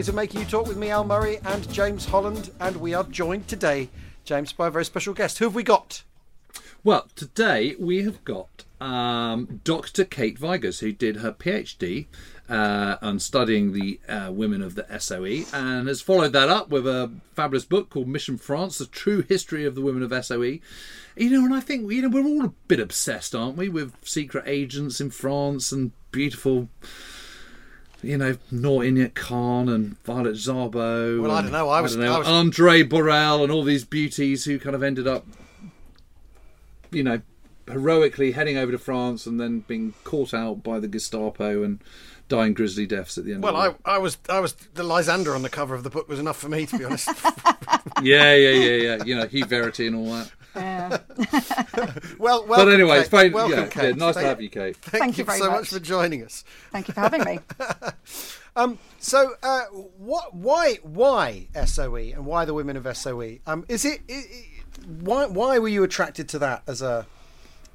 Ways 0.00 0.08
of 0.08 0.14
Making 0.14 0.40
You 0.40 0.46
Talk 0.46 0.66
with 0.66 0.78
me, 0.78 0.88
Al 0.88 1.04
Murray, 1.04 1.40
and 1.44 1.70
James 1.70 2.06
Holland, 2.06 2.50
and 2.58 2.78
we 2.78 2.94
are 2.94 3.04
joined 3.04 3.48
today, 3.48 3.90
James, 4.24 4.50
by 4.50 4.68
a 4.68 4.70
very 4.70 4.86
special 4.86 5.12
guest. 5.12 5.36
Who 5.36 5.44
have 5.44 5.54
we 5.54 5.62
got? 5.62 6.04
Well, 6.82 7.06
today 7.14 7.76
we 7.78 8.02
have 8.04 8.24
got 8.24 8.64
um, 8.80 9.60
Dr. 9.62 10.06
Kate 10.06 10.38
Vigurs, 10.38 10.80
who 10.80 10.90
did 10.90 11.16
her 11.16 11.32
PhD 11.32 12.06
uh, 12.48 12.96
on 13.02 13.18
studying 13.18 13.74
the 13.74 14.00
uh, 14.08 14.32
women 14.32 14.62
of 14.62 14.74
the 14.74 14.86
SOE 14.98 15.44
and 15.52 15.86
has 15.86 16.00
followed 16.00 16.32
that 16.32 16.48
up 16.48 16.70
with 16.70 16.86
a 16.86 17.12
fabulous 17.34 17.66
book 17.66 17.90
called 17.90 18.08
Mission 18.08 18.38
France 18.38 18.78
The 18.78 18.86
True 18.86 19.20
History 19.28 19.66
of 19.66 19.74
the 19.74 19.82
Women 19.82 20.02
of 20.02 20.24
SOE. 20.24 20.60
You 21.14 21.30
know, 21.30 21.44
and 21.44 21.54
I 21.54 21.60
think, 21.60 21.92
you 21.92 22.00
know, 22.00 22.08
we're 22.08 22.24
all 22.24 22.46
a 22.46 22.54
bit 22.68 22.80
obsessed, 22.80 23.34
aren't 23.34 23.58
we, 23.58 23.68
with 23.68 23.94
secret 24.02 24.44
agents 24.46 24.98
in 24.98 25.10
France 25.10 25.72
and 25.72 25.92
beautiful 26.10 26.70
you 28.02 28.16
know, 28.18 28.36
Noor 28.50 28.82
Inayat 28.82 29.14
Khan 29.14 29.68
and 29.68 30.02
Violet 30.04 30.34
Szabo. 30.36 31.20
Well, 31.22 31.30
I 31.30 31.42
don't 31.42 31.52
know, 31.52 31.68
I 31.68 31.80
was- 31.80 31.96
I 31.96 32.18
was- 32.18 32.26
Andrée 32.26 32.88
Borrel 32.88 33.42
and 33.42 33.52
all 33.52 33.62
these 33.62 33.84
beauties 33.84 34.44
who 34.44 34.58
kind 34.58 34.74
of 34.74 34.82
ended 34.82 35.06
up, 35.06 35.26
you 36.90 37.02
know, 37.02 37.20
heroically 37.68 38.32
heading 38.32 38.56
over 38.56 38.72
to 38.72 38.78
France 38.78 39.26
and 39.26 39.38
then 39.40 39.60
being 39.68 39.94
caught 40.04 40.34
out 40.34 40.62
by 40.62 40.80
the 40.80 40.88
Gestapo 40.88 41.62
and 41.62 41.78
dying 42.28 42.52
grisly 42.54 42.86
deaths 42.86 43.16
at 43.18 43.24
the 43.24 43.32
end. 43.32 43.42
Well, 43.42 43.56
I, 43.56 43.74
I 43.84 43.98
was, 43.98 44.18
I 44.28 44.40
was 44.40 44.54
the 44.74 44.82
Lysander 44.82 45.34
on 45.34 45.42
the 45.42 45.48
cover 45.50 45.74
of 45.74 45.82
the 45.84 45.90
book 45.90 46.08
was 46.08 46.18
enough 46.18 46.36
for 46.38 46.48
me, 46.48 46.66
to 46.66 46.78
be 46.78 46.84
honest. 46.84 47.08
yeah, 48.02 48.34
yeah, 48.34 48.50
yeah, 48.50 48.76
yeah. 48.96 49.04
You 49.04 49.14
know, 49.16 49.26
Hugh 49.26 49.44
Verity 49.44 49.86
and 49.86 49.96
all 49.96 50.06
that. 50.12 50.30
Yeah. 50.54 50.98
well, 52.18 52.44
But 52.46 52.68
anyway, 52.68 52.90
Kate. 52.90 53.00
it's 53.00 53.08
fine. 53.08 53.32
Welcome, 53.32 53.58
yeah, 53.58 53.66
Kate. 53.68 53.82
yeah, 53.84 53.90
nice 53.90 54.14
Thank- 54.14 54.24
to 54.24 54.28
have 54.28 54.40
you, 54.40 54.48
Kate. 54.48 54.76
Thank, 54.76 55.02
Thank 55.02 55.18
you 55.18 55.22
you 55.22 55.26
very 55.26 55.38
so 55.38 55.50
much 55.50 55.60
much. 55.60 55.68
for 55.68 55.80
joining 55.80 56.24
us. 56.24 56.44
Thank 56.72 56.88
you 56.88 56.94
for 56.94 57.00
having 57.00 57.24
me. 57.24 57.38
Um, 58.56 58.80
so, 58.98 59.34
uh, 59.44 59.60
what, 59.96 60.34
why, 60.34 60.78
why 60.82 61.46
SOE 61.66 61.94
and 61.94 62.26
why 62.26 62.44
the 62.44 62.52
women 62.52 62.76
of 62.76 62.96
SOE? 62.96 63.38
Um, 63.46 63.64
is 63.68 63.84
it, 63.84 64.00
i 64.10 64.12
i 64.12 64.22
why, 65.00 65.26
why 65.26 65.58
were 65.60 65.68
you 65.68 65.84
attracted 65.84 66.28
to 66.30 66.38
that 66.40 66.64
as 66.66 66.82
a, 66.82 67.06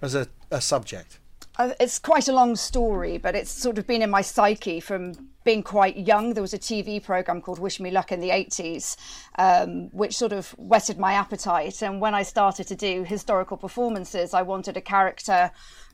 as 0.02 0.16
a, 0.16 0.28
a 0.52 0.60
subject? 0.60 1.20
Uh, 1.58 1.72
it's 1.80 1.98
quite 1.98 2.28
a 2.28 2.34
long 2.34 2.58
story, 2.58 3.18
but 3.18 3.36
it's 3.36 3.50
sort 3.52 3.78
of 3.78 3.88
been 3.88 4.02
in 4.02 4.10
my 4.10 4.22
psyche 4.22 4.82
from 4.82 5.14
being 5.46 5.64
quite 5.64 5.96
young. 5.96 6.34
There 6.34 6.42
was 6.42 6.54
a 6.54 6.60
TV 6.60 7.02
program 7.02 7.40
called 7.40 7.60
Wish 7.60 7.80
Me 7.80 7.92
Luck 7.92 8.12
in 8.12 8.20
the 8.20 8.32
80s, 8.32 8.98
um, 9.38 9.90
which 9.92 10.18
sort 10.18 10.34
of 10.34 10.50
whetted 10.58 10.98
my 11.00 11.14
appetite. 11.14 11.82
And 11.82 12.02
when 12.02 12.14
I 12.14 12.24
started 12.24 12.68
to 12.68 12.76
do 12.76 13.04
historical 13.04 13.56
performances, 13.56 14.34
I 14.34 14.42
wanted 14.42 14.76
a 14.76 14.82
character 14.82 15.52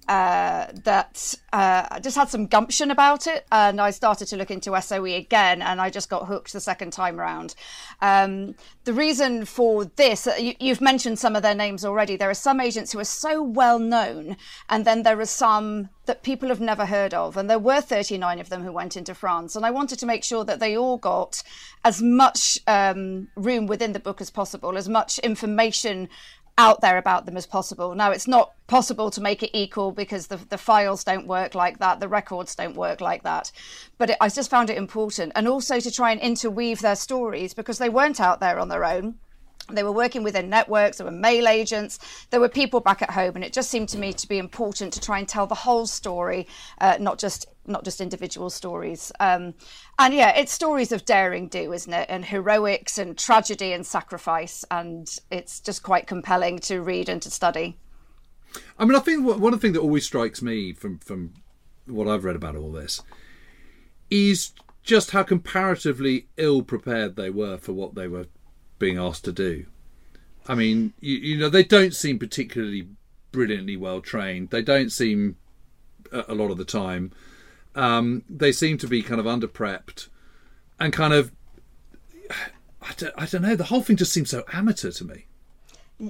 uh, 0.07 0.67
that 0.83 1.35
uh, 1.53 1.99
just 1.99 2.17
had 2.17 2.29
some 2.29 2.47
gumption 2.47 2.91
about 2.91 3.27
it. 3.27 3.45
And 3.51 3.79
I 3.79 3.91
started 3.91 4.27
to 4.27 4.37
look 4.37 4.51
into 4.51 4.79
SOE 4.81 5.05
again, 5.05 5.61
and 5.61 5.79
I 5.79 5.89
just 5.89 6.09
got 6.09 6.27
hooked 6.27 6.53
the 6.53 6.59
second 6.59 6.91
time 6.91 7.19
around. 7.19 7.55
Um, 8.01 8.55
the 8.83 8.93
reason 8.93 9.45
for 9.45 9.85
this, 9.85 10.27
uh, 10.27 10.35
you, 10.39 10.55
you've 10.59 10.81
mentioned 10.81 11.19
some 11.19 11.35
of 11.35 11.43
their 11.43 11.55
names 11.55 11.85
already. 11.85 12.15
There 12.15 12.29
are 12.29 12.35
some 12.35 12.59
agents 12.59 12.91
who 12.91 12.99
are 12.99 13.05
so 13.05 13.43
well 13.43 13.79
known, 13.79 14.37
and 14.69 14.85
then 14.85 15.03
there 15.03 15.19
are 15.19 15.25
some 15.25 15.89
that 16.05 16.23
people 16.23 16.49
have 16.49 16.59
never 16.59 16.85
heard 16.85 17.13
of. 17.13 17.37
And 17.37 17.49
there 17.49 17.59
were 17.59 17.79
39 17.79 18.39
of 18.39 18.49
them 18.49 18.63
who 18.63 18.71
went 18.71 18.97
into 18.97 19.13
France. 19.13 19.55
And 19.55 19.65
I 19.65 19.71
wanted 19.71 19.99
to 19.99 20.05
make 20.05 20.23
sure 20.23 20.43
that 20.43 20.59
they 20.59 20.75
all 20.75 20.97
got 20.97 21.43
as 21.85 22.01
much 22.01 22.59
um, 22.67 23.27
room 23.35 23.67
within 23.67 23.93
the 23.93 23.99
book 23.99 24.19
as 24.19 24.29
possible, 24.29 24.77
as 24.77 24.89
much 24.89 25.19
information 25.19 26.09
out 26.57 26.81
there 26.81 26.97
about 26.97 27.25
them 27.25 27.37
as 27.37 27.45
possible. 27.45 27.95
Now, 27.95 28.11
it's 28.11 28.27
not 28.27 28.53
possible 28.67 29.09
to 29.11 29.21
make 29.21 29.41
it 29.41 29.57
equal 29.57 29.91
because 29.91 30.27
the, 30.27 30.37
the 30.37 30.57
files 30.57 31.03
don't 31.03 31.27
work 31.27 31.55
like 31.55 31.79
that, 31.79 31.99
the 31.99 32.07
records 32.07 32.55
don't 32.55 32.75
work 32.75 33.01
like 33.01 33.23
that. 33.23 33.51
But 33.97 34.11
it, 34.11 34.17
I 34.21 34.29
just 34.29 34.49
found 34.49 34.69
it 34.69 34.77
important. 34.77 35.31
And 35.35 35.47
also 35.47 35.79
to 35.79 35.91
try 35.91 36.11
and 36.11 36.21
interweave 36.21 36.81
their 36.81 36.95
stories 36.95 37.53
because 37.53 37.77
they 37.77 37.89
weren't 37.89 38.21
out 38.21 38.39
there 38.39 38.59
on 38.59 38.69
their 38.69 38.85
own. 38.85 39.15
They 39.75 39.83
were 39.83 39.91
working 39.91 40.23
within 40.23 40.49
networks, 40.49 40.97
there 40.97 41.05
were 41.05 41.11
mail 41.11 41.47
agents, 41.47 41.99
there 42.29 42.39
were 42.39 42.49
people 42.49 42.79
back 42.79 43.01
at 43.01 43.11
home, 43.11 43.35
and 43.35 43.43
it 43.43 43.53
just 43.53 43.69
seemed 43.69 43.89
to 43.89 43.97
me 43.97 44.13
to 44.13 44.27
be 44.27 44.37
important 44.37 44.93
to 44.93 44.99
try 44.99 45.19
and 45.19 45.27
tell 45.27 45.47
the 45.47 45.55
whole 45.55 45.85
story, 45.85 46.47
uh, 46.79 46.97
not 46.99 47.17
just 47.19 47.47
not 47.67 47.83
just 47.83 48.01
individual 48.01 48.49
stories. 48.49 49.11
Um, 49.19 49.53
and 49.99 50.13
yeah, 50.13 50.35
it's 50.35 50.51
stories 50.51 50.91
of 50.91 51.05
daring 51.05 51.47
do, 51.47 51.73
isn't 51.73 51.93
it? 51.93 52.07
And 52.09 52.25
heroics 52.25 52.97
and 52.97 53.17
tragedy 53.17 53.71
and 53.71 53.85
sacrifice, 53.85 54.65
and 54.71 55.07
it's 55.29 55.59
just 55.59 55.83
quite 55.83 56.07
compelling 56.07 56.59
to 56.59 56.81
read 56.81 57.07
and 57.09 57.21
to 57.21 57.29
study. 57.29 57.77
I 58.77 58.85
mean, 58.85 58.95
I 58.95 58.99
think 58.99 59.25
one 59.25 59.53
of 59.53 59.59
the 59.59 59.65
things 59.65 59.75
that 59.75 59.81
always 59.81 60.05
strikes 60.05 60.41
me 60.41 60.73
from 60.73 60.99
from 60.99 61.33
what 61.85 62.07
I've 62.07 62.23
read 62.23 62.35
about 62.35 62.55
all 62.55 62.71
this 62.71 63.01
is 64.09 64.51
just 64.83 65.11
how 65.11 65.23
comparatively 65.23 66.27
ill 66.37 66.63
prepared 66.63 67.15
they 67.15 67.29
were 67.29 67.57
for 67.57 67.73
what 67.73 67.95
they 67.95 68.07
were 68.07 68.25
being 68.81 68.97
asked 68.97 69.23
to 69.23 69.31
do. 69.31 69.65
I 70.47 70.55
mean, 70.55 70.93
you, 70.99 71.15
you 71.15 71.37
know, 71.37 71.47
they 71.47 71.63
don't 71.63 71.95
seem 71.95 72.19
particularly 72.19 72.87
brilliantly 73.31 73.77
well 73.77 74.01
trained. 74.01 74.49
They 74.49 74.61
don't 74.61 74.91
seem 74.91 75.37
a, 76.11 76.33
lot 76.33 76.51
of 76.51 76.57
the 76.57 76.65
time. 76.65 77.11
Um, 77.75 78.23
they 78.29 78.51
seem 78.51 78.77
to 78.79 78.87
be 78.87 79.01
kind 79.01 79.21
of 79.21 79.27
under 79.27 79.47
prepped 79.47 80.09
and 80.79 80.91
kind 80.91 81.13
of. 81.13 81.31
I 82.81 82.93
don't, 82.97 83.13
I 83.15 83.25
don't 83.27 83.43
know. 83.43 83.55
The 83.55 83.65
whole 83.65 83.81
thing 83.81 83.95
just 83.95 84.11
seems 84.11 84.31
so 84.31 84.43
amateur 84.51 84.91
to 84.91 85.05
me. 85.05 85.25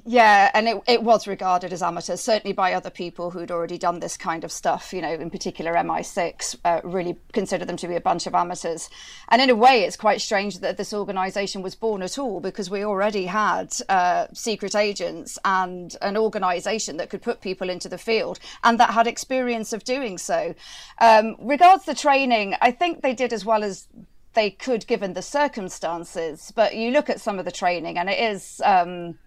Yeah, 0.06 0.50
and 0.54 0.70
it, 0.70 0.82
it 0.88 1.04
was 1.04 1.28
regarded 1.28 1.74
as 1.74 1.84
amateurs, 1.84 2.22
certainly 2.22 2.54
by 2.54 2.72
other 2.72 2.90
people 2.90 3.30
who'd 3.30 3.52
already 3.52 3.78
done 3.78 4.00
this 4.00 4.16
kind 4.16 4.46
of 4.46 4.52
stuff. 4.52 4.94
You 4.94 5.02
know, 5.02 5.12
in 5.12 5.30
particular, 5.30 5.74
MI6 5.74 6.56
uh, 6.64 6.80
really 6.86 7.18
considered 7.34 7.68
them 7.68 7.76
to 7.76 7.90
be 7.90 7.96
a 7.96 8.02
bunch 8.02 8.26
of 8.26 8.34
amateurs. 8.34 8.90
And 9.28 9.42
in 9.42 9.50
a 9.50 9.56
way, 9.56 9.84
it's 9.84 9.98
quite 9.98 10.22
strange 10.22 10.60
that 10.60 10.78
this 10.78 10.94
organisation 10.94 11.62
was 11.62 11.76
born 11.76 12.04
at 12.04 12.18
all 12.18 12.40
because 12.40 12.70
we 12.70 12.86
already 12.86 13.26
had 13.26 13.74
uh, 13.90 14.28
secret 14.32 14.76
agents 14.76 15.38
and 15.44 15.98
an 16.02 16.16
organisation 16.16 16.96
that 16.96 17.10
could 17.10 17.22
put 17.22 17.42
people 17.42 17.70
into 17.70 17.90
the 17.90 17.98
field 17.98 18.40
and 18.64 18.80
that 18.80 18.92
had 18.92 19.08
experience 19.08 19.74
of 19.74 19.84
doing 19.84 20.18
so. 20.18 20.56
Um, 21.00 21.36
regards 21.38 21.84
the 21.84 21.96
training, 21.96 22.56
I 22.62 22.72
think 22.72 23.02
they 23.02 23.14
did 23.14 23.34
as 23.34 23.44
well 23.44 23.62
as 23.62 23.90
they 24.36 24.52
could 24.52 24.88
given 24.88 25.16
the 25.16 25.22
circumstances. 25.22 26.54
But 26.56 26.78
you 26.78 26.92
look 26.92 27.10
at 27.10 27.20
some 27.20 27.40
of 27.40 27.44
the 27.44 27.52
training, 27.52 27.98
and 27.98 28.10
it 28.10 28.20
is. 28.20 28.62
Um, 28.64 29.18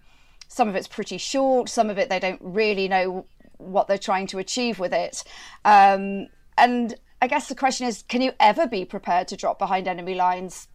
some 0.47 0.67
of 0.67 0.75
it's 0.75 0.87
pretty 0.87 1.17
short 1.17 1.69
some 1.69 1.89
of 1.89 1.97
it 1.97 2.09
they 2.09 2.19
don't 2.19 2.41
really 2.41 2.87
know 2.87 3.25
what 3.57 3.87
they're 3.87 3.97
trying 3.97 4.27
to 4.27 4.37
achieve 4.37 4.79
with 4.79 4.93
it 4.93 5.23
um, 5.63 6.27
and 6.57 6.95
i 7.21 7.27
guess 7.27 7.47
the 7.47 7.55
question 7.55 7.87
is 7.87 8.03
can 8.07 8.21
you 8.21 8.31
ever 8.39 8.67
be 8.67 8.85
prepared 8.85 9.27
to 9.27 9.37
drop 9.37 9.59
behind 9.59 9.87
enemy 9.87 10.15
lines 10.15 10.67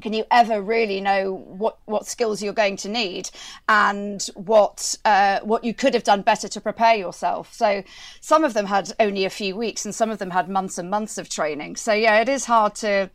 can 0.00 0.12
you 0.12 0.24
ever 0.30 0.60
really 0.60 1.00
know 1.00 1.32
what, 1.32 1.78
what 1.86 2.06
skills 2.06 2.42
you're 2.42 2.52
going 2.52 2.76
to 2.78 2.88
need 2.88 3.30
and 3.68 4.22
what 4.34 4.94
uh, 5.04 5.40
what 5.42 5.64
you 5.64 5.72
could 5.72 5.94
have 5.94 6.04
done 6.04 6.22
better 6.22 6.48
to 6.48 6.60
prepare 6.60 6.96
yourself? 6.96 7.52
So 7.54 7.82
some 8.20 8.44
of 8.44 8.52
them 8.54 8.66
had 8.66 8.92
only 9.00 9.24
a 9.24 9.30
few 9.30 9.56
weeks, 9.56 9.84
and 9.84 9.94
some 9.94 10.10
of 10.10 10.18
them 10.18 10.30
had 10.30 10.48
months 10.48 10.76
and 10.76 10.90
months 10.90 11.16
of 11.18 11.28
training. 11.28 11.76
So 11.76 11.92
yeah, 11.92 12.20
it 12.20 12.28
is 12.28 12.44
hard 12.44 12.74
to 12.76 13.10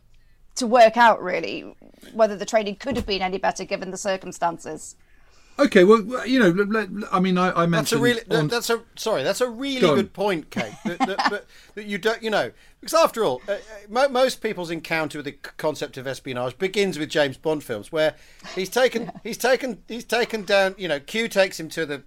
to 0.56 0.66
work 0.66 0.96
out 0.96 1.22
really 1.22 1.74
whether 2.12 2.36
the 2.36 2.44
training 2.44 2.76
could 2.76 2.96
have 2.96 3.06
been 3.06 3.22
any 3.22 3.38
better 3.38 3.64
given 3.64 3.90
the 3.90 3.96
circumstances. 3.96 4.96
Okay, 5.58 5.84
well, 5.84 6.26
you 6.26 6.38
know, 6.40 6.48
let- 6.48 6.70
let- 6.90 7.12
I 7.12 7.20
mean, 7.20 7.36
I, 7.38 7.50
I 7.52 7.66
mentioned 7.66 7.72
That's 7.72 7.92
a 7.92 7.98
really 7.98 8.20
on- 8.30 8.48
that's 8.48 8.70
a 8.70 8.82
sorry. 8.96 9.22
That's 9.22 9.40
a 9.40 9.48
really 9.48 9.80
Go 9.82 9.90
on. 9.90 9.96
good 9.96 10.12
point, 10.12 10.50
Kate. 10.50 10.72
that, 10.84 10.98
that, 11.00 11.16
that, 11.30 11.44
that 11.74 11.86
you 11.86 11.98
don't, 11.98 12.22
you 12.22 12.30
know, 12.30 12.50
because 12.80 12.94
after 12.94 13.22
all, 13.22 13.42
uh, 13.46 13.52
uh, 13.52 13.56
mo- 13.88 14.08
most 14.08 14.40
people's 14.42 14.70
encounter 14.70 15.18
with 15.18 15.26
the 15.26 15.32
concept 15.58 15.96
of 15.98 16.06
espionage 16.06 16.56
begins 16.58 16.98
with 16.98 17.10
James 17.10 17.36
Bond 17.36 17.62
films, 17.62 17.92
where 17.92 18.14
he's 18.54 18.70
taken, 18.70 19.12
he's 19.22 19.36
taken, 19.36 19.82
he's 19.88 20.04
taken 20.04 20.44
down. 20.44 20.74
You 20.78 20.88
know, 20.88 20.98
Q 21.00 21.28
takes 21.28 21.60
him 21.60 21.68
to 21.70 21.84
the 21.86 22.02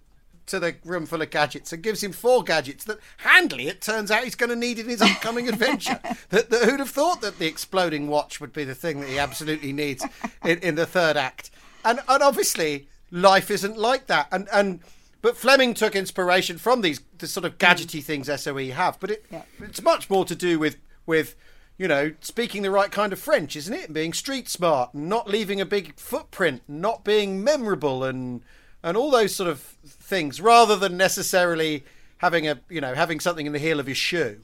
to 0.48 0.60
the 0.60 0.76
room 0.84 1.06
full 1.08 1.22
of 1.24 1.30
gadgets 1.32 1.74
and 1.74 1.82
gives 1.82 2.04
him 2.04 2.12
four 2.12 2.44
gadgets 2.44 2.84
that 2.86 3.00
handily 3.18 3.68
it 3.68 3.82
turns 3.82 4.12
out 4.12 4.24
he's 4.24 4.36
going 4.36 4.50
to 4.52 4.56
need 4.56 4.78
in 4.78 4.88
his 4.88 5.02
upcoming 5.02 5.50
adventure. 5.50 6.00
that, 6.30 6.52
that 6.52 6.64
who'd 6.70 6.80
have 6.80 6.90
thought 6.92 7.20
that 7.22 7.40
the 7.40 7.48
exploding 7.48 8.08
watch 8.08 8.40
would 8.40 8.54
be 8.54 8.64
the 8.64 8.76
thing 8.76 9.00
that 9.02 9.10
he 9.10 9.18
absolutely 9.18 9.74
needs 9.74 10.06
in, 10.44 10.60
in 10.60 10.76
the 10.76 10.86
third 10.86 11.16
act? 11.18 11.50
And 11.84 12.00
and 12.08 12.22
obviously 12.24 12.88
life 13.16 13.50
isn't 13.50 13.78
like 13.78 14.08
that. 14.08 14.28
And 14.32 14.48
and 14.52 14.82
but 15.22 15.38
Fleming 15.38 15.74
took 15.74 15.96
inspiration 15.96 16.58
from 16.58 16.82
these 16.82 17.02
the 17.18 17.28
sort 17.28 17.46
of 17.46 17.58
gadgety 17.58 18.04
things 18.04 18.30
SOE 18.42 18.72
have, 18.72 19.00
but 19.00 19.12
it 19.12 19.26
Yeah. 19.32 19.44
it's 19.60 19.82
much 19.82 20.10
more 20.10 20.26
to 20.26 20.36
do 20.36 20.60
with 20.60 20.78
with 21.06 21.36
you 21.78 21.88
know 21.88 22.14
speaking 22.20 22.62
the 22.62 22.72
right 22.72 22.92
kind 22.92 23.14
of 23.14 23.20
French, 23.20 23.56
isn't 23.56 23.74
it? 23.74 23.86
And 23.86 23.94
being 23.94 24.14
street 24.14 24.50
smart, 24.50 24.94
and 24.94 25.10
not 25.10 25.28
leaving 25.30 25.60
a 25.62 25.66
big 25.66 25.96
footprint, 25.98 26.62
not 26.68 27.04
being 27.04 27.44
memorable, 27.44 28.04
and 28.04 28.42
and 28.84 28.96
all 28.98 29.10
those 29.10 29.34
sort 29.34 29.50
of 29.50 29.60
things, 29.86 30.40
rather 30.40 30.76
than 30.76 30.98
necessarily 30.98 31.86
having 32.20 32.48
a 32.48 32.60
you 32.70 32.82
know 32.82 32.94
having 32.94 33.20
something 33.20 33.46
in 33.46 33.54
the 33.54 33.60
heel 33.60 33.80
of 33.80 33.88
your 33.88 33.96
shoe. 33.96 34.42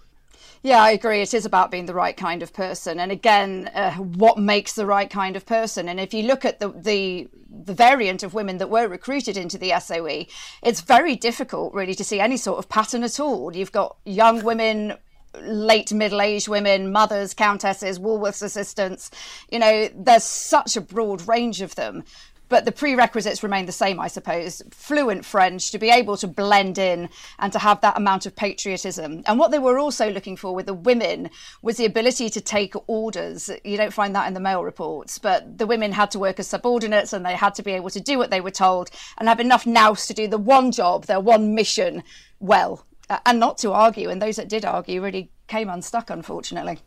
Yeah, 0.63 0.81
I 0.83 0.91
agree. 0.91 1.21
It 1.21 1.33
is 1.33 1.45
about 1.45 1.71
being 1.71 1.87
the 1.87 1.93
right 1.93 2.15
kind 2.15 2.43
of 2.43 2.53
person, 2.53 2.99
and 2.99 3.11
again, 3.11 3.69
uh, 3.73 3.93
what 3.93 4.37
makes 4.37 4.73
the 4.73 4.85
right 4.85 5.09
kind 5.09 5.35
of 5.35 5.45
person? 5.45 5.89
And 5.89 5.99
if 5.99 6.13
you 6.13 6.23
look 6.23 6.45
at 6.45 6.59
the 6.59 6.69
the 6.69 7.27
the 7.51 7.73
variant 7.73 8.23
of 8.23 8.33
women 8.33 8.57
that 8.57 8.69
were 8.69 8.87
recruited 8.87 9.37
into 9.37 9.57
the 9.57 9.73
SOE, 9.79 10.25
it's 10.63 10.81
very 10.81 11.15
difficult, 11.15 11.73
really, 11.73 11.95
to 11.95 12.03
see 12.03 12.19
any 12.19 12.37
sort 12.37 12.59
of 12.59 12.69
pattern 12.69 13.03
at 13.03 13.19
all. 13.19 13.55
You've 13.55 13.71
got 13.71 13.97
young 14.05 14.43
women. 14.43 14.95
Late 15.41 15.93
middle 15.93 16.19
aged 16.19 16.49
women, 16.49 16.91
mothers, 16.91 17.33
countesses, 17.33 17.99
Woolworths 17.99 18.43
assistants. 18.43 19.09
You 19.49 19.59
know, 19.59 19.89
there's 19.95 20.25
such 20.25 20.75
a 20.75 20.81
broad 20.81 21.25
range 21.25 21.61
of 21.61 21.75
them 21.75 22.03
but 22.51 22.65
the 22.65 22.71
prerequisites 22.71 23.43
remain 23.43 23.65
the 23.65 23.71
same, 23.71 23.97
I 23.97 24.09
suppose. 24.09 24.61
Fluent 24.71 25.23
French, 25.23 25.71
to 25.71 25.79
be 25.79 25.89
able 25.89 26.17
to 26.17 26.27
blend 26.27 26.77
in 26.77 27.07
and 27.39 27.53
to 27.53 27.59
have 27.59 27.79
that 27.79 27.97
amount 27.97 28.25
of 28.25 28.35
patriotism. 28.35 29.23
And 29.25 29.39
what 29.39 29.51
they 29.51 29.57
were 29.57 29.79
also 29.79 30.11
looking 30.11 30.35
for 30.35 30.53
with 30.53 30.65
the 30.65 30.73
women 30.73 31.29
was 31.61 31.77
the 31.77 31.85
ability 31.85 32.29
to 32.29 32.41
take 32.41 32.73
orders. 32.87 33.49
You 33.63 33.77
don't 33.77 33.93
find 33.93 34.13
that 34.15 34.27
in 34.27 34.33
the 34.33 34.41
male 34.41 34.65
reports, 34.65 35.17
but 35.17 35.57
the 35.57 35.65
women 35.65 35.93
had 35.93 36.11
to 36.11 36.19
work 36.19 36.41
as 36.41 36.47
subordinates 36.47 37.13
and 37.13 37.25
they 37.25 37.37
had 37.37 37.55
to 37.55 37.63
be 37.63 37.71
able 37.71 37.89
to 37.89 38.01
do 38.01 38.17
what 38.17 38.31
they 38.31 38.41
were 38.41 38.51
told 38.51 38.89
and 39.17 39.29
have 39.29 39.39
enough 39.39 39.65
nous 39.65 40.05
to 40.07 40.13
do 40.13 40.27
the 40.27 40.37
one 40.37 40.73
job, 40.73 41.05
their 41.05 41.21
one 41.21 41.55
mission 41.55 42.03
well, 42.41 42.85
uh, 43.09 43.19
and 43.25 43.39
not 43.39 43.59
to 43.59 43.71
argue. 43.71 44.09
And 44.09 44.21
those 44.21 44.35
that 44.35 44.49
did 44.49 44.65
argue 44.65 45.01
really 45.01 45.31
came 45.47 45.69
unstuck, 45.69 46.09
unfortunately. 46.09 46.79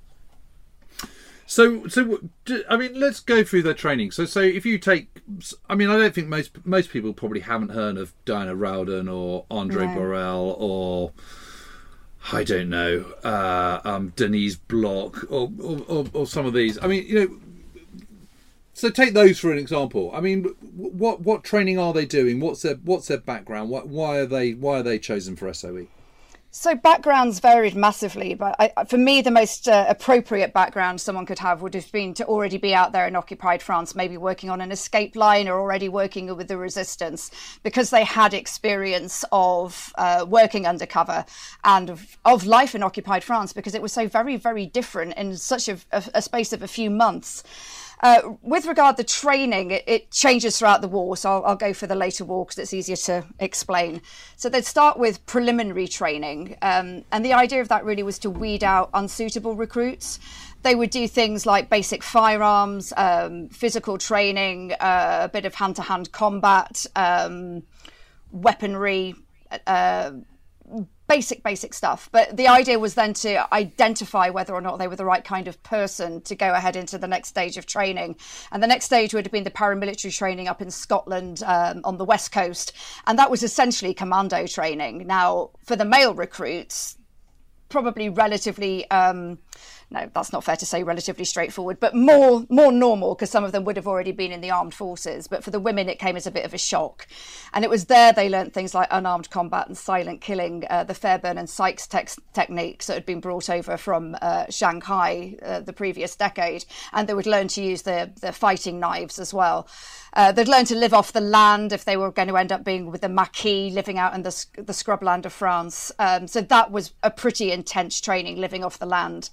So, 1.47 1.87
so 1.89 2.21
I 2.69 2.77
mean, 2.77 2.99
let's 2.99 3.21
go 3.21 3.45
through 3.45 3.63
their 3.63 3.75
training. 3.75 4.13
So, 4.13 4.25
so 4.25 4.41
if 4.41 4.65
you 4.65 4.79
take, 4.79 5.21
I 5.69 5.75
mean, 5.75 5.91
I 5.91 5.99
don't 5.99 6.15
think 6.15 6.29
most 6.29 6.65
most 6.65 6.91
people 6.91 7.13
probably 7.13 7.41
haven't 7.41 7.71
heard 7.71 7.99
of 7.99 8.15
Diana 8.25 8.55
Rowden 8.55 9.09
or 9.09 9.45
Andrée 9.51 9.89
No. 9.89 9.95
Borrel 9.95 10.57
or 10.59 11.13
I 12.33 12.45
don't 12.45 12.71
know, 12.71 13.05
uh, 13.23 13.81
um, 13.85 14.13
Denise 14.17 14.57
Bloch 14.57 15.31
or, 15.31 15.51
or, 15.63 15.81
or, 15.87 16.07
or 16.15 16.27
some 16.27 16.47
of 16.47 16.55
these. 16.55 16.79
I 16.83 16.87
mean, 16.87 17.07
you 17.07 17.15
know. 17.15 17.41
So 18.77 18.91
take 18.91 19.15
those 19.15 19.39
for 19.39 19.53
an 19.53 19.59
example. 19.59 20.11
I 20.13 20.21
mean, 20.21 20.45
what 20.75 21.21
what 21.21 21.45
training 21.45 21.79
are 21.79 21.93
they 21.93 22.07
doing? 22.07 22.41
What's 22.41 22.63
their 22.63 22.75
what's 22.77 23.09
their 23.09 23.19
background? 23.19 23.71
What, 23.71 23.89
why 23.89 24.19
are 24.19 24.27
they 24.27 24.53
why 24.53 24.81
are 24.81 24.83
they 24.83 24.99
chosen 24.99 25.37
for? 25.37 25.53
SOE? 25.53 25.87
So 26.57 26.77
backgrounds 26.77 27.41
varied 27.41 27.75
massively, 27.75 28.35
but 28.35 28.55
I, 28.61 28.85
for 28.85 28.97
me, 28.97 29.23
the 29.23 29.33
most 29.33 29.67
uh, 29.67 29.87
appropriate 29.89 30.53
background 30.53 31.01
someone 31.01 31.27
could 31.27 31.41
have 31.41 31.63
would 31.63 31.75
have 31.75 31.91
been 31.91 32.15
to 32.15 32.25
already 32.27 32.59
be 32.59 32.73
out 32.73 32.93
there 32.93 33.09
in 33.09 33.17
occupied 33.17 33.61
France, 33.61 33.97
maybe 33.97 34.17
working 34.17 34.51
on 34.51 34.61
an 34.61 34.71
escape 34.71 35.17
line 35.17 35.49
or 35.49 35.59
already 35.59 35.89
working 35.89 36.35
with 36.37 36.47
the 36.47 36.57
resistance, 36.57 37.33
because 37.65 37.91
they 37.91 38.05
had 38.05 38.33
experience 38.33 39.25
of 39.33 39.93
uh, 39.97 40.25
working 40.29 40.65
undercover 40.65 41.25
and 41.65 41.91
of, 41.91 42.17
of 42.25 42.47
life 42.47 42.77
in 42.77 42.85
occupied 42.85 43.25
France, 43.25 43.53
because 43.53 43.75
it 43.75 43.83
was 43.83 43.93
so 43.93 44.07
very, 44.07 44.37
very 44.37 44.65
different 44.65 45.13
in 45.15 45.37
such 45.37 45.69
a, 45.69 45.77
a, 45.91 46.05
a 46.15 46.23
space 46.23 46.53
of 46.53 46.63
a 46.63 46.69
few 46.69 46.89
months. 46.89 47.43
Uh, 48.01 48.35
with 48.43 48.67
regard 48.67 48.97
to 48.97 49.05
training, 49.05 49.71
it, 49.71 49.85
it 49.87 50.11
changes 50.11 50.59
throughout 50.59 50.83
the 50.83 50.89
war. 50.89 51.17
So 51.17 51.31
I'll, 51.31 51.45
I'll 51.47 51.57
go 51.57 51.73
for 51.73 51.87
the 51.87 51.95
later 51.95 52.25
war 52.25 52.45
because 52.45 52.59
it's 52.59 52.75
easier 52.75 52.97
to 52.97 53.25
explain. 53.39 54.03
So 54.37 54.49
they'd 54.49 54.65
start 54.65 54.99
with 54.99 55.25
preliminary 55.27 55.89
training, 55.89 56.57
um, 56.61 57.05
and 57.13 57.25
the 57.25 57.33
idea 57.33 57.61
of 57.61 57.69
that 57.69 57.85
really 57.85 58.03
was 58.03 58.19
to 58.21 58.31
weed 58.31 58.63
out 58.65 58.91
unsuitable 58.93 59.55
recruits. 59.55 60.19
They 60.63 60.75
would 60.75 60.91
do 60.91 61.07
things 61.09 61.47
like 61.47 61.69
basic 61.71 62.03
firearms, 62.03 62.93
um, 62.97 63.49
physical 63.49 63.99
training, 63.99 64.73
uh, 64.73 65.21
a 65.25 65.29
bit 65.29 65.45
of 65.45 65.55
hand-to-hand 65.55 66.11
combat, 66.13 66.87
um, 66.97 67.63
weaponry. 68.33 69.15
Uh, 69.67 70.13
basic 71.07 71.43
basic 71.43 71.75
stuff. 71.75 72.09
But 72.13 72.37
the 72.37 72.49
idea 72.49 72.79
was 72.79 72.95
then 72.95 73.15
to 73.15 73.53
identify 73.55 74.31
whether 74.31 74.55
or 74.55 74.61
not 74.61 74.79
they 74.79 74.89
were 74.89 74.97
the 74.97 75.05
right 75.05 75.25
kind 75.25 75.49
of 75.49 75.63
person 75.63 76.21
to 76.23 76.35
go 76.35 76.53
ahead 76.53 76.77
into 76.77 76.99
the 76.99 77.07
next 77.07 77.29
stage 77.29 77.57
of 77.57 77.67
training. 77.67 78.17
And 78.51 78.63
the 78.63 78.67
next 78.67 78.87
stage 78.87 79.15
would 79.15 79.27
have 79.27 79.33
been 79.33 79.45
the 79.45 79.51
paramilitary 79.51 80.17
training 80.17 80.49
up 80.49 80.63
in 80.63 80.71
scotland 80.71 81.43
um, 81.45 81.81
on 81.85 81.99
the 81.99 82.05
west 82.05 82.33
coast. 82.33 82.73
And 83.07 83.19
that 83.19 83.31
was 83.31 83.43
essentially 83.43 83.95
commando 83.95 84.47
training. 84.47 85.07
Now 85.07 85.51
for 85.65 85.77
the 85.77 85.85
male 85.85 86.15
recruits 86.15 86.97
probably 87.69 88.09
relatively 88.09 88.89
um, 88.91 89.39
no 89.95 90.11
that's 90.13 90.33
not 90.33 90.45
fair 90.45 90.57
to 90.57 90.67
say 90.67 90.83
relatively 90.83 91.25
straightforward 91.25 91.79
but 91.81 91.95
more 91.95 92.45
more 92.51 92.73
normal 92.73 93.15
because 93.15 93.31
some 93.31 93.45
of 93.45 93.53
them 93.53 93.65
would 93.65 93.77
have 93.77 93.87
already 93.87 94.13
been 94.13 94.33
in 94.33 94.41
the 94.41 94.51
armed 94.51 94.75
forces 94.75 95.27
but 95.27 95.43
for 95.43 95.51
the 95.51 95.61
women 95.61 95.89
it 95.89 95.99
came 95.99 96.17
as 96.17 96.27
a 96.27 96.31
bit 96.31 96.45
of 96.45 96.53
a 96.53 96.59
shock 96.59 97.07
and 97.53 97.65
it 97.65 97.71
was 97.71 97.87
there 97.87 98.13
they 98.13 98.29
learnt 98.29 98.53
things 98.53 98.75
like 98.75 98.89
unarmed 98.91 99.31
combat 99.31 99.67
and 99.67 99.79
silent 99.79 100.21
killing 100.21 100.65
uh, 100.69 100.85
the 100.85 100.95
Fairbairn 100.95 101.39
and 101.39 101.49
sykes 101.49 101.87
techniques 101.87 102.87
that 102.87 102.95
had 102.95 103.07
been 103.07 103.21
brought 103.21 103.49
over 103.49 103.77
from 103.77 104.17
uh, 104.21 104.45
shanghai 104.51 105.37
uh, 105.43 105.61
the 105.61 105.73
previous 105.73 106.17
decade 106.17 106.65
and 106.93 107.09
they 107.09 107.15
would 107.15 107.27
learn 107.27 107.49
to 107.49 107.63
use 107.63 107.83
the, 107.83 108.11
the 108.21 108.33
fighting 108.33 108.81
knives 108.81 109.19
as 109.19 109.33
well 109.33 109.67
uh, 110.15 110.31
they'd 110.31 110.49
learn 110.49 110.65
to 110.65 110.77
live 110.77 110.95
off 110.95 111.13
the 111.13 111.21
land 111.21 111.73
if 111.73 111.85
they 111.85 111.97
were 111.97 112.11
going 112.11 112.29
to 112.29 112.37
end 112.37 112.53
up 112.53 112.65
being 112.65 112.91
with 112.91 113.01
the 113.01 113.09
Maquis, 113.09 113.73
living 113.73 113.99
out 113.99 114.15
in 114.15 114.23
the, 114.23 114.47
the 114.57 114.73
scrubland 114.73 115.27
of 115.27 115.33
France. 115.33 115.91
Um, 115.99 116.29
so 116.29 116.41
that 116.41 116.71
was 116.71 116.93
a 117.03 117.11
pretty 117.11 117.51
intense 117.51 118.01
training, 118.01 118.37
living 118.37 118.63
off 118.63 118.79
the 118.79 118.87
land. 118.87 119.31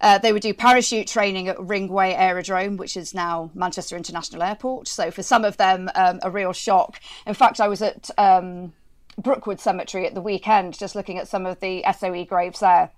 Uh, 0.00 0.18
they 0.18 0.32
would 0.32 0.42
do 0.42 0.54
parachute 0.54 1.08
training 1.08 1.48
at 1.48 1.56
Ringway 1.56 2.14
Aerodrome, 2.16 2.76
which 2.76 2.96
is 2.96 3.14
now 3.14 3.50
Manchester 3.54 3.96
International 3.96 4.42
Airport. 4.42 4.88
So 4.88 5.10
for 5.10 5.22
some 5.22 5.44
of 5.44 5.56
them, 5.56 5.90
um, 5.94 6.20
a 6.22 6.30
real 6.30 6.52
shock. 6.52 7.00
In 7.26 7.34
fact, 7.34 7.60
I 7.60 7.68
was 7.68 7.82
at 7.82 8.10
um, 8.16 8.72
Brookwood 9.20 9.60
Cemetery 9.60 10.06
at 10.06 10.14
the 10.14 10.20
weekend, 10.20 10.78
just 10.78 10.94
looking 10.94 11.18
at 11.18 11.28
some 11.28 11.46
of 11.46 11.60
the 11.60 11.84
SOE 11.96 12.24
graves 12.24 12.60
there. 12.60 12.90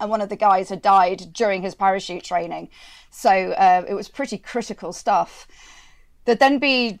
And 0.00 0.10
one 0.10 0.20
of 0.20 0.28
the 0.28 0.36
guys 0.36 0.68
had 0.68 0.82
died 0.82 1.32
during 1.32 1.62
his 1.62 1.74
parachute 1.74 2.24
training. 2.24 2.68
So 3.10 3.30
uh, 3.30 3.84
it 3.88 3.94
was 3.94 4.08
pretty 4.08 4.38
critical 4.38 4.92
stuff. 4.92 5.46
There'd 6.24 6.40
then 6.40 6.58
be 6.58 6.98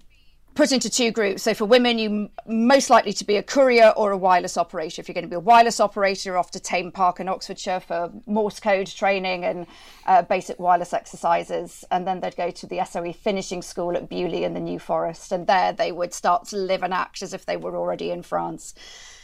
put 0.54 0.72
into 0.72 0.88
two 0.88 1.10
groups. 1.10 1.42
So 1.42 1.54
for 1.54 1.64
women, 1.64 1.98
you 1.98 2.30
most 2.46 2.90
likely 2.90 3.12
to 3.14 3.24
be 3.24 3.36
a 3.36 3.42
courier 3.42 3.92
or 3.96 4.12
a 4.12 4.16
wireless 4.16 4.56
operator. 4.56 5.00
If 5.00 5.08
you're 5.08 5.14
going 5.14 5.24
to 5.24 5.28
be 5.28 5.36
a 5.36 5.40
wireless 5.40 5.80
operator, 5.80 6.30
you're 6.30 6.38
off 6.38 6.50
to 6.52 6.58
Thame 6.58 6.92
Park 6.92 7.20
in 7.20 7.28
Oxfordshire 7.28 7.80
for 7.80 8.12
Morse 8.26 8.60
code 8.60 8.86
training 8.86 9.44
and 9.44 9.66
uh, 10.06 10.22
basic 10.22 10.58
wireless 10.58 10.92
exercises. 10.92 11.84
And 11.90 12.06
then 12.06 12.20
they'd 12.20 12.36
go 12.36 12.50
to 12.50 12.66
the 12.66 12.84
SOE 12.84 13.12
finishing 13.12 13.62
school 13.62 13.96
at 13.96 14.08
Beaulieu 14.08 14.44
in 14.44 14.54
the 14.54 14.60
New 14.60 14.78
Forest. 14.78 15.32
And 15.32 15.46
there 15.46 15.72
they 15.72 15.92
would 15.92 16.14
start 16.14 16.46
to 16.48 16.56
live 16.56 16.82
and 16.82 16.94
act 16.94 17.22
as 17.22 17.34
if 17.34 17.46
they 17.46 17.56
were 17.56 17.76
already 17.76 18.10
in 18.10 18.22
France. 18.22 18.74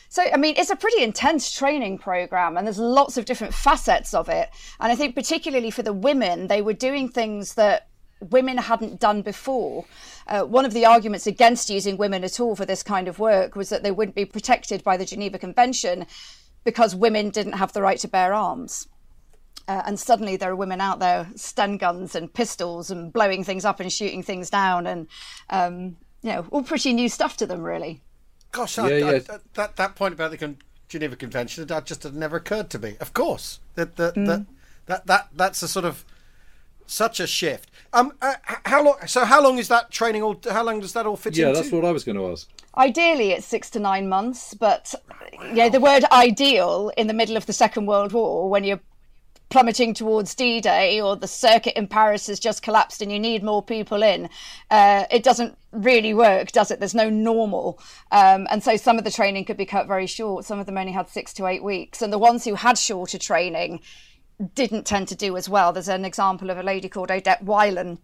So, 0.09 0.25
I 0.25 0.37
mean, 0.39 0.57
it's 0.57 0.71
a 0.71 0.77
pretty 0.77 1.05
intense 1.05 1.53
training 1.53 1.99
program, 1.99 2.57
and 2.57 2.67
there's 2.67 2.81
lots 2.81 3.17
of 3.17 3.27
different 3.27 3.55
facets 3.55 4.13
of 4.13 4.29
it. 4.29 4.51
And 4.81 4.91
I 4.91 4.97
think, 4.97 5.15
particularly 5.15 5.71
for 5.71 5.85
the 5.85 5.93
women, 5.93 6.49
they 6.49 6.63
were 6.63 6.73
doing 6.73 7.09
things 7.09 7.55
that 7.55 7.90
women 8.21 8.59
hadn't 8.59 9.01
done 9.01 9.23
before. 9.23 9.85
Uh, 10.27 10.43
one 10.43 10.65
of 10.65 10.73
the 10.75 10.85
arguments 10.87 11.27
against 11.27 11.71
using 11.71 11.97
women 11.97 12.23
at 12.25 12.39
all 12.41 12.55
for 12.55 12.67
this 12.67 12.83
kind 12.83 13.09
of 13.09 13.19
work 13.19 13.57
was 13.57 13.69
that 13.71 13.83
they 13.83 13.91
wouldn't 13.91 14.15
be 14.15 14.25
protected 14.25 14.85
by 14.85 14.97
the 14.97 15.05
Geneva 15.05 15.39
Convention 15.39 16.07
because 16.65 16.95
women 16.95 17.31
didn't 17.31 17.55
have 17.55 17.73
the 17.73 17.83
right 17.83 17.99
to 18.01 18.09
bear 18.09 18.35
arms. 18.35 18.87
Uh, 19.67 19.83
and 19.87 19.99
suddenly 19.99 20.37
there 20.37 20.51
are 20.51 20.57
women 20.57 20.81
out 20.81 20.99
there, 20.99 21.29
stun 21.37 21.77
guns 21.77 22.15
and 22.15 22.33
pistols, 22.33 22.91
and 22.91 23.13
blowing 23.13 23.45
things 23.45 23.65
up 23.65 23.81
and 23.81 23.93
shooting 23.93 24.23
things 24.23 24.51
down, 24.51 24.87
and 24.87 25.07
um, 25.49 25.97
you 26.23 26.31
know, 26.33 26.45
all 26.51 26.63
pretty 26.63 26.93
new 26.93 27.09
stuff 27.09 27.37
to 27.37 27.47
them, 27.47 27.63
really. 27.63 28.01
Gosh, 28.53 28.79
I, 28.79 28.89
Yeah, 28.91 29.07
I- 29.07 29.13
yeah. 29.13 29.19
that, 29.21 29.55
that 29.55 29.77
that 29.77 29.95
point 29.95 30.13
about 30.15 30.33
the 30.33 30.39
Con- 30.39 30.59
Geneva 30.89 31.15
Convention 31.15 31.65
that 31.67 31.87
just 31.87 32.03
had 32.03 32.15
never 32.15 32.37
occurred 32.37 32.69
to 32.71 32.79
me. 32.81 32.97
Of 33.01 33.15
course, 33.15 33.61
that 33.77 33.95
that 33.97 34.15
that, 34.17 34.47
that 34.87 35.07
that 35.07 35.29
that's 35.37 35.63
a 35.63 35.69
sort 35.69 35.85
of 35.85 36.05
such 36.87 37.21
a 37.21 37.27
shift. 37.29 37.70
Um, 37.93 38.13
uh, 38.23 38.35
how 38.65 38.85
long? 38.85 38.97
So 39.07 39.25
how 39.25 39.43
long 39.43 39.59
is 39.59 39.69
that 39.69 39.91
training? 39.91 40.23
All 40.23 40.41
how 40.49 40.63
long 40.63 40.81
does 40.81 40.93
that 40.93 41.07
all 41.07 41.17
fit 41.17 41.37
in? 41.37 41.43
Yeah, 41.43 41.49
into? 41.49 41.61
that's 41.61 41.73
what 41.73 41.85
I 41.85 41.91
was 41.91 42.05
going 42.05 42.17
to 42.17 42.31
ask. 42.31 42.49
Ideally, 42.77 43.33
it's 43.33 43.47
six 43.47 43.69
to 43.71 43.81
nine 43.81 44.09
months, 44.09 44.55
but 44.55 44.95
yeah, 45.53 45.69
the 45.69 45.81
word 45.81 46.05
ideal 46.13 46.93
in 46.97 47.09
the 47.09 47.15
middle 47.15 47.37
of 47.37 47.47
the 47.47 47.53
Second 47.53 47.87
World 47.87 48.13
War, 48.13 48.49
when 48.49 48.63
you're 48.63 48.81
plummeting 49.49 49.93
towards 49.93 50.37
D-Day 50.37 51.01
or 51.01 51.17
the 51.17 51.27
circuit 51.27 51.77
in 51.77 51.89
Paris 51.89 52.29
has 52.29 52.39
just 52.39 52.63
collapsed 52.63 53.03
and 53.03 53.11
you 53.11 53.19
need 53.19 53.43
more 53.43 53.61
people 53.61 54.01
in, 54.01 54.29
uh, 54.71 55.05
it 55.11 55.25
doesn't 55.25 55.59
really 55.73 56.15
work, 56.15 56.53
does 56.53 56.71
it? 56.71 56.79
There's 56.79 56.95
no 56.95 57.11
normal, 57.11 57.81
um, 58.13 58.47
and 58.51 58.63
so 58.63 58.77
some 58.77 58.97
of 58.99 59.03
the 59.03 59.11
training 59.11 59.45
could 59.47 59.57
be 59.57 59.67
cut 59.67 59.89
very 59.89 60.07
short. 60.07 60.45
Some 60.45 60.61
of 60.61 60.67
them 60.67 60.79
only 60.79 60.93
had 60.93 61.09
six 61.09 61.33
to 61.35 61.47
eight 61.47 61.65
weeks, 61.65 62.01
and 62.01 62.13
the 62.13 62.19
ones 62.19 62.45
who 62.45 62.55
had 62.55 62.79
shorter 62.79 63.19
training 63.19 63.81
didn't 64.55 64.87
tend 64.87 65.09
to 65.09 65.15
do 65.15 65.37
as 65.37 65.49
well. 65.49 65.73
There's 65.73 65.89
an 65.89 66.05
example 66.05 66.51
of 66.51 66.59
a 66.59 66.63
lady 66.63 66.89
called 66.89 67.11
Odette 67.11 67.45
Wilen 67.45 67.99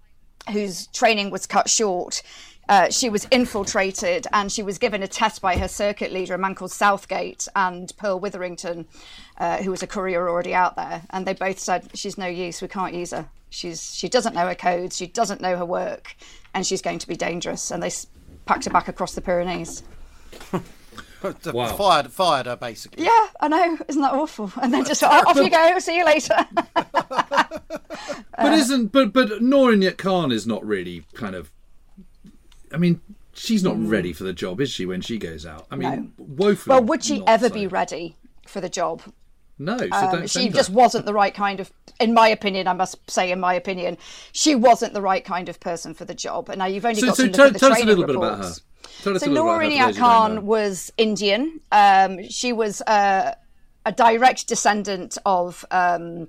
whose 0.53 0.87
training 0.89 1.31
was 1.31 1.47
cut 1.47 1.69
short. 1.69 2.23
uh, 2.69 2.91
she 2.91 3.09
was 3.09 3.29
infiltrated 3.31 4.27
and 4.33 4.51
she 4.51 4.63
was 4.63 4.77
given 4.79 5.03
a 5.03 5.07
test 5.07 5.41
by 5.41 5.57
her 5.57 5.69
circuit 5.69 6.13
leader, 6.13 6.35
a 6.35 6.39
man 6.39 6.55
called 6.55 6.73
Southgate, 6.73 7.47
and 7.55 7.93
Pearl 7.97 8.19
Witherington, 8.19 8.87
uh, 9.39 9.59
who 9.59 9.71
was 9.71 9.83
a 9.83 9.87
courier 9.87 10.29
already 10.29 10.53
out 10.53 10.75
there. 10.75 11.03
And 11.11 11.27
they 11.27 11.35
both 11.35 11.61
said, 11.61 11.91
She's 11.95 12.19
no 12.19 12.27
use, 12.27 12.61
we 12.61 12.69
can't 12.69 12.95
use 12.95 13.13
her. 13.13 13.29
She's, 13.51 13.95
she 13.95 14.09
doesn't 14.09 14.35
know 14.35 14.49
her 14.49 14.55
codes, 14.57 14.97
she 14.97 15.07
doesn't 15.07 15.41
know 15.41 15.57
her 15.57 15.65
work, 15.65 16.17
and 16.55 16.67
she's 16.67 16.83
going 16.83 16.99
to 16.99 17.07
be 17.07 17.17
dangerous. 17.17 17.71
And 17.71 17.83
they 17.83 17.91
packed 18.47 18.65
her 18.65 18.71
back 18.71 18.89
across 18.89 19.15
the 19.15 19.21
Pyrenees. 19.21 19.85
Wow. 21.23 21.75
Fired, 21.77 22.13
fired 22.13 22.47
her 22.47 22.57
basically. 22.57 23.05
Yeah, 23.05 23.27
I 23.41 23.49
know. 23.49 23.79
Isn't 23.89 24.03
that 24.03 24.13
awful? 24.13 24.53
And 24.61 24.73
then 24.73 24.85
just 24.85 25.03
off 25.03 25.37
you 25.37 25.51
go. 25.51 25.79
See 25.79 25.97
you 25.97 26.05
later. 26.05 26.35
But 28.39 28.53
isn't 28.53 28.93
but 28.93 29.13
but 29.13 29.29
Norin 29.41 29.97
Khan 29.97 30.31
is 30.31 30.47
not 30.47 30.65
really 30.65 31.05
kind 31.15 31.35
of. 31.35 31.51
I 32.73 32.77
mean, 32.77 33.01
she's 33.33 33.63
not 33.63 33.77
ready 33.83 34.13
for 34.13 34.25
the 34.25 34.33
job, 34.35 34.61
is 34.61 34.71
she? 34.71 34.85
When 34.85 35.01
she 35.01 35.17
goes 35.19 35.47
out, 35.47 35.67
I 35.71 35.77
mean, 35.77 36.13
woefully. 36.19 36.75
well, 36.75 36.85
would 36.85 37.03
she 37.03 37.21
not 37.21 37.29
ever 37.29 37.49
so. 37.49 37.55
be 37.55 37.67
ready 37.67 38.17
for 38.47 38.61
the 38.61 38.69
job? 38.69 39.03
No, 39.59 39.79
so 39.79 39.89
Um, 39.91 40.13
don't 40.13 40.29
she 40.31 40.51
just 40.51 40.69
her. 40.69 40.75
wasn't 40.75 41.07
the 41.07 41.15
right 41.15 41.33
kind 41.35 41.61
of, 41.61 41.73
in 41.99 42.13
my 42.13 42.29
opinion, 42.29 42.69
I 42.69 42.75
must 42.75 43.11
say, 43.11 43.31
in 43.33 43.41
my 43.41 43.55
opinion, 43.55 43.97
she 44.33 44.55
wasn't 44.55 44.93
the 44.93 45.01
right 45.01 45.25
kind 45.25 45.49
of 45.49 45.59
person 45.61 45.95
for 45.95 46.05
the 46.05 46.15
job. 46.15 46.51
And 46.51 46.59
now 46.59 46.67
you've 46.67 46.85
only 46.85 47.01
So, 47.01 47.07
got 47.07 47.17
so 47.17 47.23
to 47.23 47.29
look 47.29 47.37
tell, 47.37 47.47
at 47.47 47.53
the 47.55 47.59
tell 47.59 47.73
us 47.73 47.79
a 47.79 47.83
training 47.85 47.97
little 47.97 48.07
bit 48.07 48.17
about 48.17 48.45
her. 48.45 48.53
Tell 49.03 49.19
So 49.19 49.27
a 49.27 49.29
little 49.29 49.45
Noor 49.47 49.63
about 49.63 49.65
her. 49.65 49.71
for 49.71 49.77
Inayat 49.77 49.87
those 49.87 49.97
who 49.97 50.03
don't 50.03 50.09
know. 50.11 50.37
Khan 50.39 50.47
was 50.47 50.93
Indian. 50.97 51.61
Um, 51.73 52.29
she 52.29 52.53
was 52.53 52.83
uh, 52.83 53.35
a 53.85 53.93
direct 53.93 54.49
descendant 54.49 55.19
of 55.25 55.65
um, 55.71 56.29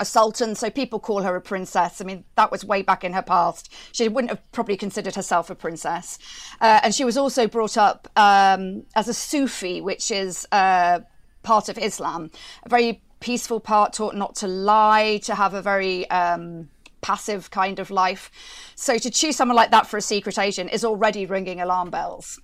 a 0.00 0.04
sultan, 0.04 0.54
so 0.54 0.70
people 0.70 1.00
call 1.00 1.22
her 1.22 1.34
a 1.36 1.40
princess. 1.40 2.00
I 2.00 2.04
mean, 2.04 2.24
that 2.36 2.50
was 2.50 2.64
way 2.64 2.82
back 2.82 3.04
in 3.04 3.12
her 3.12 3.22
past. 3.22 3.72
She 3.92 4.08
wouldn't 4.08 4.30
have 4.30 4.52
probably 4.52 4.76
considered 4.76 5.14
herself 5.14 5.50
a 5.50 5.54
princess. 5.54 6.18
Uh, 6.60 6.80
and 6.82 6.94
she 6.94 7.04
was 7.04 7.16
also 7.16 7.46
brought 7.46 7.76
up 7.76 8.08
um, 8.16 8.84
as 8.94 9.08
a 9.08 9.14
Sufi, 9.14 9.80
which 9.80 10.10
is 10.10 10.46
uh, 10.52 11.00
part 11.42 11.68
of 11.68 11.78
Islam, 11.78 12.30
a 12.64 12.68
very 12.68 13.02
peaceful 13.20 13.58
part, 13.58 13.92
taught 13.94 14.14
not 14.14 14.36
to 14.36 14.46
lie, 14.46 15.18
to 15.24 15.34
have 15.34 15.54
a 15.54 15.62
very 15.62 16.08
um, 16.10 16.68
passive 17.00 17.50
kind 17.50 17.78
of 17.78 17.90
life. 17.90 18.30
So 18.74 18.98
to 18.98 19.10
choose 19.10 19.36
someone 19.36 19.56
like 19.56 19.70
that 19.70 19.86
for 19.86 19.96
a 19.96 20.02
secret 20.02 20.38
agent 20.38 20.72
is 20.72 20.84
already 20.84 21.26
ringing 21.26 21.60
alarm 21.60 21.90
bells. 21.90 22.40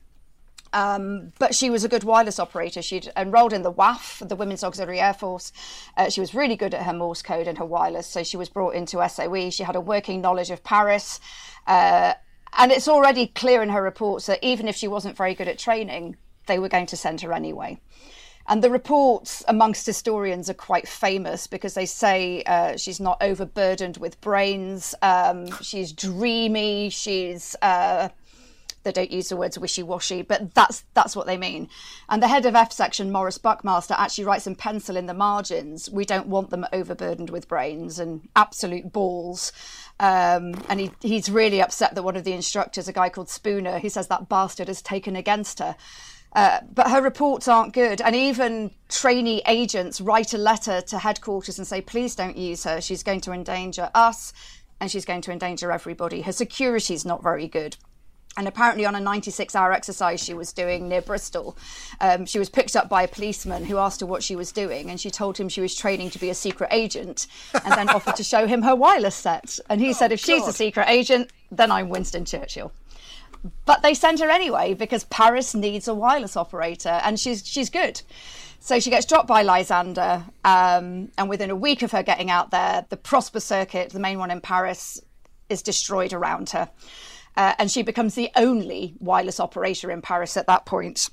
Um, 0.74 1.32
but 1.38 1.54
she 1.54 1.70
was 1.70 1.84
a 1.84 1.88
good 1.88 2.02
wireless 2.02 2.40
operator. 2.40 2.82
She'd 2.82 3.10
enrolled 3.16 3.52
in 3.52 3.62
the 3.62 3.72
WAAF, 3.72 4.28
the 4.28 4.34
Women's 4.34 4.64
Auxiliary 4.64 5.00
Air 5.00 5.14
Force. 5.14 5.52
Uh, 5.96 6.10
she 6.10 6.20
was 6.20 6.34
really 6.34 6.56
good 6.56 6.74
at 6.74 6.82
her 6.82 6.92
Morse 6.92 7.22
code 7.22 7.46
and 7.46 7.56
her 7.58 7.64
wireless, 7.64 8.08
so 8.08 8.24
she 8.24 8.36
was 8.36 8.48
brought 8.48 8.74
into 8.74 9.08
SOE. 9.08 9.50
She 9.50 9.62
had 9.62 9.76
a 9.76 9.80
working 9.80 10.20
knowledge 10.20 10.50
of 10.50 10.64
Paris. 10.64 11.20
Uh, 11.68 12.14
and 12.58 12.72
it's 12.72 12.88
already 12.88 13.28
clear 13.28 13.62
in 13.62 13.68
her 13.68 13.82
reports 13.82 14.26
that 14.26 14.42
even 14.42 14.66
if 14.66 14.74
she 14.74 14.88
wasn't 14.88 15.16
very 15.16 15.34
good 15.34 15.48
at 15.48 15.58
training, 15.60 16.16
they 16.46 16.58
were 16.58 16.68
going 16.68 16.86
to 16.86 16.96
send 16.96 17.20
her 17.20 17.32
anyway. 17.32 17.80
And 18.46 18.62
the 18.62 18.70
reports 18.70 19.42
amongst 19.48 19.86
historians 19.86 20.50
are 20.50 20.54
quite 20.54 20.86
famous 20.86 21.46
because 21.46 21.74
they 21.74 21.86
say 21.86 22.42
uh, 22.44 22.76
she's 22.76 23.00
not 23.00 23.22
overburdened 23.22 23.96
with 23.96 24.20
brains, 24.20 24.94
um, 25.02 25.46
she's 25.62 25.92
dreamy, 25.92 26.90
she's. 26.90 27.56
Uh, 27.62 28.10
they 28.84 28.92
don't 28.92 29.10
use 29.10 29.30
the 29.30 29.36
words 29.36 29.58
wishy-washy, 29.58 30.20
but 30.22 30.54
that's 30.54 30.84
that's 30.92 31.16
what 31.16 31.26
they 31.26 31.38
mean. 31.38 31.68
And 32.10 32.22
the 32.22 32.28
head 32.28 32.44
of 32.44 32.54
F 32.54 32.70
section, 32.70 33.10
Maurice 33.10 33.38
Buckmaster, 33.38 33.94
actually 33.96 34.24
writes 34.24 34.46
in 34.46 34.56
pencil 34.56 34.96
in 34.96 35.06
the 35.06 35.14
margins, 35.14 35.88
"We 35.90 36.04
don't 36.04 36.26
want 36.26 36.50
them 36.50 36.66
overburdened 36.70 37.30
with 37.30 37.48
brains 37.48 37.98
and 37.98 38.28
absolute 38.36 38.92
balls." 38.92 39.52
Um, 39.98 40.54
and 40.68 40.80
he, 40.80 40.90
he's 41.00 41.30
really 41.30 41.62
upset 41.62 41.94
that 41.94 42.02
one 42.02 42.16
of 42.16 42.24
the 42.24 42.32
instructors, 42.32 42.86
a 42.86 42.92
guy 42.92 43.08
called 43.08 43.30
Spooner, 43.30 43.78
he 43.78 43.88
says 43.88 44.08
that 44.08 44.28
bastard 44.28 44.68
has 44.68 44.82
taken 44.82 45.16
against 45.16 45.60
her. 45.60 45.76
Uh, 46.34 46.60
but 46.72 46.90
her 46.90 47.00
reports 47.00 47.46
aren't 47.46 47.72
good, 47.72 48.00
and 48.00 48.16
even 48.16 48.72
trainee 48.88 49.42
agents 49.46 50.00
write 50.00 50.34
a 50.34 50.38
letter 50.38 50.80
to 50.80 50.98
headquarters 50.98 51.58
and 51.58 51.66
say, 51.66 51.80
"Please 51.80 52.14
don't 52.14 52.36
use 52.36 52.64
her. 52.64 52.80
She's 52.80 53.02
going 53.02 53.20
to 53.22 53.32
endanger 53.32 53.90
us, 53.94 54.32
and 54.80 54.90
she's 54.90 55.04
going 55.04 55.20
to 55.22 55.30
endanger 55.30 55.70
everybody. 55.70 56.22
Her 56.22 56.32
security's 56.32 57.04
not 57.04 57.22
very 57.22 57.46
good." 57.46 57.76
And 58.36 58.48
apparently, 58.48 58.84
on 58.84 58.96
a 58.96 59.00
96 59.00 59.54
hour 59.54 59.72
exercise 59.72 60.22
she 60.22 60.34
was 60.34 60.52
doing 60.52 60.88
near 60.88 61.02
Bristol, 61.02 61.56
um, 62.00 62.26
she 62.26 62.40
was 62.40 62.48
picked 62.50 62.74
up 62.74 62.88
by 62.88 63.04
a 63.04 63.08
policeman 63.08 63.64
who 63.64 63.78
asked 63.78 64.00
her 64.00 64.06
what 64.06 64.24
she 64.24 64.34
was 64.34 64.50
doing. 64.50 64.90
And 64.90 65.00
she 65.00 65.10
told 65.10 65.38
him 65.38 65.48
she 65.48 65.60
was 65.60 65.74
training 65.74 66.10
to 66.10 66.18
be 66.18 66.30
a 66.30 66.34
secret 66.34 66.70
agent 66.72 67.28
and 67.64 67.72
then 67.74 67.88
offered 67.88 68.16
to 68.16 68.24
show 68.24 68.48
him 68.48 68.62
her 68.62 68.74
wireless 68.74 69.14
set. 69.14 69.58
And 69.70 69.80
he 69.80 69.92
said, 69.98 70.10
if 70.10 70.18
she's 70.18 70.48
a 70.48 70.52
secret 70.52 70.88
agent, 70.88 71.30
then 71.52 71.70
I'm 71.70 71.88
Winston 71.88 72.24
Churchill. 72.24 72.72
But 73.66 73.82
they 73.82 73.94
sent 73.94 74.20
her 74.20 74.30
anyway 74.30 74.74
because 74.74 75.04
Paris 75.04 75.54
needs 75.54 75.88
a 75.88 75.94
wireless 75.94 76.36
operator 76.36 77.00
and 77.04 77.18
she's, 77.18 77.46
she's 77.46 77.70
good. 77.70 78.00
So 78.60 78.80
she 78.80 78.88
gets 78.88 79.04
dropped 79.04 79.28
by 79.28 79.42
Lysander. 79.42 80.24
Um, 80.44 81.10
and 81.18 81.28
within 81.28 81.50
a 81.50 81.56
week 81.56 81.82
of 81.82 81.92
her 81.92 82.02
getting 82.02 82.30
out 82.30 82.50
there, 82.50 82.86
the 82.88 82.96
Prosper 82.96 83.40
Circuit, 83.40 83.90
the 83.90 84.00
main 84.00 84.18
one 84.18 84.30
in 84.30 84.40
Paris, 84.40 85.00
is 85.50 85.60
destroyed 85.60 86.12
around 86.12 86.50
her. 86.50 86.70
Uh, 87.36 87.54
and 87.58 87.70
she 87.70 87.82
becomes 87.82 88.14
the 88.14 88.30
only 88.36 88.94
wireless 89.00 89.40
operator 89.40 89.90
in 89.90 90.00
Paris 90.00 90.36
at 90.36 90.46
that 90.46 90.64
point. 90.64 91.10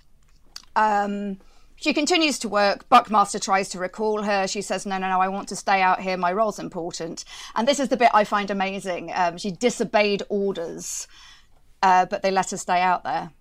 Um, 0.75 1.39
she 1.75 1.93
continues 1.93 2.38
to 2.39 2.47
work. 2.47 2.88
Buckmaster 2.89 3.39
tries 3.39 3.69
to 3.69 3.79
recall 3.79 4.21
her. 4.21 4.47
She 4.47 4.61
says, 4.61 4.85
No, 4.85 5.00
no, 5.00 5.09
no, 5.09 5.19
I 5.19 5.27
want 5.27 5.50
to 5.50 5.55
stay 5.55 5.81
out 5.81 6.00
here. 6.00 6.15
My 6.15 6.31
role's 6.31 6.59
important. 6.59 7.25
And 7.55 7.67
this 7.67 7.79
is 7.79 7.89
the 7.89 7.97
bit 7.97 8.11
I 8.13 8.23
find 8.23 8.51
amazing. 8.51 9.11
Um, 9.15 9.38
she 9.38 9.51
disobeyed 9.51 10.21
orders, 10.29 11.07
uh, 11.81 12.05
but 12.05 12.21
they 12.21 12.31
let 12.31 12.51
her 12.51 12.57
stay 12.57 12.81
out 12.81 13.03
there. 13.03 13.31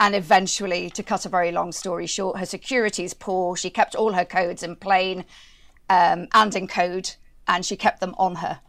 And 0.00 0.14
eventually, 0.14 0.90
to 0.90 1.02
cut 1.02 1.24
a 1.24 1.28
very 1.28 1.52
long 1.52 1.70
story 1.70 2.06
short, 2.06 2.38
her 2.38 2.46
security's 2.46 3.14
poor. 3.14 3.56
She 3.56 3.70
kept 3.70 3.94
all 3.94 4.12
her 4.12 4.24
codes 4.24 4.62
in 4.62 4.74
plain 4.76 5.24
um, 5.88 6.26
and 6.34 6.54
in 6.54 6.66
code, 6.66 7.12
and 7.46 7.64
she 7.64 7.76
kept 7.76 8.00
them 8.00 8.14
on 8.18 8.36
her. 8.36 8.60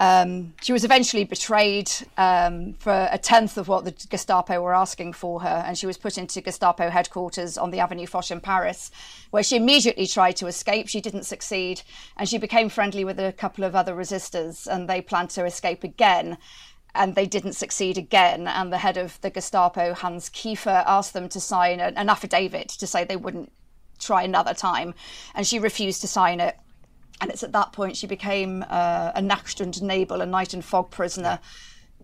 Um, 0.00 0.54
she 0.60 0.72
was 0.72 0.82
eventually 0.82 1.22
betrayed 1.22 1.88
um, 2.16 2.72
for 2.80 3.08
a 3.12 3.18
tenth 3.18 3.56
of 3.56 3.68
what 3.68 3.84
the 3.84 3.92
Gestapo 3.92 4.60
were 4.60 4.74
asking 4.74 5.12
for 5.12 5.42
her, 5.42 5.62
and 5.64 5.78
she 5.78 5.86
was 5.86 5.96
put 5.96 6.18
into 6.18 6.40
Gestapo 6.40 6.90
headquarters 6.90 7.56
on 7.56 7.70
the 7.70 7.78
Avenue 7.78 8.08
Foch 8.08 8.32
in 8.32 8.40
Paris, 8.40 8.90
where 9.30 9.44
she 9.44 9.54
immediately 9.54 10.08
tried 10.08 10.32
to 10.38 10.48
escape. 10.48 10.88
She 10.88 11.00
didn't 11.00 11.22
succeed, 11.22 11.82
and 12.16 12.28
she 12.28 12.38
became 12.38 12.68
friendly 12.68 13.04
with 13.04 13.20
a 13.20 13.32
couple 13.32 13.62
of 13.62 13.76
other 13.76 13.94
resistors, 13.94 14.66
and 14.66 14.88
they 14.88 15.02
planned 15.02 15.30
to 15.30 15.44
escape 15.44 15.84
again. 15.84 16.36
And 16.94 17.14
they 17.14 17.26
didn't 17.26 17.54
succeed 17.54 17.96
again. 17.96 18.46
And 18.46 18.72
the 18.72 18.78
head 18.78 18.96
of 18.96 19.20
the 19.22 19.30
Gestapo, 19.30 19.94
Hans 19.94 20.28
Kieffer, 20.28 20.84
asked 20.86 21.14
them 21.14 21.28
to 21.30 21.40
sign 21.40 21.80
an, 21.80 21.96
an 21.96 22.08
affidavit 22.08 22.68
to 22.68 22.86
say 22.86 23.04
they 23.04 23.16
wouldn't 23.16 23.52
try 23.98 24.22
another 24.22 24.54
time. 24.54 24.94
And 25.34 25.46
she 25.46 25.58
refused 25.58 26.00
to 26.02 26.08
sign 26.08 26.40
it. 26.40 26.56
And 27.20 27.30
it's 27.30 27.42
at 27.42 27.52
that 27.52 27.72
point 27.72 27.96
she 27.96 28.06
became 28.06 28.64
uh, 28.68 29.12
a 29.14 29.22
Nacht 29.22 29.60
und 29.60 29.80
Nebel, 29.80 30.20
a 30.20 30.26
night 30.26 30.54
and 30.54 30.64
fog 30.64 30.90
prisoner, 30.90 31.38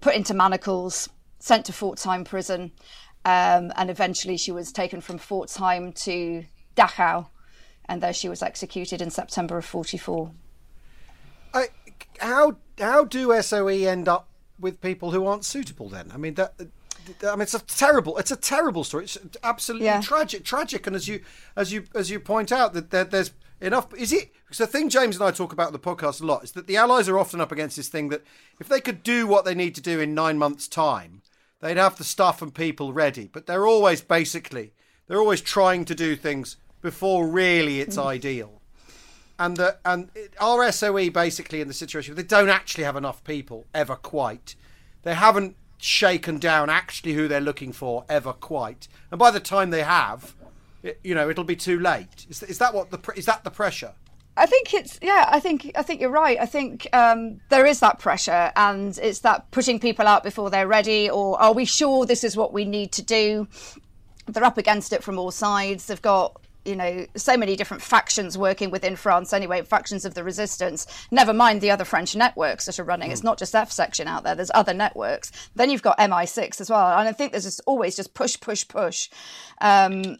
put 0.00 0.14
into 0.14 0.32
manacles, 0.32 1.08
sent 1.38 1.66
to 1.66 1.72
Pforzheim 1.72 2.24
prison, 2.24 2.72
um, 3.24 3.72
and 3.76 3.90
eventually 3.90 4.36
she 4.36 4.52
was 4.52 4.72
taken 4.72 5.00
from 5.00 5.18
Pforzheim 5.18 5.94
to 6.04 6.44
Dachau, 6.76 7.26
and 7.86 8.02
there 8.02 8.12
she 8.12 8.28
was 8.28 8.42
executed 8.42 9.02
in 9.02 9.10
September 9.10 9.58
of 9.58 9.64
44. 9.64 10.30
I, 11.54 11.66
how 12.20 12.56
how 12.78 13.04
do 13.04 13.40
SOE 13.42 13.68
end 13.68 14.08
up 14.08 14.27
with 14.58 14.80
people 14.80 15.10
who 15.10 15.26
aren't 15.26 15.44
suitable? 15.44 15.88
Then 15.88 16.10
I 16.12 16.16
mean 16.16 16.34
that. 16.34 16.54
I 17.22 17.30
mean, 17.32 17.42
it's 17.42 17.54
a 17.54 17.60
terrible. 17.60 18.18
It's 18.18 18.30
a 18.30 18.36
terrible 18.36 18.84
story. 18.84 19.04
It's 19.04 19.18
absolutely 19.42 19.86
Yeah. 19.86 20.00
tragic, 20.00 20.44
tragic. 20.44 20.86
And 20.86 20.94
as 20.94 21.08
you, 21.08 21.22
as 21.56 21.72
you, 21.72 21.84
as 21.94 22.10
you 22.10 22.20
point 22.20 22.52
out, 22.52 22.74
that 22.74 22.90
there, 22.90 23.04
there's 23.04 23.30
enough. 23.60 23.94
Is 23.94 24.12
it? 24.12 24.32
Because 24.44 24.58
the 24.58 24.66
thing 24.66 24.88
James 24.88 25.16
and 25.16 25.24
I 25.24 25.30
talk 25.30 25.52
about 25.52 25.68
in 25.68 25.72
the 25.72 25.78
podcast 25.78 26.20
a 26.20 26.26
lot 26.26 26.44
is 26.44 26.52
that 26.52 26.66
the 26.66 26.76
Allies 26.76 27.08
are 27.08 27.18
often 27.18 27.40
up 27.40 27.52
against 27.52 27.76
this 27.76 27.88
thing 27.88 28.08
that 28.10 28.24
if 28.60 28.68
they 28.68 28.80
could 28.80 29.02
do 29.02 29.26
what 29.26 29.44
they 29.44 29.54
need 29.54 29.74
to 29.76 29.80
do 29.80 30.00
in 30.00 30.14
nine 30.14 30.38
months' 30.38 30.68
time, 30.68 31.22
they'd 31.60 31.76
have 31.76 31.96
the 31.96 32.04
stuff 32.04 32.42
and 32.42 32.54
people 32.54 32.92
ready. 32.92 33.28
But 33.32 33.46
they're 33.46 33.66
always 33.66 34.00
basically 34.00 34.72
they're 35.06 35.20
always 35.20 35.40
trying 35.40 35.84
to 35.86 35.94
do 35.94 36.14
things 36.16 36.56
before 36.80 37.26
really 37.26 37.80
it's 37.80 37.96
mm. 37.96 38.06
ideal 38.06 38.57
and 39.38 39.56
the 39.56 39.76
and 39.84 40.10
it, 40.14 40.34
our 40.40 40.70
SOE 40.72 41.10
basically 41.10 41.60
in 41.60 41.68
the 41.68 41.74
situation 41.74 42.14
they 42.14 42.22
don't 42.22 42.48
actually 42.48 42.84
have 42.84 42.96
enough 42.96 43.22
people 43.24 43.66
ever 43.74 43.96
quite. 43.96 44.54
They 45.02 45.14
haven't 45.14 45.56
shaken 45.78 46.38
down 46.38 46.68
actually 46.68 47.14
who 47.14 47.28
they're 47.28 47.40
looking 47.40 47.72
for 47.72 48.04
ever 48.08 48.32
quite. 48.32 48.88
And 49.10 49.18
by 49.18 49.30
the 49.30 49.40
time 49.40 49.70
they 49.70 49.82
have, 49.82 50.34
it, 50.82 51.00
you 51.02 51.14
know, 51.14 51.30
it'll 51.30 51.44
be 51.44 51.56
too 51.56 51.78
late. 51.78 52.26
Is, 52.28 52.42
is 52.42 52.58
that 52.58 52.74
what 52.74 52.90
the 52.90 53.12
is 53.16 53.26
that 53.26 53.44
the 53.44 53.50
pressure? 53.50 53.94
I 54.36 54.46
think 54.46 54.72
it's 54.72 54.98
yeah. 55.02 55.28
I 55.28 55.40
think 55.40 55.72
I 55.74 55.82
think 55.82 56.00
you're 56.00 56.10
right. 56.10 56.38
I 56.40 56.46
think 56.46 56.86
um, 56.92 57.40
there 57.48 57.66
is 57.66 57.80
that 57.80 57.98
pressure, 57.98 58.52
and 58.54 58.96
it's 59.02 59.20
that 59.20 59.50
putting 59.50 59.80
people 59.80 60.06
out 60.06 60.22
before 60.22 60.48
they're 60.48 60.68
ready, 60.68 61.10
or 61.10 61.40
are 61.40 61.52
we 61.52 61.64
sure 61.64 62.06
this 62.06 62.22
is 62.22 62.36
what 62.36 62.52
we 62.52 62.64
need 62.64 62.92
to 62.92 63.02
do? 63.02 63.48
They're 64.26 64.44
up 64.44 64.58
against 64.58 64.92
it 64.92 65.02
from 65.02 65.18
all 65.18 65.32
sides. 65.32 65.86
They've 65.86 66.00
got 66.00 66.40
you 66.68 66.76
know, 66.76 67.06
so 67.16 67.36
many 67.36 67.56
different 67.56 67.82
factions 67.82 68.36
working 68.36 68.70
within 68.70 68.94
France 68.94 69.32
anyway, 69.32 69.62
factions 69.62 70.04
of 70.04 70.14
the 70.14 70.22
resistance. 70.22 70.86
Never 71.10 71.32
mind 71.32 71.60
the 71.60 71.70
other 71.70 71.84
French 71.84 72.14
networks 72.14 72.66
that 72.66 72.78
are 72.78 72.84
running. 72.84 73.08
Mm. 73.08 73.12
It's 73.12 73.24
not 73.24 73.38
just 73.38 73.54
F 73.54 73.72
section 73.72 74.06
out 74.06 74.22
there. 74.22 74.34
There's 74.34 74.50
other 74.54 74.74
networks. 74.74 75.32
Then 75.54 75.70
you've 75.70 75.82
got 75.82 75.98
MI6 75.98 76.60
as 76.60 76.70
well. 76.70 76.98
And 76.98 77.08
I 77.08 77.12
think 77.12 77.32
there's 77.32 77.44
just 77.44 77.62
always 77.66 77.96
just 77.96 78.14
push, 78.14 78.38
push, 78.38 78.68
push. 78.68 79.08
Um, 79.60 80.18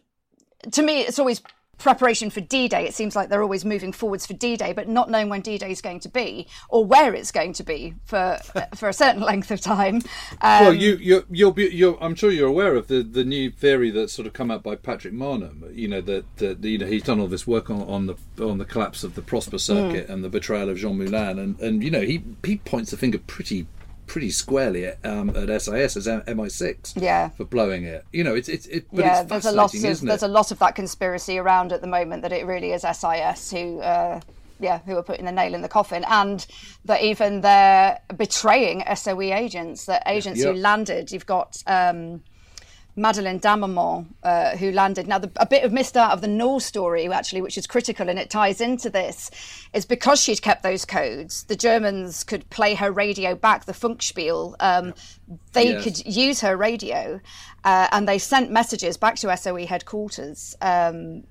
to 0.71 0.81
me, 0.81 1.01
it's 1.01 1.19
always 1.19 1.41
preparation 1.79 2.29
for 2.29 2.41
D-Day. 2.41 2.85
It 2.85 2.93
seems 2.93 3.15
like 3.15 3.29
they're 3.29 3.41
always 3.41 3.65
moving 3.65 3.91
forwards 3.91 4.25
for 4.25 4.33
D-Day, 4.33 4.73
but 4.73 4.87
not 4.87 5.09
knowing 5.09 5.29
when 5.29 5.41
D-Day 5.41 5.71
is 5.71 5.81
going 5.81 5.99
to 6.01 6.09
be 6.09 6.47
or 6.69 6.85
where 6.85 7.15
it's 7.15 7.31
going 7.31 7.53
to 7.53 7.63
be 7.63 7.95
for 8.05 8.39
for 8.75 8.89
a 8.89 8.93
certain 8.93 9.21
length 9.21 9.49
of 9.51 9.61
time. 9.61 9.95
Um, 10.41 10.65
well, 10.65 10.73
you 10.73 10.95
you 10.97 11.25
you'll 11.29 11.51
be 11.51 11.65
you're, 11.69 11.97
I'm 12.01 12.15
sure 12.15 12.31
you're 12.31 12.49
aware 12.49 12.75
of 12.75 12.87
the, 12.87 13.01
the 13.01 13.23
new 13.23 13.49
theory 13.49 13.89
that's 13.89 14.13
sort 14.13 14.27
of 14.27 14.33
come 14.33 14.51
out 14.51 14.63
by 14.63 14.75
Patrick 14.75 15.13
Marnham. 15.13 15.75
You 15.75 15.87
know 15.87 16.01
that, 16.01 16.37
that 16.37 16.63
you 16.63 16.77
know 16.77 16.85
he's 16.85 17.03
done 17.03 17.19
all 17.19 17.27
this 17.27 17.47
work 17.47 17.69
on, 17.69 17.81
on 17.83 18.05
the 18.07 18.15
on 18.43 18.57
the 18.57 18.65
collapse 18.65 19.03
of 19.03 19.15
the 19.15 19.21
Prosper 19.21 19.57
circuit 19.57 20.07
mm. 20.07 20.13
and 20.13 20.23
the 20.23 20.29
betrayal 20.29 20.69
of 20.69 20.77
Jean 20.77 20.97
Moulin, 20.97 21.39
and 21.39 21.59
and 21.59 21.83
you 21.83 21.91
know 21.91 22.01
he 22.01 22.23
he 22.43 22.57
points 22.57 22.91
the 22.91 22.97
finger 22.97 23.19
pretty 23.19 23.67
pretty 24.09 24.31
squarely 24.31 24.87
at, 24.87 25.05
um, 25.05 25.29
at 25.29 25.61
SIS 25.61 25.95
as 25.95 26.07
MI6 26.07 27.01
yeah. 27.01 27.29
for 27.29 27.45
blowing 27.45 27.83
it. 27.85 28.03
You 28.11 28.25
know, 28.25 28.35
it's 28.35 28.49
it's 28.49 28.65
it, 28.65 28.87
but 28.91 29.05
yeah, 29.05 29.21
it's 29.21 29.29
there's 29.29 29.45
a 29.45 29.51
lot 29.53 29.73
of 29.73 29.81
there's 29.81 30.23
a 30.23 30.27
lot 30.27 30.51
of 30.51 30.59
that 30.59 30.75
conspiracy 30.75 31.37
around 31.37 31.71
at 31.71 31.79
the 31.79 31.87
moment 31.87 32.23
that 32.23 32.33
it 32.33 32.45
really 32.45 32.73
is 32.73 32.81
SIS 32.81 33.51
who. 33.51 33.79
Uh, 33.79 34.19
yeah, 34.61 34.79
who 34.79 34.97
are 34.97 35.03
putting 35.03 35.23
the 35.23 35.31
nail 35.31 35.53
in 35.53 35.61
the 35.61 35.69
coffin, 35.69 36.03
and 36.09 36.45
that 36.83 37.01
even 37.01 37.39
they're 37.39 37.97
betraying 38.17 38.83
SOE 38.93 39.33
agents, 39.33 39.85
that 39.85 40.03
agents 40.05 40.43
who 40.43 40.51
landed. 40.51 41.13
You've 41.13 41.25
got 41.25 41.63
um, 41.65 42.21
Madeleine 42.95 43.37
Damerment, 43.37 44.07
uh, 44.23 44.57
who 44.57 44.71
landed. 44.71 45.07
Now, 45.07 45.19
the, 45.19 45.31
a 45.37 45.45
bit 45.45 45.63
of 45.63 45.71
missed 45.71 45.95
out 45.95 46.11
of 46.11 46.21
the 46.21 46.27
Noor 46.27 46.59
story, 46.59 47.07
actually, 47.07 47.41
which 47.41 47.57
is 47.57 47.65
critical 47.67 48.09
and 48.09 48.19
it 48.19 48.29
ties 48.29 48.59
into 48.61 48.89
this, 48.89 49.31
is 49.73 49.85
because 49.85 50.21
she'd 50.21 50.41
kept 50.41 50.63
those 50.63 50.85
codes, 50.85 51.43
the 51.43 51.55
Germans 51.55 52.23
could 52.23 52.49
play 52.49 52.75
her 52.75 52.91
radio 52.91 53.35
back, 53.35 53.65
the 53.65 53.73
Funkspiel. 53.73 54.55
Um, 54.59 54.93
they 55.53 55.71
yes. 55.71 55.83
could 55.83 56.05
use 56.05 56.41
her 56.41 56.57
radio, 56.57 57.21
uh, 57.63 57.87
and 57.91 58.07
they 58.07 58.17
sent 58.17 58.51
messages 58.51 58.97
back 58.97 59.15
to 59.17 59.35
SOE 59.35 59.65
headquarters. 59.65 60.55
Um, 60.61 61.23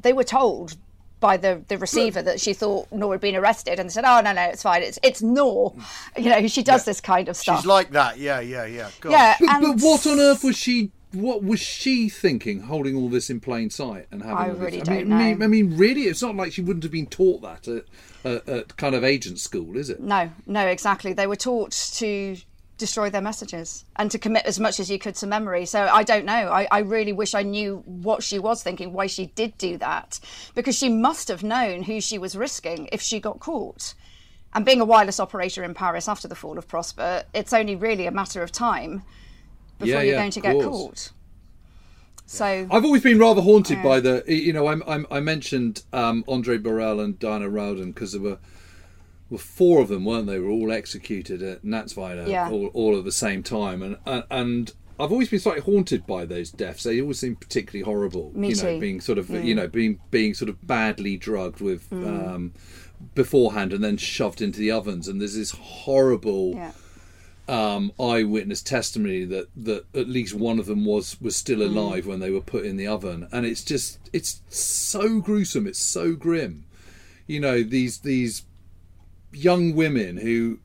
they 0.00 0.12
were 0.12 0.24
told 0.24 0.76
by 1.20 1.36
the, 1.36 1.62
the 1.68 1.78
receiver 1.78 2.22
that 2.22 2.40
she 2.40 2.52
thought 2.52 2.90
Noor 2.90 3.14
had 3.14 3.20
been 3.20 3.36
arrested 3.36 3.78
and 3.78 3.92
said, 3.92 4.04
"Oh 4.04 4.20
no, 4.20 4.32
no, 4.32 4.42
it's 4.42 4.62
fine. 4.62 4.82
It's 4.82 4.98
it's 5.02 5.22
Noor." 5.22 5.74
You 6.16 6.30
know, 6.30 6.46
she 6.48 6.62
does 6.62 6.82
yeah. 6.82 6.90
this 6.90 7.00
kind 7.00 7.28
of 7.28 7.36
stuff. 7.36 7.60
She's 7.60 7.66
like 7.66 7.90
that. 7.92 8.18
Yeah, 8.18 8.40
yeah, 8.40 8.64
yeah. 8.64 8.90
God. 9.00 9.12
Yeah, 9.12 9.36
but, 9.38 9.48
and... 9.50 9.62
but, 9.62 9.84
what 9.84 10.06
on 10.06 10.18
earth 10.18 10.42
was 10.42 10.56
she 10.56 10.90
what 11.12 11.42
was 11.42 11.60
she 11.60 12.08
thinking, 12.08 12.62
holding 12.62 12.96
all 12.96 13.08
this 13.08 13.30
in 13.30 13.40
plain 13.40 13.70
sight 13.70 14.06
and 14.10 14.22
having? 14.22 14.36
I 14.36 14.48
all 14.50 14.54
really 14.54 14.78
this? 14.78 14.88
don't 14.88 14.96
I 14.96 15.00
mean, 15.00 15.08
know. 15.08 15.16
I 15.16 15.32
mean, 15.32 15.42
I 15.42 15.46
mean, 15.46 15.76
really, 15.76 16.02
it's 16.02 16.22
not 16.22 16.36
like 16.36 16.52
she 16.52 16.62
wouldn't 16.62 16.84
have 16.84 16.92
been 16.92 17.06
taught 17.06 17.42
that 17.42 17.68
at, 17.68 17.84
at, 18.24 18.48
at, 18.48 18.76
kind 18.76 18.94
of 18.94 19.02
agent 19.02 19.40
school, 19.40 19.76
is 19.76 19.90
it? 19.90 20.00
No, 20.00 20.30
no, 20.46 20.66
exactly. 20.66 21.12
They 21.12 21.26
were 21.26 21.36
taught 21.36 21.72
to 21.94 22.36
destroy 22.80 23.10
their 23.10 23.20
messages 23.20 23.84
and 23.96 24.10
to 24.10 24.18
commit 24.18 24.44
as 24.46 24.58
much 24.58 24.80
as 24.80 24.90
you 24.90 24.98
could 24.98 25.14
to 25.16 25.26
memory. 25.26 25.66
So 25.66 25.84
I 25.86 26.02
don't 26.02 26.24
know. 26.24 26.32
I, 26.32 26.66
I 26.70 26.78
really 26.80 27.12
wish 27.12 27.34
I 27.34 27.42
knew 27.42 27.84
what 27.86 28.24
she 28.24 28.40
was 28.40 28.62
thinking, 28.62 28.92
why 28.92 29.06
she 29.06 29.26
did 29.26 29.56
do 29.58 29.76
that, 29.78 30.18
because 30.54 30.76
she 30.76 30.88
must 30.88 31.28
have 31.28 31.44
known 31.44 31.82
who 31.82 32.00
she 32.00 32.18
was 32.18 32.34
risking 32.34 32.88
if 32.90 33.00
she 33.00 33.20
got 33.20 33.38
caught. 33.38 33.94
And 34.52 34.64
being 34.64 34.80
a 34.80 34.84
wireless 34.84 35.20
operator 35.20 35.62
in 35.62 35.74
Paris 35.74 36.08
after 36.08 36.26
the 36.26 36.34
fall 36.34 36.58
of 36.58 36.66
Prosper, 36.66 37.22
it's 37.32 37.52
only 37.52 37.76
really 37.76 38.06
a 38.06 38.10
matter 38.10 38.42
of 38.42 38.50
time 38.50 39.04
before 39.78 39.94
yeah, 39.94 40.02
you're 40.02 40.14
yeah, 40.14 40.20
going 40.20 40.32
to 40.32 40.40
get 40.40 40.52
course. 40.54 40.66
caught. 40.66 41.12
So 42.26 42.68
I've 42.70 42.84
always 42.84 43.02
been 43.02 43.18
rather 43.18 43.40
haunted 43.40 43.78
yeah. 43.78 43.82
by 43.82 44.00
the, 44.00 44.24
you 44.26 44.52
know, 44.52 44.68
I'm, 44.68 44.82
I'm, 44.86 45.06
i 45.10 45.20
mentioned 45.20 45.82
um, 45.92 46.24
Andrée 46.28 46.62
Borrel 46.62 47.00
and 47.00 47.18
Diana 47.18 47.48
Rowden 47.48 47.92
because 47.92 48.12
there 48.12 48.20
were 48.20 48.38
were 49.30 49.38
four 49.38 49.80
of 49.80 49.88
them, 49.88 50.04
weren't 50.04 50.26
they? 50.26 50.38
Were 50.38 50.50
all 50.50 50.72
executed 50.72 51.42
at 51.42 51.64
Natzweiler 51.64 52.28
yeah. 52.28 52.50
all, 52.50 52.66
all 52.68 52.98
at 52.98 53.04
the 53.04 53.12
same 53.12 53.42
time, 53.42 53.82
and, 53.82 53.96
and 54.04 54.24
and 54.30 54.72
I've 54.98 55.12
always 55.12 55.30
been 55.30 55.40
slightly 55.40 55.62
haunted 55.62 56.06
by 56.06 56.26
those 56.26 56.50
deaths. 56.50 56.82
They 56.82 57.00
always 57.00 57.20
seem 57.20 57.36
particularly 57.36 57.84
horrible. 57.84 58.32
Me 58.34 58.50
you 58.50 58.56
know, 58.56 58.74
too. 58.74 58.80
being 58.80 59.00
sort 59.00 59.18
of 59.18 59.28
mm. 59.28 59.44
you 59.44 59.54
know 59.54 59.68
being 59.68 60.00
being 60.10 60.34
sort 60.34 60.48
of 60.48 60.66
badly 60.66 61.16
drugged 61.16 61.60
with 61.60 61.88
mm. 61.90 62.28
um, 62.28 62.52
beforehand 63.14 63.72
and 63.72 63.82
then 63.82 63.96
shoved 63.96 64.42
into 64.42 64.58
the 64.58 64.70
ovens, 64.70 65.08
and 65.08 65.20
there's 65.20 65.36
this 65.36 65.52
horrible. 65.52 66.54
Yeah 66.54 66.72
um, 67.50 67.92
eyewitness 67.98 68.62
testimony 68.62 69.24
that, 69.24 69.48
that 69.56 69.84
at 69.92 70.08
least 70.08 70.34
one 70.34 70.60
of 70.60 70.66
them 70.66 70.84
was 70.84 71.20
was 71.20 71.34
still 71.34 71.58
mm. 71.58 71.66
alive 71.66 72.04
mm. 72.04 72.06
when 72.06 72.20
they 72.20 72.30
were 72.30 72.40
put 72.40 72.64
in 72.64 72.76
the 72.76 72.86
oven, 72.86 73.26
and 73.32 73.44
it's 73.44 73.64
just 73.64 73.98
it's 74.12 74.40
so 74.48 75.20
gruesome, 75.20 75.66
it's 75.66 75.80
so 75.80 76.14
grim. 76.14 76.64
You 77.26 77.40
know 77.40 77.64
these 77.64 77.98
these 77.98 78.44
young 79.32 79.74
women 79.74 80.16
who 80.16 80.58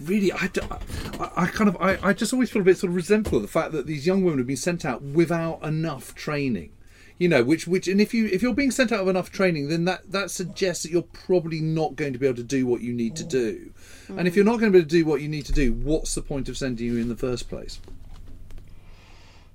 really 0.00 0.32
I, 0.32 0.50
I, 1.36 1.46
kind 1.46 1.68
of 1.68 1.76
I, 1.80 1.98
I 2.02 2.12
just 2.12 2.32
always 2.32 2.50
feel 2.50 2.62
a 2.62 2.64
bit 2.64 2.78
sort 2.78 2.90
of 2.90 2.96
resentful 2.96 3.36
of 3.36 3.42
the 3.42 3.48
fact 3.48 3.72
that 3.72 3.86
these 3.86 4.06
young 4.06 4.24
women 4.24 4.38
have 4.38 4.46
been 4.46 4.56
sent 4.56 4.84
out 4.84 5.02
without 5.02 5.62
enough 5.62 6.14
training 6.14 6.72
you 7.18 7.28
know 7.28 7.44
which 7.44 7.66
which 7.68 7.86
and 7.86 8.00
if 8.00 8.12
you 8.12 8.26
if 8.26 8.42
you're 8.42 8.54
being 8.54 8.70
sent 8.70 8.90
out 8.90 9.00
of 9.00 9.08
enough 9.08 9.30
training 9.30 9.68
then 9.68 9.84
that 9.84 10.10
that 10.10 10.30
suggests 10.30 10.82
that 10.82 10.90
you're 10.90 11.02
probably 11.02 11.60
not 11.60 11.94
going 11.94 12.12
to 12.12 12.18
be 12.18 12.26
able 12.26 12.36
to 12.36 12.42
do 12.42 12.66
what 12.66 12.80
you 12.80 12.92
need 12.92 13.14
to 13.14 13.24
do. 13.24 13.72
And 14.08 14.26
if 14.26 14.34
you're 14.34 14.44
not 14.44 14.58
going 14.58 14.72
to 14.72 14.76
be 14.76 14.78
able 14.78 14.88
to 14.88 14.96
do 14.96 15.04
what 15.04 15.20
you 15.20 15.28
need 15.28 15.44
to 15.46 15.52
do 15.52 15.72
what's 15.72 16.14
the 16.14 16.22
point 16.22 16.48
of 16.48 16.56
sending 16.56 16.86
you 16.86 16.96
in 16.96 17.08
the 17.08 17.16
first 17.16 17.48
place 17.48 17.78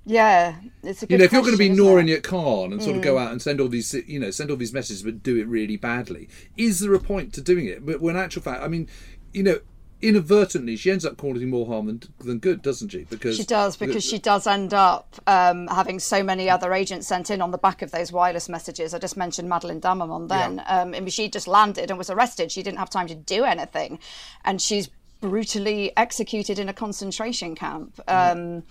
yeah, 0.06 0.56
it's 0.84 1.02
a 1.02 1.08
you 1.10 1.18
know 1.18 1.24
if 1.24 1.32
you're 1.32 1.42
going 1.42 1.54
to 1.54 1.58
be 1.58 1.70
Noor 1.70 2.04
Khan 2.20 2.72
and 2.72 2.82
sort 2.82 2.96
mm. 2.96 3.00
of 3.00 3.04
go 3.04 3.16
mm. 3.16 3.22
out 3.22 3.32
and 3.32 3.42
send 3.42 3.60
all 3.60 3.68
these 3.68 3.94
you 4.08 4.20
know 4.20 4.30
send 4.30 4.52
all 4.52 4.58
these 4.58 4.74
messages 4.74 5.02
but 5.02 5.24
do 5.24 5.38
it 5.38 5.48
really 5.48 5.78
badly, 5.78 6.30
is 6.58 6.80
there 6.80 6.94
a 6.94 7.00
point 7.00 7.34
to 7.34 7.42
doing 7.42 7.66
it? 7.66 7.86
But 7.86 8.02
when 8.02 8.16
actual 8.16 8.44
fact, 8.44 8.62
I 8.62 8.68
mean, 8.68 8.88
you 9.34 9.42
know, 9.42 9.60
inadvertently 10.02 10.76
she 10.76 10.92
ends 10.92 11.06
up 11.06 11.18
causing 11.18 11.50
more 11.50 11.66
harm 11.66 11.88
than, 11.88 12.02
than 12.20 12.38
good, 12.38 12.62
doesn't 12.62 12.90
she? 12.90 13.06
Because 13.06 13.38
she 13.38 13.44
does, 13.44 13.78
because 13.78 14.04
she 14.04 14.20
does 14.20 14.46
end 14.46 14.76
up 14.76 15.16
um, 15.26 15.68
having 15.68 16.00
so 16.00 16.22
many 16.22 16.52
other 16.52 16.72
agents 16.74 17.08
sent 17.08 17.32
in 17.32 17.42
on 17.42 17.50
the 17.50 17.58
back 17.58 17.82
of 17.82 17.90
those 17.90 18.12
wireless 18.12 18.48
messages. 18.48 18.94
I 18.94 19.00
just 19.00 19.18
mentioned 19.18 19.50
Madeleine 19.50 19.80
Damerment 19.80 20.30
then. 20.30 20.58
Yeah. 20.58 20.82
Um, 20.82 20.94
and 20.94 21.12
she 21.12 21.30
just 21.30 21.48
landed 21.48 21.90
and 21.90 21.98
was 21.98 22.12
arrested. 22.12 22.52
She 22.52 22.62
didn't 22.62 22.78
have 22.78 22.92
time 22.92 23.08
to 23.08 23.16
do 23.16 23.44
anything, 23.44 23.98
and 24.44 24.62
she's 24.62 24.90
brutally 25.22 25.92
executed 25.98 26.60
in 26.60 26.70
a 26.70 26.74
concentration 26.74 27.56
camp. 27.56 28.00
Um, 28.08 28.64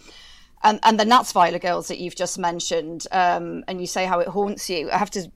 and, 0.64 0.80
and 0.82 0.98
the 0.98 1.04
Natzweiler 1.04 1.60
girls 1.60 1.88
that 1.88 1.98
you've 1.98 2.16
just 2.16 2.38
mentioned, 2.38 3.06
um, 3.12 3.62
and 3.68 3.80
you 3.80 3.86
say 3.86 4.06
how 4.06 4.18
it 4.18 4.28
haunts 4.28 4.68
you. 4.68 4.90
I 4.90 4.96
have 4.96 5.10
to 5.12 5.30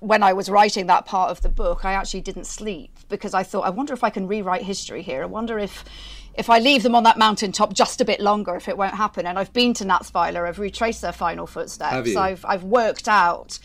when 0.00 0.22
I 0.22 0.32
was 0.34 0.48
writing 0.48 0.86
that 0.86 1.06
part 1.06 1.30
of 1.30 1.40
the 1.40 1.48
book, 1.48 1.84
I 1.84 1.92
actually 1.92 2.20
didn't 2.20 2.46
sleep 2.46 2.98
because 3.08 3.34
I 3.34 3.42
thought, 3.42 3.62
I 3.62 3.70
wonder 3.70 3.94
if 3.94 4.04
I 4.04 4.10
can 4.10 4.28
rewrite 4.28 4.62
history 4.62 5.02
here. 5.02 5.22
I 5.22 5.26
wonder 5.26 5.58
if 5.58 5.84
if 6.34 6.50
I 6.50 6.58
leave 6.58 6.82
them 6.82 6.94
on 6.94 7.02
that 7.04 7.16
mountaintop 7.16 7.72
just 7.72 8.02
a 8.02 8.04
bit 8.04 8.20
longer, 8.20 8.54
if 8.56 8.68
it 8.68 8.76
won't 8.76 8.94
happen. 8.94 9.24
And 9.24 9.38
I've 9.38 9.54
been 9.54 9.72
to 9.74 9.84
Natzweiler, 9.84 10.46
I've 10.46 10.58
retraced 10.58 11.00
their 11.00 11.12
final 11.12 11.46
footsteps. 11.46 11.92
I've 12.16 12.44
I've 12.44 12.64
worked 12.64 13.08
out 13.08 13.58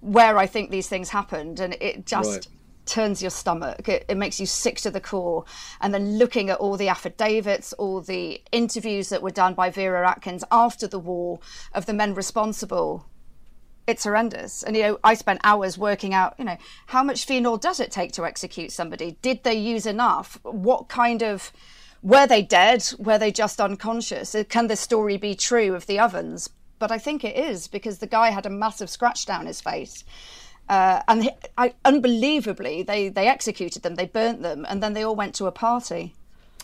where 0.00 0.36
I 0.38 0.46
think 0.46 0.70
these 0.70 0.88
things 0.88 1.08
happened, 1.08 1.58
and 1.58 1.74
it 1.80 2.06
just 2.06 2.30
right. 2.30 2.48
Turns 2.88 3.22
your 3.22 3.30
stomach. 3.30 3.88
It, 3.88 4.04
it 4.08 4.16
makes 4.16 4.40
you 4.40 4.46
sick 4.46 4.78
to 4.78 4.90
the 4.90 5.00
core. 5.00 5.44
And 5.80 5.94
then 5.94 6.18
looking 6.18 6.50
at 6.50 6.58
all 6.58 6.76
the 6.76 6.88
affidavits, 6.88 7.72
all 7.74 8.00
the 8.00 8.42
interviews 8.50 9.10
that 9.10 9.22
were 9.22 9.30
done 9.30 9.54
by 9.54 9.70
Vera 9.70 10.08
Atkins 10.08 10.44
after 10.50 10.88
the 10.88 10.98
war 10.98 11.38
of 11.72 11.86
the 11.86 11.94
men 11.94 12.14
responsible 12.14 13.06
it's 13.88 14.04
horrendous. 14.04 14.62
And 14.62 14.76
you 14.76 14.82
know, 14.82 14.98
I 15.02 15.14
spent 15.14 15.40
hours 15.42 15.78
working 15.78 16.12
out, 16.12 16.34
you 16.38 16.44
know, 16.44 16.58
how 16.86 17.02
much 17.02 17.24
phenol 17.24 17.56
does 17.56 17.80
it 17.80 17.90
take 17.90 18.12
to 18.12 18.26
execute 18.26 18.70
somebody? 18.70 19.16
Did 19.22 19.42
they 19.44 19.54
use 19.54 19.86
enough? 19.86 20.38
What 20.42 20.88
kind 20.88 21.22
of 21.22 21.50
were 22.02 22.26
they 22.26 22.42
dead? 22.42 22.86
Were 22.98 23.18
they 23.18 23.32
just 23.32 23.60
unconscious? 23.60 24.34
Uh, 24.34 24.44
can 24.46 24.66
the 24.66 24.76
story 24.76 25.16
be 25.16 25.34
true 25.34 25.74
of 25.74 25.86
the 25.86 25.98
ovens? 25.98 26.50
But 26.78 26.92
I 26.92 26.98
think 26.98 27.24
it 27.24 27.36
is 27.36 27.66
because 27.66 27.98
the 27.98 28.06
guy 28.06 28.30
had 28.30 28.46
a 28.46 28.50
massive 28.50 28.90
scratch 28.90 29.24
down 29.24 29.46
his 29.46 29.60
face. 29.60 30.04
Uh, 30.68 31.02
and 31.08 31.24
he, 31.24 31.30
I, 31.56 31.74
unbelievably, 31.84 32.82
they, 32.82 33.08
they 33.08 33.26
executed 33.26 33.82
them, 33.82 33.94
they 33.94 34.06
burnt 34.06 34.42
them, 34.42 34.66
and 34.68 34.82
then 34.82 34.92
they 34.92 35.02
all 35.02 35.16
went 35.16 35.34
to 35.36 35.46
a 35.46 35.52
party. 35.52 36.14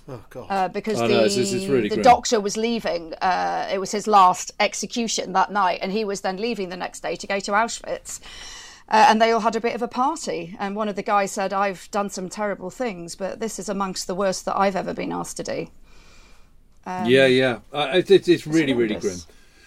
Oh 0.07 0.23
God! 0.29 0.47
Uh, 0.51 0.69
because 0.69 0.99
the, 0.99 1.67
really 1.71 1.89
the 1.89 2.03
doctor 2.03 2.39
was 2.39 2.59
leaving. 2.59 3.15
Uh, 3.15 3.67
it 3.73 3.79
was 3.79 3.91
his 3.91 4.07
last 4.07 4.53
execution 4.61 5.33
that 5.33 5.51
night, 5.51 5.79
and 5.81 5.93
he 5.93 6.05
was 6.05 6.21
then 6.21 6.37
leaving 6.37 6.69
the 6.69 6.77
next 6.77 7.01
day 7.01 7.17
to 7.17 7.27
go 7.27 7.41
to 7.41 7.53
Auschwitz. 7.53 8.21
Uh, 8.87 9.07
and 9.09 9.23
they 9.23 9.33
all 9.33 9.41
had 9.41 9.57
a 9.57 9.61
bit 9.63 9.75
of 9.75 9.81
a 9.81 9.89
party. 9.89 10.55
And 10.59 10.77
one 10.77 10.91
of 10.91 10.97
the 10.97 11.03
guys 11.03 11.33
said, 11.33 11.55
"I've 11.55 11.91
done 11.91 12.11
some 12.11 12.29
terrible 12.29 12.69
things, 12.69 13.17
but 13.17 13.41
this 13.41 13.59
is 13.59 13.71
amongst 13.71 14.07
the 14.07 14.15
worst 14.15 14.45
that 14.45 14.59
I've 14.59 14.77
ever 14.77 14.93
been 14.93 15.11
asked 15.11 15.39
to 15.39 15.43
do." 15.43 15.69
Um, 16.85 17.07
yeah, 17.07 17.25
yeah, 17.25 17.61
uh, 17.73 17.93
it, 17.95 18.11
it, 18.11 18.29
it's 18.29 18.47
really, 18.47 18.75
really 18.75 18.97
grim. 18.97 19.17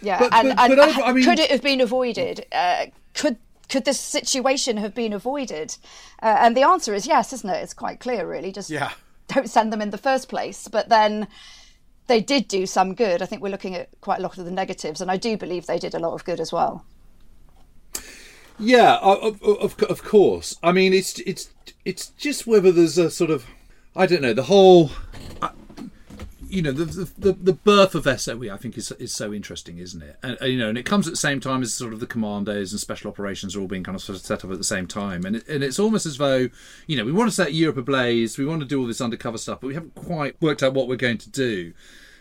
Yeah, 0.03 0.19
but, 0.19 0.33
and, 0.35 0.49
but, 0.55 0.75
but 0.75 1.03
I 1.03 1.13
mean... 1.13 1.23
could 1.23 1.39
it 1.39 1.49
have 1.49 1.63
been 1.63 1.81
avoided? 1.81 2.45
Uh, 2.51 2.85
could 3.15 3.37
could 3.69 3.85
this 3.85 3.99
situation 3.99 4.77
have 4.77 4.95
been 4.95 5.13
avoided? 5.13 5.77
Uh, 6.21 6.37
and 6.39 6.55
the 6.55 6.63
answer 6.63 6.93
is 6.93 7.07
yes, 7.07 7.33
isn't 7.33 7.49
it? 7.49 7.63
It's 7.63 7.73
quite 7.73 7.99
clear, 7.99 8.27
really. 8.27 8.51
Just 8.51 8.69
yeah 8.69 8.91
don't 9.27 9.49
send 9.49 9.71
them 9.71 9.81
in 9.81 9.91
the 9.91 9.97
first 9.97 10.29
place. 10.29 10.67
But 10.67 10.89
then 10.89 11.27
they 12.07 12.21
did 12.21 12.47
do 12.47 12.65
some 12.65 12.95
good. 12.95 13.21
I 13.21 13.25
think 13.25 13.41
we're 13.41 13.49
looking 13.49 13.75
at 13.75 13.89
quite 14.01 14.19
a 14.19 14.21
lot 14.21 14.37
of 14.37 14.45
the 14.45 14.51
negatives, 14.51 15.01
and 15.01 15.11
I 15.11 15.17
do 15.17 15.37
believe 15.37 15.65
they 15.65 15.79
did 15.79 15.93
a 15.93 15.99
lot 15.99 16.13
of 16.13 16.25
good 16.25 16.39
as 16.39 16.51
well. 16.51 16.85
Yeah, 18.59 18.97
of, 18.97 19.41
of, 19.43 19.81
of 19.83 20.03
course. 20.03 20.57
I 20.63 20.71
mean, 20.71 20.93
it's 20.93 21.19
it's 21.19 21.49
it's 21.85 22.07
just 22.09 22.47
whether 22.47 22.71
there's 22.71 22.97
a 22.97 23.11
sort 23.11 23.29
of 23.29 23.45
I 23.95 24.05
don't 24.05 24.21
know 24.21 24.33
the 24.33 24.43
whole. 24.43 24.91
You 26.57 26.63
know 26.63 26.71
the, 26.71 27.07
the 27.19 27.33
the 27.33 27.53
birth 27.53 27.93
of 27.93 28.19
SOE 28.19 28.51
I 28.51 28.57
think 28.57 28.79
is 28.79 28.91
is 28.93 29.13
so 29.13 29.31
interesting, 29.31 29.77
isn't 29.77 30.01
it? 30.01 30.17
And, 30.23 30.39
you 30.41 30.57
know, 30.57 30.69
and 30.69 30.77
it 30.79 30.87
comes 30.87 31.05
at 31.05 31.13
the 31.13 31.17
same 31.17 31.39
time 31.39 31.61
as 31.61 31.71
sort 31.71 31.93
of 31.93 31.99
the 31.99 32.07
commandos 32.07 32.71
and 32.71 32.79
special 32.79 33.11
operations 33.11 33.55
are 33.55 33.61
all 33.61 33.67
being 33.67 33.83
kind 33.83 33.95
of 33.95 34.01
set 34.01 34.43
up 34.43 34.49
at 34.49 34.57
the 34.57 34.63
same 34.63 34.87
time, 34.87 35.23
and 35.23 35.35
it, 35.35 35.47
and 35.47 35.63
it's 35.63 35.77
almost 35.77 36.07
as 36.07 36.17
though 36.17 36.49
you 36.87 36.97
know 36.97 37.05
we 37.05 37.11
want 37.11 37.29
to 37.29 37.35
set 37.35 37.53
Europe 37.53 37.77
ablaze, 37.77 38.39
we 38.39 38.45
want 38.47 38.61
to 38.61 38.67
do 38.67 38.79
all 38.79 38.87
this 38.87 39.01
undercover 39.01 39.37
stuff, 39.37 39.61
but 39.61 39.67
we 39.67 39.75
haven't 39.75 39.93
quite 39.93 40.41
worked 40.41 40.63
out 40.63 40.73
what 40.73 40.87
we're 40.87 40.95
going 40.95 41.19
to 41.19 41.29
do. 41.29 41.73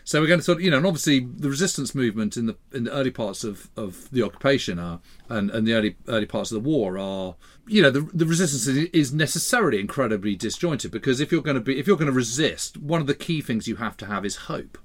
So 0.07 0.21
we're 0.21 0.27
going 0.27 0.39
to 0.39 0.43
sort 0.43 0.59
of, 0.59 0.63
you 0.63 0.71
know, 0.71 0.77
and 0.77 0.85
obviously 0.85 1.19
the 1.19 1.49
resistance 1.49 1.93
movement 1.93 2.37
in 2.37 2.45
the 2.45 2.55
in 2.71 2.85
the 2.85 2.91
early 2.93 3.11
parts 3.11 3.43
of, 3.43 3.69
of 3.75 4.09
the 4.09 4.23
occupation 4.23 4.79
are 4.79 5.01
and, 5.27 5.51
and 5.51 5.67
the 5.67 5.73
early 5.73 5.97
early 6.07 6.25
parts 6.25 6.49
of 6.49 6.63
the 6.63 6.69
war 6.69 6.97
are, 6.97 7.35
you 7.67 7.81
know, 7.81 7.91
the 7.91 7.99
the 8.13 8.25
resistance 8.25 8.67
is 8.93 9.11
necessarily 9.11 9.81
incredibly 9.81 10.33
disjointed 10.33 10.91
because 10.91 11.19
if 11.19 11.29
you're 11.29 11.41
going 11.41 11.57
to 11.57 11.61
be 11.61 11.77
if 11.77 11.87
you're 11.87 11.97
going 11.97 12.09
to 12.09 12.13
resist, 12.13 12.77
one 12.77 13.01
of 13.01 13.07
the 13.07 13.13
key 13.13 13.41
things 13.41 13.67
you 13.67 13.75
have 13.75 13.97
to 13.97 14.05
have 14.05 14.23
is 14.23 14.37
hope. 14.47 14.77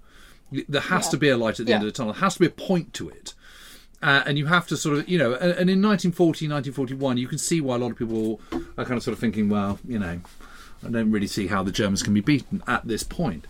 There 0.51 0.81
has 0.81 1.07
yeah. 1.07 1.11
to 1.13 1.17
be 1.17 1.29
a 1.29 1.37
light 1.37 1.61
at 1.61 1.67
the 1.67 1.71
yeah. 1.71 1.77
end 1.77 1.85
of 1.87 1.93
the 1.93 1.97
tunnel. 1.97 2.15
There 2.15 2.23
has 2.23 2.35
to 2.35 2.41
be 2.41 2.47
a 2.47 2.51
point 2.51 2.93
to 2.95 3.09
it. 3.09 3.33
Uh, 4.03 4.25
and 4.27 4.37
you 4.37 4.47
have 4.47 4.67
to 4.67 4.77
sort 4.77 4.99
of, 4.99 5.09
you 5.09 5.19
know, 5.19 5.35
and, 5.35 5.53
and 5.53 5.71
in 5.71 5.81
1940, 5.81 6.49
1941, 6.49 7.17
you 7.17 7.29
can 7.29 7.39
see 7.39 7.61
why 7.61 7.77
a 7.77 7.79
lot 7.79 7.93
of 7.93 7.97
people 7.97 8.41
are 8.77 8.85
kind 8.85 8.97
of 8.97 9.05
sort 9.05 9.13
of 9.13 9.21
thinking, 9.21 9.49
well, 9.49 9.79
you 9.87 10.01
know, 10.01 10.21
I 10.85 10.91
don't 10.91 11.13
really 11.13 11.29
see 11.29 11.47
how 11.47 11.63
the 11.63 11.71
Germans 11.71 12.03
can 12.03 12.13
be 12.13 12.21
beaten 12.21 12.61
at 12.67 12.89
this 12.89 13.05
point 13.05 13.47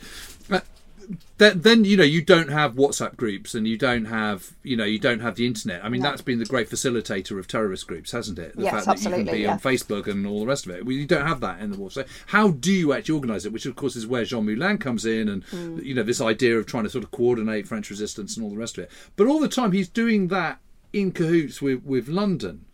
then, 1.39 1.61
then 1.61 1.85
you 1.85 1.97
know 1.97 2.05
you 2.05 2.23
don't 2.23 2.51
have 2.51 2.75
WhatsApp 2.75 3.17
groups 3.17 3.55
and 3.55 3.67
you 3.67 3.77
don't 3.77 4.07
have 4.07 4.53
you 4.63 4.77
know 4.77 4.85
you 4.85 4.99
don't 4.99 5.21
have 5.21 5.37
the 5.37 5.47
internet. 5.47 5.85
I 5.85 5.89
mean 5.89 6.03
no. 6.03 6.11
that's 6.11 6.23
been 6.23 6.39
the 6.39 6.45
great 6.45 6.69
facilitator 6.69 7.39
of 7.39 7.49
terrorist 7.49 7.87
groups, 7.87 8.13
hasn't 8.13 8.39
it? 8.39 8.57
The 8.57 8.65
yes, 8.65 8.85
fact 8.85 9.03
that 9.03 9.11
you 9.11 9.25
can 9.25 9.35
be 9.35 9.41
yeah. 9.41 9.53
on 9.53 9.61
Facebook 9.61 10.07
and 10.07 10.27
all 10.27 10.41
the 10.41 10.47
rest 10.47 10.67
of 10.67 10.73
it. 10.73 10.85
Well, 10.85 10.93
you 10.93 11.07
don't 11.07 11.27
have 11.27 11.41
that 11.41 11.61
in 11.61 11.71
the 11.71 11.79
war. 11.79 11.91
So 11.91 12.05
how 12.27 12.51
do 12.51 12.73
you 12.73 12.93
actually 12.93 13.15
organise 13.15 13.45
it? 13.45 13.53
Which 13.53 13.67
of 13.67 13.77
course 13.77 13.97
is 13.97 14.07
where 14.07 14.25
Jean 14.25 14.45
Moulin 14.45 14.79
comes 14.79 15.05
in, 15.05 15.29
and 15.29 15.47
mm. 15.47 15.83
you 15.85 15.95
know 15.95 16.03
this 16.03 16.21
idea 16.21 16.59
of 16.59 16.67
trying 16.67 16.85
to 16.85 16.91
sort 16.91 17.05
of 17.05 17.11
coordinate 17.11 17.67
French 17.67 17.91
resistance 17.91 18.37
and 18.37 18.45
all 18.45 18.51
the 18.51 18.57
rest 18.57 18.79
of 18.79 18.85
it. 18.85 18.91
But 19.17 19.27
all 19.27 19.41
the 19.41 19.49
time 19.49 19.73
he's 19.73 19.89
doing 19.89 20.29
that 20.29 20.61
in 20.93 21.13
cahoots 21.13 21.61
with 21.61 21.85
with 21.85 22.09
London, 22.09 22.67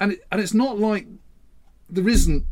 and 0.00 0.12
it, 0.12 0.24
and 0.30 0.40
it's 0.40 0.54
not 0.54 0.78
like 0.78 1.06
there 1.90 2.08
isn't 2.08 2.44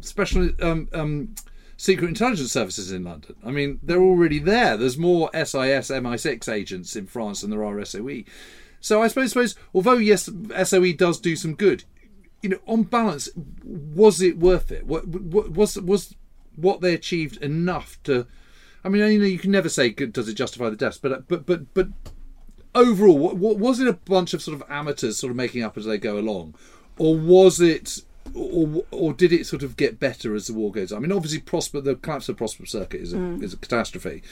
special 0.00 0.50
um, 0.60 0.88
um, 0.92 1.34
secret 1.82 2.06
intelligence 2.06 2.52
services 2.52 2.92
in 2.92 3.02
London. 3.02 3.34
I 3.44 3.50
mean, 3.50 3.80
they're 3.82 4.00
already 4.00 4.38
there. 4.38 4.76
There's 4.76 4.96
more 4.96 5.28
SIS, 5.34 5.90
MI6 5.90 6.48
agents 6.48 6.94
in 6.94 7.08
France 7.08 7.40
than 7.40 7.50
there 7.50 7.64
are 7.64 7.84
SOE. 7.84 8.22
So 8.80 9.02
I 9.02 9.08
suppose, 9.08 9.30
suppose 9.30 9.56
although 9.74 9.96
yes, 9.96 10.30
SOE 10.62 10.92
does 10.92 11.18
do 11.18 11.34
some 11.34 11.56
good, 11.56 11.82
you 12.40 12.50
know, 12.50 12.60
on 12.68 12.84
balance, 12.84 13.30
was 13.64 14.22
it 14.22 14.38
worth 14.38 14.70
it? 14.70 14.86
What, 14.86 15.08
was 15.08 15.76
was 15.76 16.14
what 16.54 16.82
they 16.82 16.94
achieved 16.94 17.42
enough 17.42 18.00
to? 18.04 18.28
I 18.84 18.88
mean, 18.88 19.02
you 19.10 19.18
know, 19.18 19.24
you 19.24 19.40
can 19.40 19.50
never 19.50 19.68
say 19.68 19.90
does 19.90 20.28
it 20.28 20.34
justify 20.34 20.70
the 20.70 20.76
deaths, 20.76 20.98
but 20.98 21.26
but 21.26 21.46
but 21.46 21.74
but 21.74 21.88
overall, 22.76 23.18
what, 23.18 23.36
what, 23.36 23.58
was 23.58 23.80
it 23.80 23.88
a 23.88 23.94
bunch 23.94 24.34
of 24.34 24.42
sort 24.42 24.54
of 24.54 24.62
amateurs 24.70 25.18
sort 25.18 25.32
of 25.32 25.36
making 25.36 25.64
up 25.64 25.76
as 25.76 25.84
they 25.84 25.98
go 25.98 26.16
along, 26.16 26.54
or 26.96 27.16
was 27.18 27.60
it 27.60 28.04
or, 28.34 28.84
or 28.90 29.12
did 29.12 29.32
it 29.32 29.46
sort 29.46 29.62
of 29.62 29.76
get 29.76 29.98
better 29.98 30.34
as 30.34 30.46
the 30.46 30.54
war 30.54 30.72
goes 30.72 30.92
on? 30.92 30.98
I 30.98 31.00
mean, 31.00 31.12
obviously, 31.12 31.40
Prosper, 31.40 31.80
the 31.80 31.96
collapse 31.96 32.28
of 32.28 32.36
the 32.36 32.38
Prosper 32.38 32.66
Circuit 32.66 33.00
is 33.00 33.12
a, 33.12 33.16
mm. 33.16 33.42
is 33.42 33.52
a 33.52 33.56
catastrophe. 33.56 34.22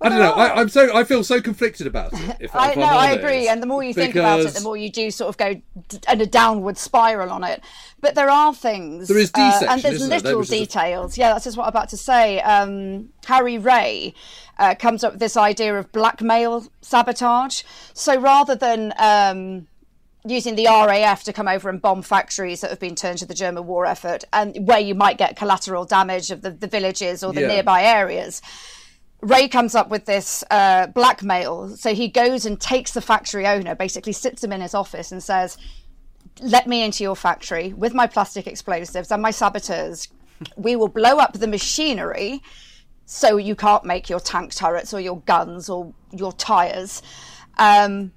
Well, 0.00 0.12
I 0.12 0.16
don't 0.16 0.36
know. 0.36 0.42
I, 0.42 0.60
am 0.60 0.68
so 0.68 0.94
I 0.94 1.04
feel 1.04 1.22
so 1.22 1.40
conflicted 1.40 1.86
about 1.86 2.12
it. 2.12 2.36
If, 2.40 2.56
I 2.56 2.70
if 2.70 2.76
know, 2.76 2.82
I 2.82 3.12
agree. 3.12 3.48
And 3.48 3.62
the 3.62 3.66
more 3.66 3.82
you 3.82 3.94
think 3.94 4.16
about 4.16 4.40
it, 4.40 4.52
the 4.52 4.60
more 4.60 4.76
you 4.76 4.90
do 4.90 5.10
sort 5.10 5.28
of 5.28 5.36
go 5.36 5.60
in 6.10 6.20
a 6.20 6.26
downward 6.26 6.76
spiral 6.76 7.30
on 7.30 7.44
it. 7.44 7.62
But 8.00 8.14
there 8.14 8.28
are 8.28 8.52
things. 8.52 9.08
There 9.08 9.18
is 9.18 9.30
D 9.30 9.40
uh, 9.40 9.66
and 9.68 9.80
there's 9.82 10.06
little 10.06 10.42
there? 10.42 10.58
details. 10.58 11.16
A... 11.16 11.20
Yeah, 11.20 11.32
that's 11.32 11.44
just 11.44 11.56
what 11.56 11.64
I'm 11.64 11.70
about 11.70 11.88
to 11.90 11.96
say. 11.96 12.40
Um, 12.40 13.10
Harry 13.26 13.56
Rée 13.56 14.14
uh, 14.58 14.74
comes 14.74 15.04
up 15.04 15.14
with 15.14 15.20
this 15.20 15.36
idea 15.36 15.78
of 15.78 15.90
blackmail 15.92 16.66
sabotage. 16.80 17.62
So 17.92 18.18
rather 18.18 18.56
than 18.56 18.92
um, 18.98 19.68
using 20.26 20.56
the 20.56 20.64
RAF 20.64 21.24
to 21.24 21.32
come 21.32 21.48
over 21.48 21.68
and 21.68 21.80
bomb 21.80 22.02
factories 22.02 22.62
that 22.62 22.70
have 22.70 22.80
been 22.80 22.94
turned 22.94 23.18
to 23.18 23.26
the 23.26 23.34
German 23.34 23.66
war 23.66 23.84
effort, 23.86 24.24
and 24.32 24.66
where 24.66 24.78
you 24.78 24.94
might 24.94 25.18
get 25.18 25.36
collateral 25.36 25.84
damage 25.84 26.30
of 26.30 26.42
the, 26.42 26.50
the 26.50 26.66
villages 26.66 27.22
or 27.22 27.32
the 27.32 27.42
yeah. 27.42 27.48
nearby 27.48 27.82
areas. 27.82 28.40
Rée 29.22 29.50
comes 29.50 29.74
up 29.74 29.88
with 29.88 30.04
this 30.04 30.44
uh, 30.50 30.86
blackmail. 30.88 31.76
So 31.76 31.94
he 31.94 32.08
goes 32.08 32.44
and 32.44 32.60
takes 32.60 32.92
the 32.92 33.00
factory 33.00 33.46
owner, 33.46 33.74
basically 33.74 34.12
sits 34.12 34.44
him 34.44 34.52
in 34.52 34.60
his 34.60 34.74
office 34.74 35.12
and 35.12 35.22
says, 35.22 35.56
Let 36.42 36.66
me 36.66 36.82
into 36.82 37.04
your 37.04 37.16
factory 37.16 37.72
with 37.72 37.94
my 37.94 38.06
plastic 38.06 38.46
explosives 38.46 39.10
and 39.10 39.22
my 39.22 39.30
saboteurs. 39.30 40.08
We 40.56 40.76
will 40.76 40.88
blow 40.88 41.18
up 41.18 41.34
the 41.34 41.46
machinery 41.46 42.42
so 43.06 43.36
you 43.36 43.54
can't 43.54 43.84
make 43.84 44.10
your 44.10 44.20
tank 44.20 44.54
turrets 44.54 44.92
or 44.92 45.00
your 45.00 45.20
guns 45.20 45.68
or 45.68 45.94
your 46.12 46.32
tires. 46.32 47.02
Um, 47.56 48.12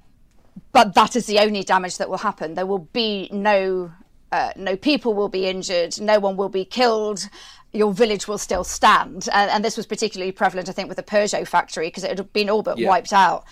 but 0.72 0.94
that 0.96 1.16
is 1.16 1.26
the 1.26 1.40
only 1.40 1.64
damage 1.64 1.98
that 1.98 2.10
will 2.10 2.18
happen. 2.18 2.54
There 2.54 2.66
will 2.66 2.88
be 2.94 3.30
no 3.32 3.92
uh, 4.32 4.52
no 4.58 4.76
people 4.76 5.14
will 5.14 5.30
be 5.30 5.48
injured, 5.48 6.00
no 6.02 6.20
one 6.20 6.36
will 6.36 6.50
be 6.50 6.66
killed. 6.66 7.30
Your 7.74 7.94
village 7.94 8.28
will 8.28 8.38
still 8.38 8.64
stand, 8.64 9.30
and, 9.32 9.52
and 9.52 9.64
this 9.64 9.78
was 9.78 9.86
particularly 9.86 10.32
prevalent, 10.32 10.70
I 10.70 10.72
think, 10.72 10.88
with 10.88 10.98
the 10.98 11.04
Peugeot 11.04 11.48
factory 11.48 11.88
because 11.88 12.04
it 12.04 12.18
had 12.18 12.34
been 12.34 12.50
all 12.50 12.64
but 12.64 12.78
yeah. 12.78 12.88
wiped 12.88 13.14
out. 13.14 13.46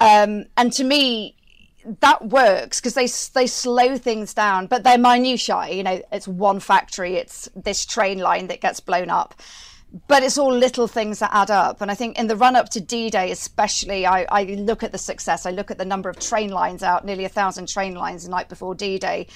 Um, 0.00 0.46
and 0.56 0.72
to 0.74 0.84
me, 0.84 1.36
that 2.00 2.28
works 2.28 2.80
because 2.80 2.94
they 2.94 3.06
they 3.40 3.46
slow 3.46 3.96
things 3.96 4.34
down, 4.34 4.66
but 4.66 4.84
they're 4.84 4.98
minutiae. 4.98 5.70
You 5.70 5.82
know, 5.82 6.02
it's 6.12 6.28
one 6.28 6.60
factory, 6.60 7.14
it's 7.14 7.48
this 7.54 7.86
train 7.86 8.18
line 8.18 8.48
that 8.48 8.60
gets 8.60 8.80
blown 8.80 9.10
up 9.10 9.34
but 10.06 10.22
it's 10.22 10.36
all 10.36 10.52
little 10.52 10.86
things 10.86 11.20
that 11.20 11.30
add 11.32 11.50
up. 11.50 11.80
And 11.80 11.90
I 11.90 11.94
think 11.94 12.18
in 12.18 12.26
the 12.26 12.36
run 12.36 12.56
up 12.56 12.68
to 12.70 12.80
D 12.80 13.10
Day, 13.10 13.30
especially, 13.30 14.06
I, 14.06 14.26
I, 14.28 14.44
look 14.44 14.82
at 14.82 14.92
the 14.92 14.98
success. 14.98 15.46
I 15.46 15.50
look 15.50 15.70
at 15.70 15.78
the 15.78 15.84
number 15.84 16.10
of 16.10 16.18
train 16.18 16.50
lines 16.50 16.82
out, 16.82 17.04
nearly 17.04 17.24
a 17.24 17.30
thousand 17.30 17.68
train 17.68 17.94
lines 17.94 18.24
the 18.24 18.30
night 18.30 18.48
before 18.48 18.74
D 18.74 18.98
Day. 18.98 19.26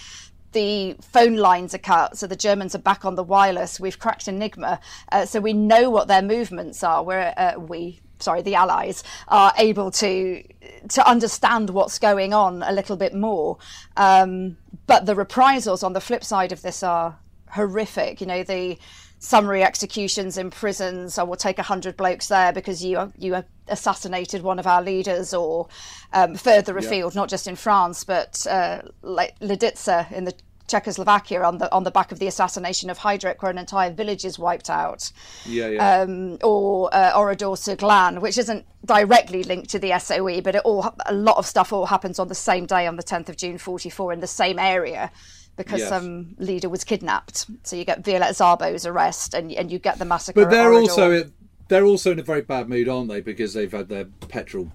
The 0.52 0.94
phone 1.00 1.36
lines 1.36 1.74
are 1.74 1.78
cut, 1.78 2.18
so 2.18 2.26
the 2.26 2.36
Germans 2.36 2.74
are 2.74 2.78
back 2.78 3.06
on 3.06 3.14
the 3.14 3.22
wireless. 3.22 3.80
We've 3.80 3.98
cracked 3.98 4.28
Enigma, 4.28 4.80
uh, 5.10 5.24
so 5.24 5.40
we 5.40 5.54
know 5.54 5.88
what 5.88 6.08
their 6.08 6.20
movements 6.20 6.84
are. 6.84 7.10
Uh, 7.10 7.54
we, 7.58 8.00
sorry, 8.18 8.42
the 8.42 8.54
Allies 8.54 9.02
are 9.28 9.54
able 9.56 9.90
to 9.92 10.42
to 10.90 11.08
understand 11.08 11.70
what's 11.70 11.98
going 11.98 12.34
on 12.34 12.62
a 12.62 12.72
little 12.72 12.96
bit 12.96 13.14
more. 13.14 13.56
Um, 13.96 14.58
but 14.86 15.06
the 15.06 15.14
reprisals 15.14 15.82
on 15.82 15.94
the 15.94 16.00
flip 16.02 16.22
side 16.22 16.52
of 16.52 16.60
this 16.60 16.82
are 16.82 17.18
horrific. 17.52 18.20
You 18.20 18.26
know 18.26 18.42
the 18.42 18.78
summary 19.22 19.62
executions 19.62 20.36
in 20.36 20.50
prisons. 20.50 21.16
I 21.16 21.22
will 21.22 21.36
take 21.36 21.60
a 21.60 21.62
hundred 21.62 21.96
blokes 21.96 22.26
there 22.26 22.52
because 22.52 22.84
you 22.84 23.12
you 23.16 23.42
assassinated 23.68 24.42
one 24.42 24.58
of 24.58 24.66
our 24.66 24.82
leaders, 24.82 25.32
or 25.32 25.68
um, 26.12 26.34
further 26.34 26.76
afield, 26.76 27.14
not 27.14 27.28
just 27.28 27.46
in 27.46 27.56
France, 27.56 28.02
but 28.04 28.44
uh, 28.50 28.82
like 29.02 29.38
Lidice 29.38 30.10
in 30.10 30.24
the 30.24 30.34
Czechoslovakia 30.66 31.42
on 31.42 31.58
the 31.58 31.72
on 31.72 31.84
the 31.84 31.90
back 31.92 32.10
of 32.10 32.18
the 32.18 32.26
assassination 32.26 32.90
of 32.90 32.98
Heydrich, 32.98 33.40
where 33.42 33.50
an 33.50 33.58
entire 33.58 33.92
village 33.92 34.24
is 34.24 34.40
wiped 34.40 34.68
out. 34.68 35.12
Yeah, 35.46 35.68
yeah. 35.68 36.00
Um, 36.00 36.38
or 36.42 36.92
uh, 36.92 37.12
Oradour 37.16 37.56
sur 37.56 37.76
Glane, 37.76 38.20
which 38.20 38.36
isn't 38.38 38.66
directly 38.84 39.44
linked 39.44 39.70
to 39.70 39.78
the 39.78 39.96
SOE, 40.00 40.40
but 40.40 40.56
it 40.56 40.62
all 40.64 40.96
a 41.06 41.14
lot 41.14 41.36
of 41.36 41.46
stuff 41.46 41.72
all 41.72 41.86
happens 41.86 42.18
on 42.18 42.26
the 42.26 42.34
same 42.34 42.66
day 42.66 42.88
on 42.88 42.96
the 42.96 43.04
10th 43.04 43.28
of 43.28 43.36
June 43.36 43.56
44 43.56 44.14
in 44.14 44.20
the 44.20 44.26
same 44.26 44.58
area 44.58 45.12
because 45.56 45.80
yes. 45.80 45.88
some 45.88 46.34
leader 46.38 46.68
was 46.68 46.84
kidnapped. 46.84 47.46
So 47.62 47.76
you 47.76 47.84
get 47.84 48.04
Violette 48.04 48.34
Szabó's 48.34 48.86
arrest, 48.86 49.34
and 49.34 49.52
and 49.52 49.70
you 49.70 49.78
get 49.78 49.98
the 49.98 50.04
massacre. 50.04 50.44
But 50.44 50.50
they're 50.50 50.72
also 50.72 51.30
they're 51.68 51.84
also 51.84 52.12
in 52.12 52.18
a 52.18 52.22
very 52.22 52.42
bad 52.42 52.68
mood, 52.68 52.88
aren't 52.88 53.08
they? 53.08 53.20
Because 53.20 53.54
they've 53.54 53.72
had 53.72 53.88
their 53.88 54.06
petrol 54.28 54.72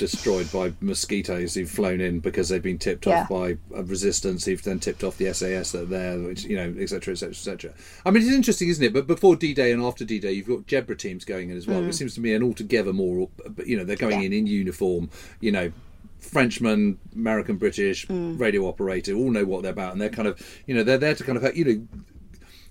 destroyed 0.00 0.50
by 0.50 0.72
mosquitoes 0.80 1.54
who've 1.54 1.70
flown 1.70 2.00
in 2.00 2.20
because 2.20 2.48
they've 2.48 2.62
been 2.62 2.78
tipped 2.78 3.06
yeah. 3.06 3.20
off 3.20 3.28
by 3.28 3.58
a 3.74 3.82
resistance 3.82 4.46
who've 4.46 4.62
then 4.62 4.80
tipped 4.80 5.04
off 5.04 5.18
the 5.18 5.32
SAS 5.32 5.72
that 5.72 5.82
are 5.82 5.84
there, 5.84 6.18
which 6.18 6.44
you 6.44 6.56
know, 6.56 6.74
etc., 6.80 7.12
etc., 7.12 7.28
etc. 7.28 7.74
I 8.06 8.10
mean, 8.10 8.22
it's 8.22 8.32
interesting, 8.32 8.70
isn't 8.70 8.82
it? 8.82 8.94
But 8.94 9.06
before 9.06 9.36
D-Day 9.36 9.70
and 9.70 9.82
after 9.82 10.06
D-Day, 10.06 10.32
you've 10.32 10.48
got 10.48 10.66
Jedburgh 10.66 10.98
teams 10.98 11.26
going 11.26 11.50
in 11.50 11.56
as 11.56 11.66
well. 11.66 11.82
Mm. 11.82 11.88
It 11.88 11.94
seems 11.94 12.14
to 12.14 12.22
me 12.22 12.32
an 12.32 12.42
altogether 12.42 12.94
more, 12.94 13.28
you 13.66 13.76
know, 13.76 13.84
they're 13.84 13.96
going 13.96 14.20
yeah. 14.20 14.26
in 14.26 14.32
in 14.32 14.46
uniform, 14.46 15.10
you 15.40 15.52
know, 15.52 15.70
Frenchman, 16.20 16.98
American, 17.14 17.56
British, 17.56 18.06
mm. 18.06 18.38
radio 18.38 18.68
operator, 18.68 19.14
all 19.14 19.30
know 19.30 19.44
what 19.44 19.62
they're 19.62 19.72
about, 19.72 19.92
and 19.92 20.00
they're 20.00 20.08
kind 20.08 20.28
of, 20.28 20.40
you 20.66 20.74
know, 20.74 20.82
they're 20.82 20.98
there 20.98 21.14
to 21.14 21.24
kind 21.24 21.38
of, 21.38 21.56
you 21.56 21.64
know. 21.64 22.00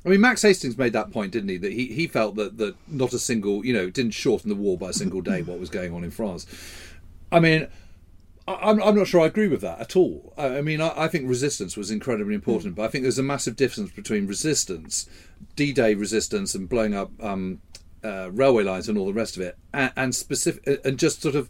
I 0.05 0.09
mean, 0.09 0.21
Max 0.21 0.41
Hastings 0.43 0.77
made 0.77 0.93
that 0.93 1.11
point, 1.11 1.33
didn't 1.33 1.49
he? 1.49 1.57
That 1.57 1.73
he, 1.73 1.87
he 1.87 2.07
felt 2.07 2.35
that, 2.35 2.57
that 2.57 2.75
not 2.87 3.11
a 3.11 3.19
single, 3.19 3.65
you 3.65 3.73
know, 3.73 3.89
didn't 3.89 4.11
shorten 4.11 4.49
the 4.49 4.55
war 4.55 4.77
by 4.77 4.89
a 4.89 4.93
single 4.93 5.21
day 5.21 5.41
what 5.43 5.59
was 5.59 5.69
going 5.69 5.93
on 5.93 6.05
in 6.05 6.11
France. 6.11 6.45
I 7.31 7.39
mean, 7.41 7.67
I'm, 8.47 8.81
I'm 8.81 8.95
not 8.95 9.07
sure 9.07 9.21
I 9.21 9.25
agree 9.25 9.47
with 9.47 9.61
that 9.61 9.79
at 9.79 9.95
all. 9.95 10.33
I, 10.37 10.61
mean, 10.61 10.81
I, 10.81 10.93
I, 10.95 11.07
think 11.07 11.27
resistance 11.27 11.77
was 11.77 11.91
incredibly 11.91 12.33
important, 12.33 12.73
mm. 12.73 12.77
but 12.77 12.83
I 12.83 12.87
think 12.87 13.03
there's 13.03 13.19
a 13.19 13.23
massive 13.23 13.55
difference 13.55 13.91
between 13.91 14.25
resistance, 14.25 15.07
D 15.55 15.73
Day 15.73 15.93
resistance, 15.93 16.55
and 16.55 16.67
blowing 16.67 16.95
up 16.95 17.11
um, 17.21 17.61
uh, 18.03 18.31
railway 18.31 18.63
lines 18.63 18.89
and 18.89 18.97
all 18.97 19.05
the 19.05 19.13
rest 19.13 19.35
of 19.35 19.43
it, 19.43 19.57
and, 19.73 19.91
and 19.95 20.15
specific, 20.15 20.81
and 20.83 20.97
just 20.97 21.21
sort 21.21 21.35
of 21.35 21.49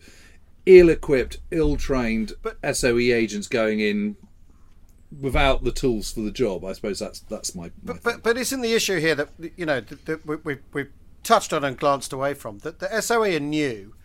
ill-equipped, 0.65 1.38
ill-trained 1.52 2.34
SOE 2.74 2.98
agents 2.98 3.48
going 3.48 3.80
in 3.80 4.15
without 5.19 5.63
the 5.63 5.72
tools 5.72 6.12
for 6.12 6.22
the 6.22 6.32
job. 6.32 6.63
I 6.63 6.74
suppose 6.74 7.00
that's 7.00 7.19
that's 7.22 7.56
my. 7.56 7.63
my 7.63 7.72
But, 7.84 8.04
but 8.04 8.24
but 8.24 8.38
isn't 8.38 8.62
the 8.62 8.74
issue 8.74 9.00
here 9.00 9.15
that 9.15 9.30
you 9.58 9.65
know 9.65 9.82
that, 9.82 10.06
that 10.06 10.26
we, 10.26 10.36
we 10.38 10.58
we 10.74 10.86
touched 11.24 11.54
on 11.54 11.63
and 11.63 11.78
glanced 11.78 12.13
away 12.13 12.34
from 12.34 12.60
that 12.60 12.80
the 12.80 13.02
SOE 13.02 13.36
are 13.36 13.39
new, 13.39 13.95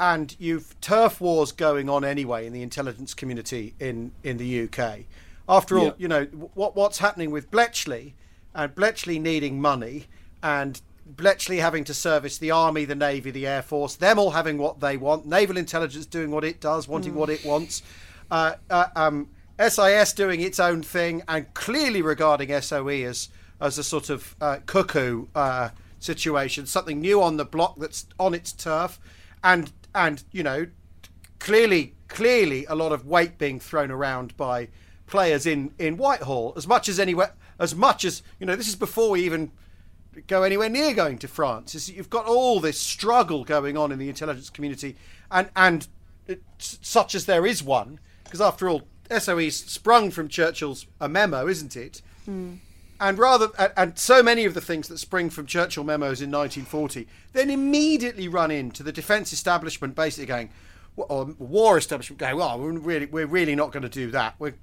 and 0.00 0.34
you've 0.38 0.78
turf 0.80 1.20
wars 1.20 1.52
going 1.52 1.88
on 1.88 2.04
anyway 2.04 2.46
in 2.46 2.52
the 2.52 2.62
intelligence 2.62 3.14
community 3.14 3.74
in 3.78 4.12
in 4.22 4.36
the 4.38 4.68
UK. 4.68 5.00
After 5.48 5.78
all, 5.78 5.86
Yeah. 5.86 5.92
you 5.98 6.08
know 6.08 6.24
what 6.54 6.74
what's 6.74 6.98
happening 6.98 7.30
with 7.30 7.50
Bletchley, 7.50 8.14
and 8.54 8.74
Bletchley 8.74 9.18
needing 9.18 9.60
money, 9.60 10.06
and 10.42 10.80
Bletchley 11.06 11.58
having 11.58 11.84
to 11.84 11.94
service 11.94 12.38
the 12.38 12.50
army, 12.50 12.84
the 12.84 12.94
navy, 12.94 13.30
the 13.30 13.46
air 13.46 13.62
force, 13.62 13.96
them 13.96 14.18
all 14.18 14.30
having 14.30 14.58
what 14.58 14.80
they 14.80 14.96
want, 14.96 15.26
naval 15.26 15.56
intelligence 15.56 16.06
doing 16.06 16.30
what 16.30 16.44
it 16.44 16.60
does, 16.60 16.88
wanting 16.88 17.14
what 17.14 17.28
it 17.30 17.44
wants. 17.44 17.82
Uh, 18.30 18.54
uh, 18.70 18.86
um, 18.96 19.28
SIS 19.58 20.12
doing 20.12 20.40
its 20.40 20.58
own 20.58 20.82
thing 20.82 21.22
and 21.28 21.52
clearly 21.54 22.02
regarding 22.02 22.60
SOE 22.60 22.88
as 22.88 23.28
as 23.60 23.78
a 23.78 23.84
sort 23.84 24.10
of 24.10 24.34
uh, 24.40 24.58
cuckoo 24.66 25.26
uh, 25.34 25.70
situation, 26.00 26.66
something 26.66 27.00
new 27.00 27.22
on 27.22 27.36
the 27.36 27.44
block 27.44 27.76
that's 27.78 28.06
on 28.18 28.34
its 28.34 28.52
turf, 28.52 28.98
and 29.42 29.72
and 29.94 30.24
you 30.32 30.42
know 30.42 30.66
clearly 31.38 31.94
clearly 32.08 32.64
a 32.66 32.74
lot 32.74 32.92
of 32.92 33.06
weight 33.06 33.38
being 33.38 33.60
thrown 33.60 33.90
around 33.90 34.36
by 34.36 34.68
players 35.06 35.46
in 35.46 35.72
in 35.78 35.96
Whitehall 35.96 36.52
as 36.56 36.66
much 36.66 36.88
as 36.88 36.98
anywhere 36.98 37.34
as 37.58 37.74
much 37.74 38.04
as 38.04 38.22
you 38.40 38.46
know 38.46 38.56
this 38.56 38.68
is 38.68 38.76
before 38.76 39.10
we 39.10 39.22
even 39.24 39.52
go 40.26 40.42
anywhere 40.42 40.68
near 40.68 40.94
going 40.94 41.18
to 41.18 41.28
France. 41.28 41.74
Is 41.74 41.86
that 41.86 41.94
you've 41.94 42.10
got 42.10 42.26
all 42.26 42.60
this 42.60 42.78
struggle 42.78 43.44
going 43.44 43.76
on 43.76 43.92
in 43.92 43.98
the 43.98 44.08
intelligence 44.08 44.50
community 44.50 44.96
and 45.30 45.48
and 45.56 45.88
it, 46.26 46.42
such 46.58 47.14
as 47.14 47.26
there 47.26 47.46
is 47.46 47.62
one 47.62 48.00
because 48.24 48.40
after 48.40 48.68
all 48.68 48.82
SOE 49.10 49.50
sprung 49.50 50.10
from 50.10 50.28
Churchill's 50.28 50.86
a 51.00 51.08
memo 51.08 51.46
isn't 51.46 51.76
it? 51.76 52.00
Hmm. 52.24 52.54
And 53.00 53.18
rather 53.18 53.48
and, 53.58 53.72
and 53.76 53.98
so 53.98 54.22
many 54.22 54.44
of 54.44 54.54
the 54.54 54.60
things 54.60 54.88
that 54.88 54.98
spring 54.98 55.28
from 55.28 55.46
Churchill 55.46 55.84
memos 55.84 56.22
in 56.22 56.30
1940 56.30 57.06
then 57.32 57.50
immediately 57.50 58.28
run 58.28 58.50
into 58.50 58.82
the 58.82 58.92
defence 58.92 59.32
establishment 59.32 59.94
basically 59.94 60.26
going 60.26 60.50
or 60.96 61.24
war 61.38 61.76
establishment 61.76 62.20
going 62.20 62.36
well 62.36 62.58
we're 62.58 62.70
really 62.72 63.06
we're 63.06 63.26
really 63.26 63.54
not 63.54 63.72
going 63.72 63.82
to 63.82 63.88
do 63.88 64.10
that. 64.12 64.34
We're, 64.38 64.54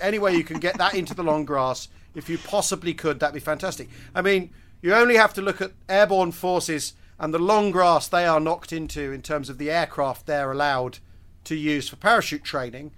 any 0.00 0.18
way 0.18 0.36
you 0.36 0.44
can 0.44 0.60
get 0.60 0.78
that 0.78 0.94
into 0.94 1.14
the 1.14 1.22
long 1.22 1.44
grass 1.44 1.88
if 2.14 2.28
you 2.28 2.38
possibly 2.38 2.94
could 2.94 3.20
that'd 3.20 3.34
be 3.34 3.40
fantastic. 3.40 3.88
I 4.14 4.22
mean 4.22 4.50
you 4.82 4.94
only 4.94 5.16
have 5.16 5.34
to 5.34 5.42
look 5.42 5.60
at 5.60 5.72
airborne 5.88 6.32
forces 6.32 6.94
and 7.18 7.34
the 7.34 7.38
long 7.38 7.70
grass 7.70 8.08
they 8.08 8.26
are 8.26 8.40
knocked 8.40 8.72
into 8.72 9.12
in 9.12 9.22
terms 9.22 9.48
of 9.48 9.58
the 9.58 9.70
aircraft 9.70 10.26
they're 10.26 10.52
allowed 10.52 10.98
to 11.44 11.56
use 11.56 11.88
for 11.88 11.96
parachute 11.96 12.44
training 12.44 12.92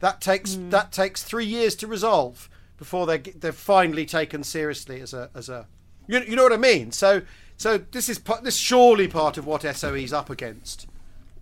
that 0.00 0.20
takes 0.20 0.58
that 0.70 0.92
takes 0.92 1.22
three 1.22 1.44
years 1.44 1.74
to 1.74 1.86
resolve 1.86 2.48
before 2.76 3.06
they 3.06 3.18
they're 3.18 3.52
finally 3.52 4.04
taken 4.04 4.42
seriously 4.42 5.00
as 5.00 5.14
a 5.14 5.30
as 5.34 5.48
a 5.48 5.66
you, 6.06 6.20
you 6.20 6.36
know 6.36 6.42
what 6.42 6.52
I 6.52 6.58
mean. 6.58 6.92
So 6.92 7.22
so 7.56 7.78
this 7.78 8.08
is 8.08 8.20
this 8.42 8.56
surely 8.56 9.08
part 9.08 9.38
of 9.38 9.46
what 9.46 9.62
SOE's 9.62 10.12
up 10.12 10.30
against. 10.30 10.86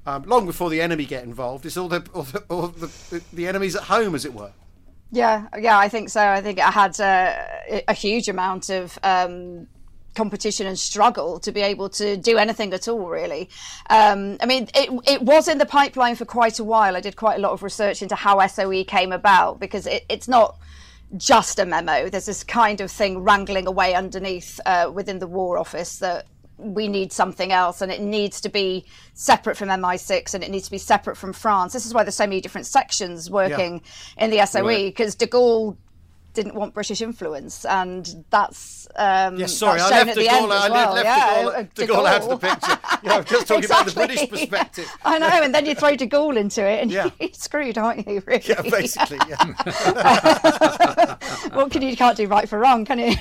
Um, 0.07 0.23
long 0.25 0.45
before 0.45 0.69
the 0.69 0.81
enemy 0.81 1.07
get 1.07 1.25
involved, 1.25 1.65
it's 1.65 1.77
all 1.77 1.89
the 1.89 2.07
all 2.15 2.23
the, 2.23 2.39
all 2.49 2.69
the, 2.69 3.23
the, 3.33 3.47
enemies 3.47 3.75
at 3.75 3.85
home, 3.85 4.15
as 4.15 4.25
it 4.25 4.35
were. 4.35 4.53
Yeah, 5.11 5.47
yeah, 5.59 5.79
I 5.79 5.89
think 5.89 6.11
so. 6.11 6.21
I 6.21 6.41
think 6.41 6.59
it 6.59 6.65
had 6.65 7.01
uh, 7.01 7.83
a 7.89 7.95
huge 7.95 8.29
amount 8.29 8.69
of 8.69 8.99
um, 9.03 9.67
competition 10.14 10.66
and 10.66 10.79
struggle 10.79 11.38
to 11.40 11.53
be 11.53 11.61
able 11.61 11.88
to 11.90 12.16
do 12.16 12.38
anything 12.38 12.72
at 12.72 12.88
all, 12.88 13.07
really. 13.09 13.48
Um, 13.90 14.37
I 14.40 14.46
mean, 14.46 14.68
it, 14.74 14.90
it 15.07 15.22
was 15.22 15.48
in 15.48 15.59
the 15.59 15.66
pipeline 15.66 16.16
for 16.16 16.24
quite 16.24 16.59
a 16.59 16.64
while. 16.64 16.96
I 16.96 17.00
did 17.00 17.16
quite 17.16 17.38
a 17.38 17.40
lot 17.40 17.53
of 17.53 17.62
research 17.62 18.03
into 18.03 18.14
how 18.14 18.44
SOE 18.46 18.85
came 18.85 19.12
about 19.12 19.61
because 19.61 19.87
it, 19.87 20.05
it's 20.09 20.29
not 20.29 20.57
just 21.16 21.59
a 21.59 21.66
memo. 21.66 22.09
There's 22.09 22.27
this 22.27 22.44
kind 22.44 22.81
of 22.81 22.90
thing 22.90 23.18
wrangling 23.18 23.66
away 23.66 23.94
underneath 23.94 24.61
uh, 24.66 24.90
within 24.92 25.18
the 25.18 25.27
War 25.27 25.59
Office 25.59 25.98
that 25.98 26.27
we 26.57 26.87
need 26.87 27.12
something 27.12 27.50
else 27.50 27.83
and 27.83 27.90
it 27.90 28.00
needs 28.00 28.40
to 28.40 28.48
be 28.48 28.85
separate 29.14 29.57
from 29.57 29.68
MI6 29.68 30.35
and 30.35 30.44
it 30.44 30.50
needs 30.50 30.66
to 30.66 30.70
be 30.70 30.79
separate 30.79 31.16
from 31.16 31.33
France. 31.33 31.72
This 31.72 31.85
is 31.85 31.92
why 31.92 32.05
there's 32.05 32.14
so 32.14 32.27
many 32.27 32.40
different 32.40 32.66
sections 32.66 33.29
working 33.29 33.83
in 34.18 34.31
the 34.31 34.44
SOE 34.46 34.62
Right. 34.64 34.85
because 34.87 35.16
de 35.16 35.27
Gaulle 35.27 35.77
didn't 36.35 36.55
want 36.55 36.75
British 36.75 37.01
influence 37.01 37.64
and 37.64 38.25
that's 38.31 38.87
um 38.97 39.37
Yes, 39.37 39.55
sorry, 39.57 39.79
that's 39.79 39.90
I 39.92 39.99
shown 39.99 40.07
left 40.07 40.18
at 40.18 40.25
the 40.25 40.29
as 40.29 40.51
I 40.64 40.68
well. 40.70 40.92
left 40.94 41.05
yeah, 41.07 41.42
De 41.42 41.42
Gaulle, 41.44 41.75
De 41.75 41.87
Gaulle 41.87 42.07
out 42.07 42.23
of 42.23 42.29
the 42.29 42.37
picture. 42.49 42.79
Yeah, 43.03 43.16
I'm 43.16 43.25
just 43.25 43.47
talking 43.49 43.64
about 43.64 43.87
the 43.87 43.92
British 43.94 44.29
perspective. 44.29 44.90
I 45.05 45.18
know, 45.18 45.29
and 45.29 45.55
then 45.55 45.64
you 45.66 45.75
throw 45.75 45.97
de 45.97 46.07
Gaulle 46.07 46.37
into 46.37 46.62
it 46.66 46.83
and 46.83 46.90
Yeah. 46.90 47.11
you're 47.20 47.31
screwed, 47.33 47.79
aren't 47.79 48.07
you? 48.07 48.23
Really? 48.27 48.42
Yeah, 48.47 48.62
basically. 48.62 49.18
Yeah. 49.29 49.44
what 51.53 51.70
can 51.70 51.83
you, 51.83 51.88
you 51.88 51.97
can't 51.97 52.16
do 52.16 52.27
right 52.27 52.49
for 52.49 52.59
wrong, 52.59 52.85
can 52.85 52.99
you? 52.99 53.14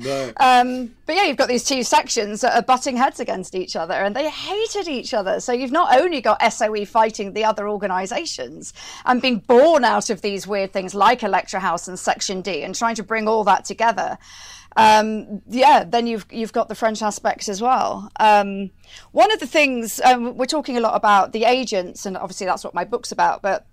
No. 0.00 0.32
Um, 0.42 0.94
but 1.06 1.16
yeah, 1.16 1.24
you've 1.24 1.36
got 1.36 1.48
these 1.48 1.64
two 1.64 1.82
sections 1.82 2.40
that 2.40 2.54
are 2.54 2.62
butting 2.62 2.96
heads 2.96 3.20
against 3.20 3.54
each 3.54 3.76
other, 3.76 3.94
and 3.94 4.14
they 4.14 4.28
hated 4.28 4.88
each 4.88 5.14
other. 5.14 5.40
So 5.40 5.52
you've 5.52 5.72
not 5.72 5.98
only 5.98 6.20
got 6.20 6.42
SOE 6.52 6.84
fighting 6.84 7.32
the 7.32 7.44
other 7.44 7.68
organisations 7.68 8.72
and 9.04 9.22
being 9.22 9.38
born 9.38 9.84
out 9.84 10.10
of 10.10 10.20
these 10.22 10.46
weird 10.46 10.72
things 10.72 10.94
like 10.94 11.22
Electra 11.22 11.60
House 11.60 11.88
and 11.88 11.98
Section 11.98 12.42
D, 12.42 12.62
and 12.62 12.74
trying 12.74 12.96
to 12.96 13.02
bring 13.02 13.28
all 13.28 13.44
that 13.44 13.64
together. 13.64 14.18
Um, 14.76 15.42
yeah, 15.48 15.84
then 15.84 16.06
you've 16.06 16.26
you've 16.30 16.52
got 16.52 16.68
the 16.68 16.74
French 16.74 17.02
aspect 17.02 17.48
as 17.48 17.60
well. 17.60 18.10
Um, 18.18 18.70
one 19.12 19.32
of 19.32 19.40
the 19.40 19.46
things 19.46 20.00
um, 20.00 20.36
we're 20.36 20.46
talking 20.46 20.76
a 20.76 20.80
lot 20.80 20.94
about 20.94 21.32
the 21.32 21.44
agents, 21.44 22.06
and 22.06 22.16
obviously 22.16 22.46
that's 22.46 22.64
what 22.64 22.74
my 22.74 22.84
book's 22.84 23.12
about, 23.12 23.42
but 23.42 23.66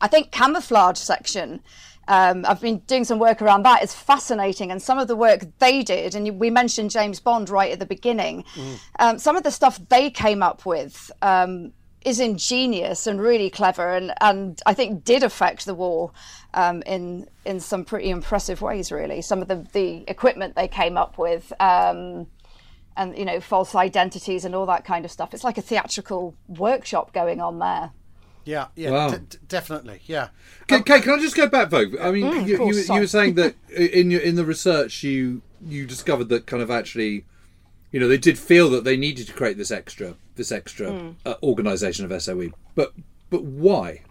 I 0.00 0.08
think 0.08 0.30
camouflage 0.30 0.98
section. 0.98 1.62
Um, 2.08 2.44
I've 2.48 2.60
been 2.60 2.78
doing 2.80 3.04
some 3.04 3.18
work 3.18 3.40
around 3.40 3.62
that. 3.64 3.82
It's 3.82 3.94
fascinating, 3.94 4.70
and 4.70 4.82
some 4.82 4.98
of 4.98 5.08
the 5.08 5.16
work 5.16 5.46
they 5.58 5.82
did, 5.82 6.14
and 6.14 6.38
we 6.38 6.50
mentioned 6.50 6.90
James 6.90 7.20
Bond 7.20 7.48
right 7.48 7.72
at 7.72 7.78
the 7.78 7.86
beginning. 7.86 8.44
Um, 8.98 9.18
some 9.18 9.36
of 9.36 9.42
the 9.42 9.50
stuff 9.50 9.80
they 9.88 10.10
came 10.10 10.42
up 10.42 10.66
with 10.66 11.10
um, 11.22 11.72
is 12.04 12.18
ingenious 12.18 13.06
and 13.06 13.20
really 13.20 13.50
clever, 13.50 13.94
and, 13.94 14.12
and 14.20 14.60
I 14.66 14.74
think 14.74 15.04
did 15.04 15.22
affect 15.22 15.64
the 15.64 15.74
war 15.74 16.12
um, 16.54 16.82
in 16.86 17.28
in 17.44 17.60
some 17.60 17.84
pretty 17.84 18.10
impressive 18.10 18.60
ways. 18.62 18.90
Really, 18.90 19.22
some 19.22 19.40
of 19.40 19.48
the 19.48 19.66
the 19.72 20.04
equipment 20.08 20.56
they 20.56 20.68
came 20.68 20.96
up 20.96 21.18
with. 21.18 21.52
Um, 21.60 22.26
and 22.94 23.16
you 23.16 23.24
know 23.24 23.40
false 23.40 23.74
identities 23.74 24.44
and 24.44 24.54
all 24.54 24.66
that 24.66 24.84
kind 24.84 25.06
of 25.06 25.10
stuff. 25.10 25.32
It's 25.32 25.44
like 25.44 25.56
a 25.56 25.62
theatrical 25.62 26.34
workshop 26.46 27.14
going 27.14 27.40
on 27.40 27.58
there. 27.58 27.92
Yeah, 28.44 28.66
yeah, 28.74 28.90
Wow. 28.90 29.10
d- 29.10 29.16
d- 29.30 29.38
definitely. 29.48 30.00
Yeah. 30.06 30.28
Kate, 30.66 30.84
Kate, 30.84 31.02
can 31.02 31.12
I 31.18 31.22
just 31.22 31.36
go 31.36 31.46
back, 31.46 31.70
Vogue? 31.70 31.96
I 32.00 32.10
mean, 32.10 32.24
you, 32.46 32.54
Mm, 32.54 32.58
course, 32.58 32.88
you, 32.88 32.94
you 32.94 33.00
were 33.02 33.06
saying 33.06 33.34
that 33.34 33.54
in 33.76 34.10
your 34.10 34.20
in 34.20 34.34
the 34.34 34.44
research 34.44 35.02
you 35.02 35.42
you 35.64 35.86
discovered 35.86 36.28
that 36.30 36.46
kind 36.46 36.62
of 36.62 36.70
actually, 36.70 37.24
you 37.92 38.00
know, 38.00 38.08
they 38.08 38.18
did 38.18 38.38
feel 38.38 38.68
that 38.70 38.82
they 38.84 38.96
needed 38.96 39.26
to 39.28 39.32
create 39.32 39.56
this 39.56 39.70
extra 39.70 40.14
this 40.36 40.50
extra 40.50 40.88
Mm. 40.88 41.14
uh, 41.24 41.34
organisation 41.42 42.04
of 42.10 42.22
SOE, 42.22 42.50
but 42.74 42.92
but 43.30 43.44
why? 43.44 44.02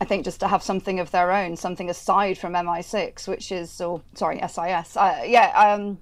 I 0.00 0.04
think 0.04 0.24
just 0.24 0.40
to 0.40 0.48
have 0.48 0.62
something 0.62 0.98
of 0.98 1.10
their 1.12 1.30
own, 1.32 1.56
something 1.56 1.88
aside 1.88 2.36
from 2.36 2.52
MI6, 2.54 3.28
which 3.28 3.52
is, 3.52 3.80
or 3.80 4.02
sorry, 4.14 4.38
SIS. 4.40 4.96
Uh, 4.96 5.22
yeah, 5.24 5.50
um, 5.56 5.98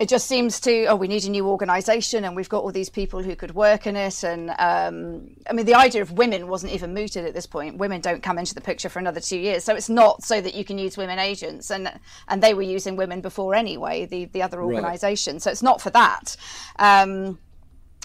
it 0.00 0.08
just 0.08 0.26
seems 0.26 0.58
to, 0.60 0.86
oh, 0.86 0.96
we 0.96 1.08
need 1.08 1.26
a 1.26 1.30
new 1.30 1.46
organisation 1.46 2.24
and 2.24 2.34
we've 2.34 2.48
got 2.48 2.62
all 2.62 2.72
these 2.72 2.88
people 2.88 3.22
who 3.22 3.36
could 3.36 3.54
work 3.54 3.86
in 3.86 3.96
it. 3.96 4.24
And 4.24 4.48
um, 4.58 5.36
I 5.46 5.52
mean, 5.52 5.66
the 5.66 5.74
idea 5.74 6.00
of 6.00 6.12
women 6.12 6.48
wasn't 6.48 6.72
even 6.72 6.94
mooted 6.94 7.26
at 7.26 7.34
this 7.34 7.44
point. 7.44 7.76
Women 7.76 8.00
don't 8.00 8.22
come 8.22 8.38
into 8.38 8.54
the 8.54 8.62
picture 8.62 8.88
for 8.88 8.98
another 8.98 9.20
two 9.20 9.36
years. 9.36 9.62
So 9.62 9.74
it's 9.74 9.90
not 9.90 10.24
so 10.24 10.40
that 10.40 10.54
you 10.54 10.64
can 10.64 10.78
use 10.78 10.96
women 10.96 11.18
agents. 11.18 11.70
And 11.70 11.92
and 12.28 12.42
they 12.42 12.54
were 12.54 12.62
using 12.62 12.96
women 12.96 13.20
before 13.20 13.54
anyway, 13.54 14.06
the, 14.06 14.24
the 14.24 14.40
other 14.40 14.62
organisation. 14.62 15.38
So 15.38 15.50
it's 15.50 15.62
not 15.62 15.82
for 15.82 15.90
that. 15.90 16.34
Um, 16.78 17.38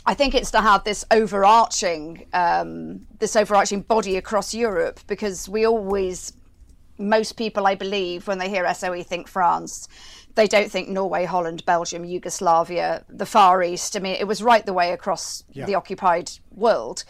I 0.05 0.15
think 0.15 0.35
it's 0.35 0.51
to 0.51 0.59
have 0.59 0.83
this 0.83 1.05
overarching 1.11 2.27
um, 2.33 3.07
this 3.19 3.37
overarching 3.37 3.83
body 3.83 4.17
across 4.17 4.53
Europe 4.53 4.99
because 5.07 5.47
we 5.47 5.65
always 5.65 6.33
most 6.97 7.33
people 7.37 7.65
I 7.65 7.75
believe 7.75 8.27
when 8.27 8.37
they 8.37 8.49
hear 8.49 8.71
SOE 8.73 9.03
think 9.03 9.29
France 9.29 9.87
they 10.35 10.47
don't 10.47 10.69
think 10.69 10.89
Norway, 10.89 11.25
Holland, 11.25 11.65
Belgium, 11.65 12.05
Yugoslavia, 12.05 13.03
the 13.09 13.25
Far 13.25 13.63
East. 13.63 13.95
I 13.95 13.99
mean, 13.99 14.15
it 14.15 14.27
was 14.27 14.43
right 14.43 14.65
the 14.65 14.73
way 14.73 14.91
across 14.91 15.43
the 15.65 15.75
occupied 15.75 16.31
world. 16.51 17.03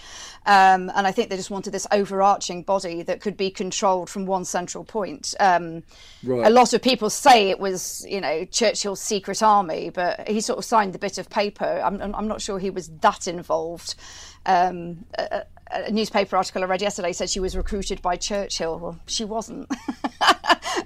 Um, 0.45 0.91
and 0.95 1.07
I 1.07 1.11
think 1.11 1.29
they 1.29 1.35
just 1.35 1.49
wanted 1.49 1.71
this 1.71 1.87
overarching 1.91 2.61
body 2.63 3.01
that 3.03 3.21
could 3.21 3.35
be 3.35 3.49
controlled 3.49 4.09
from 4.09 4.25
one 4.27 4.45
central 4.45 4.83
point. 4.83 5.33
Um, 5.39 5.83
Right. 6.23 6.47
A 6.47 6.49
lot 6.49 6.73
of 6.73 6.81
people 6.81 7.09
say 7.09 7.49
it 7.49 7.59
was, 7.59 8.05
you 8.09 8.19
know, 8.19 8.45
Churchill's 8.45 9.01
secret 9.01 9.43
army, 9.43 9.89
but 9.89 10.27
he 10.27 10.41
sort 10.41 10.57
of 10.57 10.65
signed 10.65 10.93
the 10.93 10.99
bit 10.99 11.17
of 11.17 11.29
paper. 11.29 11.81
I'm, 11.83 12.01
I'm 12.01 12.27
not 12.27 12.41
sure 12.41 12.57
he 12.59 12.69
was 12.69 12.89
that 13.01 13.27
involved. 13.27 13.95
Um, 14.45 15.05
a, 15.17 15.43
a 15.71 15.85
a 15.85 15.91
newspaper 15.91 16.35
article 16.37 16.63
I 16.63 16.65
read 16.65 16.81
yesterday 16.81 17.11
said 17.11 17.29
she 17.29 17.39
was 17.39 17.55
recruited 17.55 18.01
by 18.01 18.15
Churchill. 18.15 18.79
Well, 18.79 18.99
she 19.07 19.25
wasn't. 19.25 19.67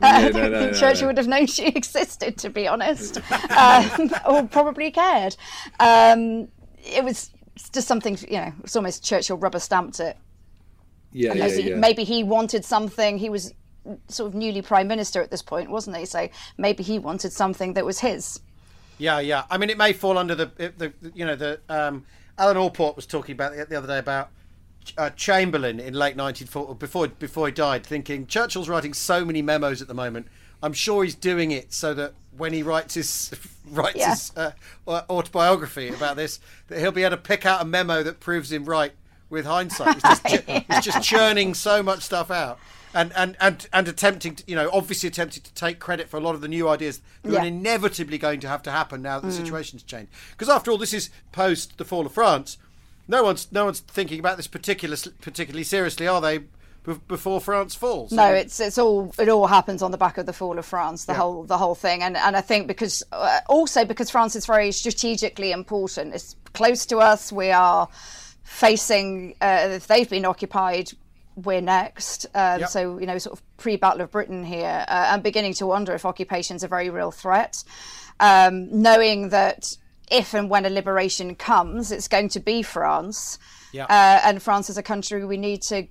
I 0.02 0.22
no, 0.22 0.32
don't 0.32 0.52
think 0.52 0.52
no, 0.52 0.74
Churchill 0.74 1.02
no. 1.02 1.08
would 1.08 1.18
have 1.18 1.28
known 1.28 1.48
she 1.48 1.68
existed, 1.76 2.38
to 2.38 2.50
be 2.50 2.68
honest, 2.68 3.20
um, 3.52 4.12
or 4.28 4.44
probably 4.48 4.92
cared. 4.92 5.36
Um, 5.80 6.48
it 6.78 7.04
was 7.04 7.32
just 7.74 7.88
something 7.88 8.18
you 8.28 8.38
know. 8.38 8.54
It's 8.64 8.76
almost 8.76 9.04
Churchill 9.04 9.38
rubber 9.38 9.60
stamped 9.60 10.00
it. 10.00 10.18
Yeah, 11.12 11.34
yeah, 11.34 11.48
maybe, 11.48 11.64
yeah. 11.64 11.76
maybe 11.76 12.04
he 12.04 12.24
wanted 12.24 12.64
something. 12.64 13.18
He 13.18 13.30
was 13.30 13.54
sort 14.08 14.30
of 14.30 14.36
newly 14.36 14.62
prime 14.62 14.88
minister 14.88 15.22
at 15.22 15.32
this 15.32 15.42
point, 15.42 15.70
wasn't 15.70 15.98
he? 15.98 16.06
So 16.06 16.30
maybe 16.58 16.84
he 16.84 17.00
wanted 17.00 17.34
something 17.34 17.74
that 17.74 17.86
was 17.86 18.00
his. 18.00 18.40
Yeah, 18.98 19.20
yeah. 19.20 19.44
I 19.50 19.58
mean, 19.58 19.70
it 19.70 19.78
may 19.78 19.94
fall 19.94 20.18
under 20.18 20.36
the 20.36 20.46
the, 20.46 20.74
the 20.78 21.12
you 21.14 21.26
know 21.26 21.36
the 21.36 21.60
um, 21.70 22.06
Alan 22.38 22.58
Allport 22.58 22.96
was 22.96 23.06
talking 23.06 23.34
about 23.34 23.56
the, 23.56 23.66
the 23.66 23.76
other 23.76 23.88
day 23.88 23.98
about 23.98 24.30
uh, 24.98 25.10
Chamberlain 25.12 25.80
in 25.80 25.94
late 25.94 26.16
1940 26.18 26.74
before 26.80 27.08
before 27.08 27.48
he 27.48 27.52
died, 27.54 27.86
thinking 27.86 28.26
Churchill's 28.28 28.70
writing 28.70 28.94
so 28.94 29.24
many 29.26 29.42
memos 29.42 29.82
at 29.82 29.88
the 29.88 29.94
moment. 29.94 30.28
I'm 30.62 30.74
sure 30.74 31.04
he's 31.04 31.16
doing 31.16 31.52
it 31.52 31.72
so 31.74 31.94
that 31.94 32.14
when 32.36 32.52
he 32.54 32.64
writes 32.64 32.94
his 32.96 33.32
writes 33.72 33.96
Yeah. 33.98 34.10
his 34.10 34.32
uh, 34.36 34.52
autobiography 35.10 35.90
about 35.90 36.16
this, 36.16 36.40
that 36.68 36.80
he'll 36.80 36.92
be 36.92 37.04
able 37.04 37.18
to 37.18 37.22
pick 37.22 37.46
out 37.46 37.62
a 37.62 37.66
memo 37.66 38.04
that 38.04 38.20
proves 38.20 38.52
him 38.52 38.66
right 38.66 38.94
with 39.30 39.46
hindsight. 39.46 39.96
He's 39.96 40.04
just, 40.04 40.26
ch- 40.28 40.64
he's 40.70 40.84
just 40.86 41.04
churning 41.04 41.54
so 41.54 41.84
much 41.84 42.02
stuff 42.04 42.32
out. 42.32 42.60
And, 42.92 43.14
and, 43.16 43.38
and, 43.40 43.68
and 43.72 43.88
attempting 43.88 44.34
to, 44.36 44.44
you 44.48 44.56
know, 44.56 44.68
obviously 44.74 45.08
attempting 45.08 45.44
to 45.44 45.54
take 45.54 45.78
credit 45.80 46.10
for 46.10 46.18
a 46.18 46.20
lot 46.20 46.34
of 46.34 46.42
the 46.42 46.48
new 46.48 46.68
ideas 46.68 47.02
that 47.22 47.34
Yeah. 47.34 47.44
are 47.44 47.46
inevitably 47.46 48.18
going 48.18 48.40
to 48.40 48.48
have 48.48 48.64
to 48.64 48.72
happen 48.72 49.04
now 49.04 49.20
that 49.20 49.28
the 49.28 49.34
situation's 49.34 49.84
changed. 49.84 50.12
Because 50.32 50.50
after 50.50 50.72
all, 50.72 50.80
this 50.80 50.94
is 50.94 51.12
post 51.32 51.78
the 51.78 51.86
fall 51.86 52.08
of 52.08 52.12
France. 52.14 52.58
No 53.10 53.24
one's 53.24 53.52
no 53.52 53.66
one's 53.66 53.80
thinking 53.82 54.20
about 54.20 54.38
this 54.38 54.48
particular 54.48 54.96
particularly 55.20 55.64
seriously, 55.66 56.08
are 56.08 56.22
they? 56.22 56.38
be- 56.84 56.94
Before 57.10 57.42
France 57.42 57.76
falls. 57.76 58.12
No, 58.12 58.32
it's 58.34 58.60
it's 58.60 58.78
all 58.78 59.14
it 59.20 59.28
all 59.28 59.48
happens 59.48 59.82
on 59.82 59.92
the 59.92 59.98
back 59.98 60.18
of 60.18 60.26
the 60.26 60.32
fall 60.34 60.58
of 60.60 60.66
France, 60.66 61.06
the 61.06 61.14
Yeah. 61.14 61.18
whole 61.20 61.44
the 61.44 61.58
whole 61.58 61.76
thing, 61.76 62.04
and 62.04 62.16
and 62.16 62.38
I 62.38 62.42
think 62.42 62.68
because 62.68 63.04
uh, 63.12 63.40
also 63.50 63.84
because 63.84 64.10
France 64.10 64.36
is 64.36 64.46
very 64.46 64.72
strategically 64.72 65.52
important. 65.52 66.14
It's 66.14 66.36
close 66.54 66.86
to 66.86 67.00
us. 67.00 67.32
We 67.32 67.52
are 67.52 67.90
facing 68.44 69.36
uh, 69.42 69.70
if 69.72 69.88
they've 69.88 70.10
been 70.10 70.26
occupied. 70.26 70.92
We're 71.36 71.62
next, 71.62 72.26
um, 72.36 72.60
Yep. 72.62 72.70
so 72.70 72.98
you 72.98 73.06
know, 73.06 73.18
sort 73.18 73.40
of 73.40 73.58
pre-Battle 73.58 74.02
of 74.02 74.12
Britain 74.12 74.44
here. 74.44 74.84
Uh, 74.88 75.08
I'm 75.12 75.22
beginning 75.22 75.54
to 75.56 75.66
wonder 75.68 75.94
if 75.94 76.06
occupation's 76.06 76.64
a 76.64 76.68
very 76.68 76.90
real 76.90 77.12
threat, 77.12 77.64
um, 78.20 78.68
knowing 78.82 79.30
that 79.30 79.78
if 80.10 80.34
and 80.34 80.50
when 80.50 80.66
a 80.66 80.70
liberation 80.70 81.36
comes, 81.36 81.92
it's 81.92 82.08
going 82.08 82.30
to 82.30 82.40
be 82.40 82.62
France, 82.64 83.38
Yeah. 83.72 83.86
uh, 83.86 84.22
and 84.28 84.42
France 84.42 84.70
is 84.70 84.78
a 84.78 84.84
country 84.84 85.26
we 85.26 85.38
need 85.38 85.62
to 85.64 85.88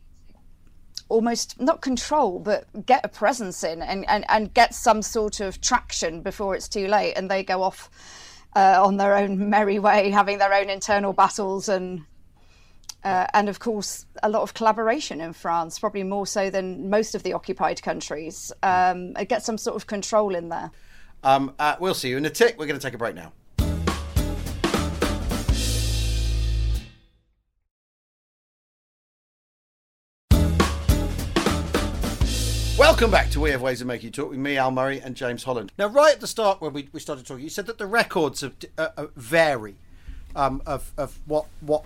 almost 1.09 1.59
not 1.59 1.81
control 1.81 2.38
but 2.38 2.66
get 2.85 3.02
a 3.02 3.09
presence 3.09 3.64
in 3.64 3.81
and, 3.81 4.04
and, 4.11 4.26
and 4.28 4.52
get 4.52 4.74
some 4.74 5.00
sort 5.00 5.40
of 5.40 5.59
traction 5.61 6.20
before 6.20 6.54
it's 6.54 6.68
too 6.68 6.87
late 6.87 7.14
and 7.14 7.31
they 7.31 7.42
go 7.42 7.62
off 7.62 7.88
uh, 8.54 8.83
on 8.85 8.98
their 8.98 9.16
own 9.16 9.48
merry 9.48 9.78
way 9.78 10.11
having 10.11 10.37
their 10.38 10.52
own 10.52 10.68
internal 10.68 11.14
battles 11.14 11.66
and 11.68 12.02
uh, 13.04 13.26
and 13.33 13.48
of 13.48 13.59
course 13.59 14.04
a 14.22 14.28
lot 14.28 14.42
of 14.42 14.52
collaboration 14.52 15.18
in 15.22 15.33
France 15.33 15.78
probably 15.78 16.02
more 16.02 16.26
so 16.26 16.50
than 16.50 16.90
most 16.90 17.14
of 17.14 17.22
the 17.22 17.33
occupied 17.33 17.81
countries 17.81 18.52
um, 18.62 19.14
get 19.28 19.42
some 19.42 19.57
sort 19.57 19.76
of 19.76 19.87
control 19.87 20.35
in 20.35 20.50
there 20.50 20.70
Um, 21.22 21.54
uh, 21.59 21.76
we'll 21.81 21.94
see 21.94 22.11
you 22.11 22.18
in 22.18 22.26
a 22.26 22.31
tick. 22.31 22.57
We're 22.59 22.66
going 22.66 22.78
to 22.78 22.85
take 22.87 22.94
a 22.94 22.98
break 22.98 23.14
now. 23.14 23.33
Welcome 32.88 33.11
back 33.11 33.29
to 33.33 33.40
We 33.40 33.51
Have 33.51 33.61
Ways 33.61 33.83
of 33.83 33.87
Making 33.87 34.07
You 34.07 34.11
Talk 34.12 34.31
with 34.31 34.38
me, 34.38 34.57
Al 34.57 34.70
Murray, 34.70 34.98
and 34.98 35.14
James 35.14 35.44
Holland. 35.44 35.70
Now, 35.79 35.88
right 35.88 36.14
at 36.14 36.20
the 36.22 36.27
start 36.27 36.62
when 36.62 36.72
we, 36.72 36.88
we 36.90 37.01
started 37.01 37.27
talking, 37.27 37.44
you 37.44 37.51
said 37.51 37.66
that 37.66 37.77
the 37.77 37.85
records 37.85 38.42
of, 38.42 38.55
uh, 38.79 38.88
uh, 38.96 39.07
vary 39.14 39.77
um, 40.35 40.62
of, 40.64 40.90
of 40.96 41.18
what 41.27 41.44
what 41.61 41.85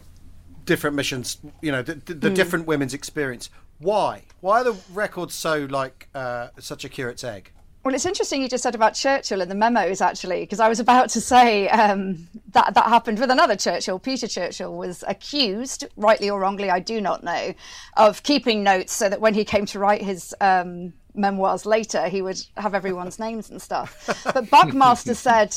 different 0.65 0.95
missions, 0.95 1.39
you 1.61 1.73
know, 1.73 1.83
the, 1.83 1.97
the, 1.97 2.15
the 2.15 2.31
different 2.31 2.69
women's 2.69 2.95
experience. 2.95 3.51
Why? 3.81 4.23
Why 4.43 4.61
are 4.61 4.65
the 4.65 4.77
records 4.93 5.35
so 5.35 5.67
like 5.69 6.09
uh, 6.15 6.51
such 6.61 6.85
a 6.85 6.89
curate's 6.89 7.25
egg? 7.25 7.51
Well, 7.83 7.97
it's 7.97 8.07
interesting 8.07 8.41
you 8.41 8.49
just 8.49 8.63
said 8.63 8.77
about 8.77 8.95
Churchill 8.95 9.41
and 9.41 9.51
the 9.51 9.57
memos, 9.57 10.01
actually, 10.01 10.43
because 10.43 10.61
I 10.61 10.69
was 10.69 10.79
about 10.79 11.09
to 11.11 11.21
say 11.21 11.69
um, 11.71 12.29
that 12.53 12.75
that 12.75 12.87
happened 12.87 13.19
with 13.19 13.31
another 13.31 13.57
Churchill. 13.57 13.99
Peter 13.99 14.27
Churchill 14.27 14.75
was 14.75 15.05
accused, 15.07 15.85
rightly 15.97 16.31
or 16.31 16.41
wrongly, 16.41 16.71
I 16.71 16.81
do 16.81 17.01
not 17.01 17.25
know, 17.25 17.55
of 17.97 18.23
keeping 18.23 18.63
notes 18.63 18.93
so 18.93 19.09
that 19.09 19.21
when 19.21 19.35
he 19.35 19.45
came 19.45 19.67
to 19.67 19.79
write 19.79 20.03
his 20.03 20.35
um, 20.41 20.93
memoirs 21.15 21.67
later, 21.67 22.09
he 22.09 22.23
would 22.23 22.41
have 22.57 22.75
everyone's 22.75 23.19
names 23.19 23.51
and 23.51 23.61
stuff. 23.61 24.23
But 24.25 24.51
Buckmaster 24.51 25.15
said 25.29 25.57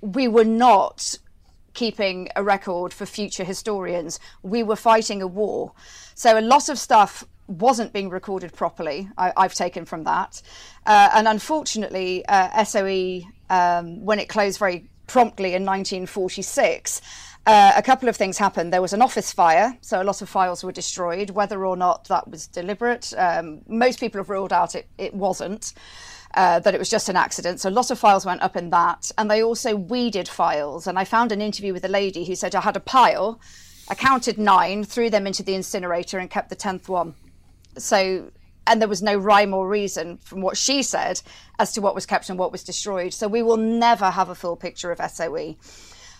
we 0.00 0.28
were 0.28 0.44
not 0.44 1.16
keeping 1.74 2.28
a 2.36 2.42
record 2.42 2.92
for 2.92 3.06
future 3.06 3.44
historians. 3.44 4.20
We 4.42 4.62
were 4.62 4.76
fighting 4.76 5.22
a 5.22 5.26
war. 5.26 5.72
So 6.14 6.38
a 6.38 6.40
lot 6.40 6.68
of 6.68 6.78
stuff 6.78 7.24
wasn't 7.46 7.92
being 7.92 8.10
recorded 8.10 8.52
properly. 8.52 9.08
I, 9.16 9.32
I've 9.36 9.54
taken 9.54 9.84
from 9.84 10.04
that. 10.04 10.42
Uh, 10.86 11.10
and 11.14 11.26
unfortunately, 11.26 12.24
uh, 12.26 12.64
SOE, 12.64 13.22
um, 13.50 14.04
when 14.04 14.18
it 14.18 14.28
closed 14.28 14.58
very 14.58 14.88
promptly 15.12 15.50
in 15.50 15.66
1946, 15.66 17.02
uh, 17.44 17.72
a 17.76 17.82
couple 17.82 18.08
of 18.08 18.16
things 18.16 18.38
happened. 18.38 18.72
There 18.72 18.80
was 18.80 18.94
an 18.94 19.02
office 19.02 19.30
fire, 19.30 19.76
so 19.82 20.00
a 20.00 20.04
lot 20.04 20.22
of 20.22 20.28
files 20.30 20.64
were 20.64 20.72
destroyed. 20.72 21.28
Whether 21.28 21.66
or 21.66 21.76
not 21.76 22.08
that 22.08 22.28
was 22.28 22.46
deliberate, 22.46 23.12
um, 23.18 23.60
most 23.68 24.00
people 24.00 24.20
have 24.20 24.30
ruled 24.30 24.54
out 24.54 24.74
it, 24.74 24.86
it 24.96 25.12
wasn't 25.12 25.74
uh, 26.32 26.60
that 26.60 26.74
it 26.74 26.78
was 26.78 26.88
just 26.88 27.10
an 27.10 27.16
accident. 27.16 27.60
So 27.60 27.68
a 27.68 27.76
lot 27.78 27.90
of 27.90 27.98
files 27.98 28.24
went 28.24 28.40
up 28.40 28.56
in 28.56 28.70
that. 28.70 29.10
And 29.18 29.30
they 29.30 29.42
also 29.42 29.76
weeded 29.76 30.28
files. 30.28 30.86
And 30.86 30.98
I 30.98 31.04
found 31.04 31.30
an 31.30 31.42
interview 31.42 31.74
with 31.74 31.84
a 31.84 31.88
lady 31.88 32.24
who 32.24 32.34
said, 32.34 32.54
I 32.54 32.62
had 32.62 32.76
a 32.76 32.80
pile, 32.80 33.38
I 33.90 33.94
counted 33.94 34.38
nine, 34.38 34.82
threw 34.82 35.10
them 35.10 35.26
into 35.26 35.42
the 35.42 35.54
incinerator, 35.54 36.18
and 36.18 36.30
kept 36.30 36.48
the 36.48 36.56
10th 36.56 36.88
one. 36.88 37.14
So, 37.76 38.30
and 38.66 38.80
there 38.80 38.88
was 38.88 39.02
no 39.02 39.16
rhyme 39.16 39.54
or 39.54 39.68
reason 39.68 40.18
from 40.18 40.40
what 40.40 40.56
she 40.56 40.82
said 40.82 41.20
as 41.58 41.72
to 41.72 41.80
what 41.80 41.94
was 41.94 42.06
kept 42.06 42.28
and 42.28 42.38
what 42.38 42.52
was 42.52 42.62
destroyed. 42.62 43.12
So 43.12 43.28
we 43.28 43.42
will 43.42 43.56
never 43.56 44.10
have 44.10 44.28
a 44.28 44.34
full 44.34 44.56
picture 44.56 44.92
of 44.92 45.10
SOE. 45.10 45.56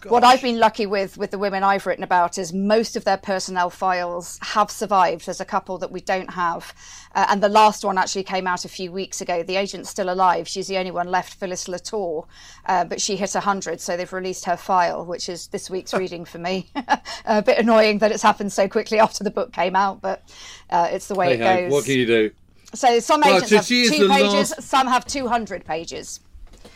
What 0.07 0.25
I've 0.25 0.43
been 0.43 0.59
lucky 0.59 0.87
with 0.87 1.17
with 1.17 1.31
the 1.31 1.39
women 1.39 1.63
I've 1.63 1.87
written 1.87 2.03
about 2.03 2.37
is 2.39 2.53
most 2.53 2.97
of 2.97 3.05
their 3.05 3.17
personnel 3.17 3.71
files 3.71 4.39
have 4.43 4.71
survived. 4.71 5.27
There's 5.27 5.41
a 5.41 5.45
couple 5.45 5.79
that 5.79 5.93
we 5.93 6.01
don't 6.01 6.31
have, 6.33 6.75
uh, 7.15 7.27
and 7.29 7.43
the 7.43 7.49
last 7.49 7.85
one 7.85 7.99
actually 7.99 8.25
came 8.25 8.47
out 8.47 8.65
a 8.65 8.69
few 8.69 8.91
weeks 8.91 9.21
ago. 9.21 9.43
The 9.43 9.57
agent's 9.57 9.91
still 9.91 10.11
alive. 10.11 10.49
She's 10.49 10.67
the 10.67 10.77
only 10.79 10.91
one 10.91 11.09
left, 11.09 11.35
Phyllis 11.35 11.69
Latour, 11.69 12.27
uh, 12.67 12.85
but 12.85 13.01
she 13.01 13.17
hit 13.17 13.33
100, 13.35 13.81
so 13.81 13.97
they've 13.97 14.13
released 14.13 14.45
her 14.47 14.57
file, 14.57 15.05
which 15.05 15.29
is 15.29 15.47
this 15.49 15.71
week's 15.71 15.95
reading 16.03 16.25
for 16.25 16.39
me. 16.39 16.71
a 17.25 17.43
bit 17.43 17.59
annoying 17.59 17.99
that 17.99 18.11
it's 18.13 18.23
happened 18.23 18.53
so 18.53 18.69
quickly 18.69 18.99
after 18.99 19.23
the 19.23 19.31
book 19.31 19.53
came 19.53 19.77
out, 19.77 20.01
but 20.01 20.23
uh, 20.71 20.89
it's 20.91 21.07
the 21.09 21.15
way 21.15 21.37
Hey, 21.37 21.65
it 21.65 21.69
goes. 21.69 21.73
what 21.73 21.85
can 21.85 21.95
you 21.95 22.07
do? 22.07 22.31
So 22.75 22.99
some 23.01 23.21
Well, 23.21 23.37
agents 23.37 23.51
so 23.51 23.57
have 23.57 23.67
two 23.67 24.09
pages, 24.09 24.51
last- 24.51 24.63
some 24.63 24.87
have 24.89 25.05
200 25.05 25.65
pages. 25.65 26.21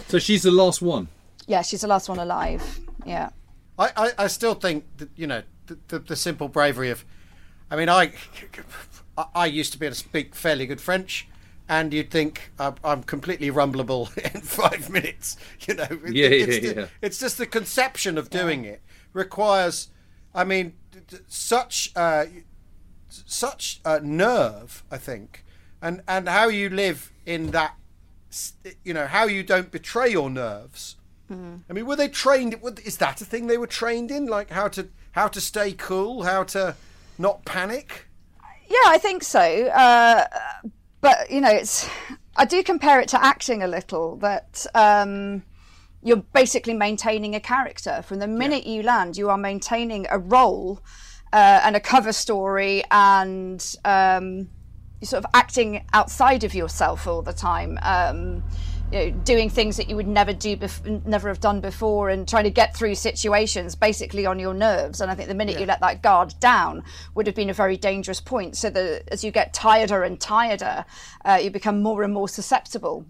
So 0.08 0.18
she's 0.18 0.42
the 0.42 0.50
last 0.50 0.80
one. 0.82 1.08
Yeah, 1.46 1.62
she's 1.62 1.80
the 1.80 1.88
last 1.88 2.08
one 2.08 2.18
alive. 2.18 2.80
Yeah. 3.06 3.30
I, 3.78 3.90
I, 3.96 4.12
I 4.18 4.26
still 4.26 4.54
think 4.54 4.84
that 4.98 5.10
you 5.16 5.26
know 5.26 5.42
the, 5.66 5.78
the, 5.88 5.98
the 6.00 6.16
simple 6.16 6.48
bravery 6.48 6.90
of, 6.90 7.04
I 7.70 7.76
mean 7.76 7.88
I, 7.88 8.12
I- 9.18 9.26
I 9.34 9.46
used 9.46 9.72
to 9.72 9.78
be 9.78 9.86
able 9.86 9.94
to 9.94 9.98
speak 10.00 10.34
fairly 10.34 10.66
good 10.66 10.80
French, 10.80 11.28
and 11.68 11.92
you'd 11.92 12.10
think 12.10 12.52
I'm, 12.58 12.74
I'm 12.84 13.02
completely 13.02 13.50
rumbleable 13.50 14.16
in 14.34 14.40
five 14.40 14.88
minutes. 14.90 15.36
You 15.68 15.74
know, 15.74 15.86
It- 15.90 16.14
Yeah, 16.14 16.26
it's, 16.28 16.56
yeah, 16.64 16.72
the- 16.72 16.80
yeah. 16.82 16.86
it's 17.02 17.18
just 17.18 17.38
the 17.38 17.46
conception 17.46 18.18
of 18.18 18.30
doing 18.30 18.64
it 18.64 18.82
requires, 19.12 19.88
I 20.34 20.44
mean, 20.44 20.74
d- 20.92 21.00
d- 21.08 21.16
such 21.28 21.92
uh, 21.96 22.26
such 23.08 23.80
uh, 23.84 24.00
nerve. 24.02 24.84
I 24.90 24.98
think, 24.98 25.44
and 25.82 26.02
and 26.08 26.28
how 26.28 26.48
you 26.48 26.68
live 26.70 27.12
in 27.24 27.50
that, 27.52 27.74
you 28.84 28.94
know, 28.94 29.06
how 29.06 29.24
you 29.26 29.42
don't 29.42 29.70
betray 29.70 30.10
your 30.10 30.30
nerves. 30.30 30.96
I 31.30 31.72
mean, 31.72 31.86
were 31.86 31.96
they 31.96 32.08
trained? 32.08 32.56
Is 32.84 32.98
that 32.98 33.20
a 33.20 33.24
thing 33.24 33.46
they 33.46 33.58
were 33.58 33.66
trained 33.66 34.10
in? 34.10 34.26
Like 34.26 34.50
how 34.50 34.68
to 34.68 34.88
how 35.12 35.28
to 35.28 35.40
stay 35.40 35.72
cool, 35.72 36.22
how 36.22 36.44
to 36.44 36.76
not 37.18 37.44
panic? 37.44 38.06
Yeah, 38.68 38.86
I 38.86 38.98
think 38.98 39.22
so. 39.22 39.40
Uh, 39.40 40.26
but 41.00 41.30
you 41.30 41.40
know, 41.40 41.50
it's 41.50 41.88
I 42.36 42.44
do 42.44 42.62
compare 42.62 43.00
it 43.00 43.08
to 43.08 43.24
acting 43.24 43.62
a 43.62 43.66
little. 43.66 44.16
That 44.16 44.66
um, 44.74 45.42
you're 46.02 46.24
basically 46.34 46.74
maintaining 46.74 47.34
a 47.34 47.40
character 47.40 48.02
from 48.02 48.20
the 48.20 48.28
minute 48.28 48.66
you 48.66 48.82
land. 48.82 49.16
You 49.16 49.30
are 49.30 49.38
maintaining 49.38 50.06
a 50.10 50.18
role 50.18 50.80
uh, 51.32 51.60
and 51.64 51.74
a 51.74 51.80
cover 51.80 52.12
story, 52.12 52.84
and 52.90 53.74
um, 53.84 54.48
you're 55.00 55.08
sort 55.08 55.24
of 55.24 55.30
acting 55.34 55.84
outside 55.92 56.44
of 56.44 56.54
yourself 56.54 57.06
all 57.06 57.22
the 57.22 57.32
time. 57.32 57.78
Um, 57.82 58.44
you 58.92 58.98
know, 58.98 59.10
doing 59.24 59.50
things 59.50 59.76
that 59.76 59.88
you 59.88 59.96
would 59.96 60.06
never 60.06 60.32
do, 60.32 60.56
bef- 60.56 61.04
never 61.06 61.28
have 61.28 61.40
done 61.40 61.60
before, 61.60 62.08
and 62.08 62.28
trying 62.28 62.44
to 62.44 62.50
get 62.50 62.76
through 62.76 62.94
situations 62.94 63.74
basically 63.74 64.26
on 64.26 64.38
your 64.38 64.54
nerves. 64.54 65.00
And 65.00 65.10
I 65.10 65.14
think 65.14 65.28
the 65.28 65.34
minute 65.34 65.58
you 65.58 65.66
let 65.66 65.80
that 65.80 66.02
guard 66.02 66.34
down 66.40 66.84
would 67.14 67.26
have 67.26 67.34
been 67.34 67.50
a 67.50 67.54
very 67.54 67.76
dangerous 67.76 68.20
point. 68.20 68.56
So 68.56 68.70
that 68.70 69.04
as 69.08 69.24
you 69.24 69.30
get 69.30 69.52
tireder 69.52 70.02
and 70.04 70.20
tireder, 70.20 70.84
uh, 71.24 71.40
you 71.42 71.50
become 71.50 71.82
more 71.82 72.02
and 72.02 72.12
more 72.12 72.28
susceptible. 72.28 73.06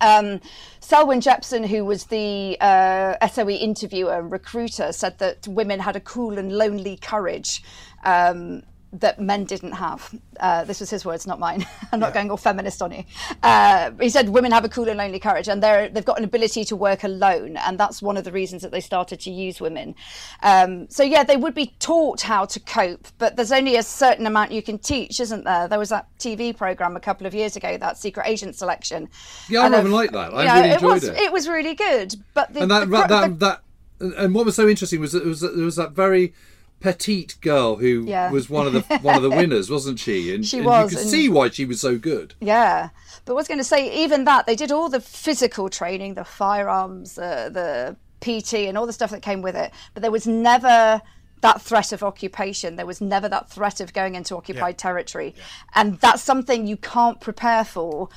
Um, 0.00 0.40
Selwyn 0.80 1.20
Jepson, 1.20 1.64
who 1.64 1.84
was 1.84 2.04
the 2.04 2.56
uh, 2.60 3.26
SOE 3.26 3.50
interviewer 3.50 4.18
and 4.18 4.30
recruiter, 4.30 4.92
said 4.92 5.18
that 5.18 5.48
women 5.48 5.80
had 5.80 5.96
a 5.96 6.00
cool 6.00 6.38
and 6.38 6.52
lonely 6.52 6.96
courage. 6.96 7.62
Um, 8.04 8.62
that 8.92 9.20
men 9.20 9.44
didn't 9.44 9.72
have. 9.72 10.14
Uh, 10.40 10.64
this 10.64 10.80
was 10.80 10.88
his 10.88 11.04
words, 11.04 11.26
not 11.26 11.38
mine. 11.38 11.66
I'm 11.92 12.00
not 12.00 12.08
yeah. 12.08 12.14
going 12.14 12.30
all 12.30 12.36
feminist 12.36 12.80
on 12.80 12.92
you. 12.92 13.04
Uh, 13.42 13.90
he 14.00 14.08
said 14.08 14.30
women 14.30 14.52
have 14.52 14.64
a 14.64 14.68
cool 14.68 14.88
and 14.88 14.96
lonely 14.96 15.18
courage, 15.18 15.48
and 15.48 15.62
they 15.62 15.90
they've 15.92 16.04
got 16.04 16.18
an 16.18 16.24
ability 16.24 16.64
to 16.64 16.76
work 16.76 17.04
alone, 17.04 17.56
and 17.58 17.78
that's 17.78 18.00
one 18.00 18.16
of 18.16 18.24
the 18.24 18.32
reasons 18.32 18.62
that 18.62 18.70
they 18.70 18.80
started 18.80 19.20
to 19.20 19.30
use 19.30 19.60
women. 19.60 19.94
Um, 20.42 20.88
so 20.88 21.02
yeah, 21.02 21.22
they 21.22 21.36
would 21.36 21.54
be 21.54 21.74
taught 21.78 22.22
how 22.22 22.46
to 22.46 22.60
cope, 22.60 23.08
but 23.18 23.36
there's 23.36 23.52
only 23.52 23.76
a 23.76 23.82
certain 23.82 24.26
amount 24.26 24.52
you 24.52 24.62
can 24.62 24.78
teach, 24.78 25.20
isn't 25.20 25.44
there? 25.44 25.68
There 25.68 25.78
was 25.78 25.90
that 25.90 26.08
TV 26.18 26.56
program 26.56 26.96
a 26.96 27.00
couple 27.00 27.26
of 27.26 27.34
years 27.34 27.56
ago, 27.56 27.76
that 27.76 27.98
Secret 27.98 28.26
Agent 28.26 28.56
Selection. 28.56 29.08
Yeah, 29.48 29.60
I 29.60 29.68
rather 29.68 29.88
like 29.88 30.12
that. 30.12 30.32
I 30.32 30.44
yeah, 30.44 30.60
really 30.60 30.74
enjoyed 30.74 30.88
it. 30.88 30.94
Was, 30.94 31.04
it. 31.04 31.16
it 31.18 31.32
was 31.32 31.48
really 31.48 31.74
good, 31.74 32.14
but 32.32 32.54
the, 32.54 32.62
and 32.62 32.70
that, 32.70 32.88
the, 32.88 32.96
that, 32.96 33.08
that, 33.08 33.38
that 33.40 33.62
and 34.00 34.34
what 34.34 34.46
was 34.46 34.56
so 34.56 34.68
interesting 34.68 35.00
was 35.00 35.12
that 35.12 35.22
it 35.22 35.26
was, 35.26 35.42
it 35.42 35.56
was 35.56 35.76
that 35.76 35.92
very 35.92 36.32
petite 36.80 37.36
girl 37.40 37.76
who 37.76 38.04
yeah. 38.06 38.30
was 38.30 38.48
one 38.48 38.66
of 38.66 38.72
the 38.72 38.98
one 38.98 39.16
of 39.16 39.22
the 39.22 39.30
winners, 39.36 39.70
wasn't 39.70 39.98
she? 39.98 40.34
And, 40.34 40.46
she 40.46 40.58
and 40.58 40.66
was. 40.66 40.92
You 40.92 40.98
could 40.98 41.06
see 41.06 41.28
why 41.28 41.50
she 41.50 41.64
was 41.64 41.80
so 41.80 41.98
good. 41.98 42.34
Yeah, 42.40 42.90
but 43.24 43.32
I 43.32 43.36
was 43.36 43.48
going 43.48 43.58
to 43.58 43.64
say 43.64 44.04
even 44.04 44.24
that 44.24 44.46
they 44.46 44.56
did 44.56 44.72
all 44.72 44.88
the 44.88 45.00
physical 45.00 45.68
training, 45.68 46.14
the 46.14 46.24
firearms, 46.24 47.18
uh, 47.18 47.48
the 47.48 47.96
PT, 48.20 48.54
and 48.68 48.78
all 48.78 48.86
the 48.86 48.92
stuff 48.92 49.10
that 49.10 49.22
came 49.22 49.42
with 49.42 49.56
it, 49.56 49.72
but 49.94 50.02
there 50.02 50.10
was 50.10 50.26
never 50.26 51.02
that 51.40 51.62
threat 51.62 51.92
of 51.92 52.02
occupation. 52.02 52.76
There 52.76 52.86
was 52.86 53.00
never 53.00 53.28
that 53.28 53.48
threat 53.48 53.80
of 53.80 53.92
going 53.92 54.14
into 54.14 54.36
occupied 54.36 54.74
yeah. 54.74 54.82
territory, 54.82 55.34
yeah. 55.36 55.42
and 55.74 55.98
that's 56.00 56.22
something 56.22 56.66
you 56.66 56.76
can't 56.76 57.20
prepare 57.20 57.64
for. 57.64 58.08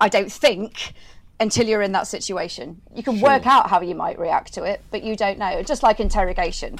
I 0.00 0.08
don't 0.08 0.30
think 0.30 0.94
until 1.40 1.66
you're 1.66 1.82
in 1.82 1.92
that 1.92 2.06
situation. 2.06 2.80
You 2.94 3.02
can 3.02 3.18
sure. 3.18 3.28
work 3.28 3.46
out 3.46 3.70
how 3.70 3.80
you 3.80 3.94
might 3.94 4.18
react 4.18 4.54
to 4.54 4.64
it, 4.64 4.80
but 4.90 5.02
you 5.02 5.16
don't 5.16 5.38
know. 5.38 5.62
Just 5.62 5.82
like 5.82 6.00
interrogation. 6.00 6.78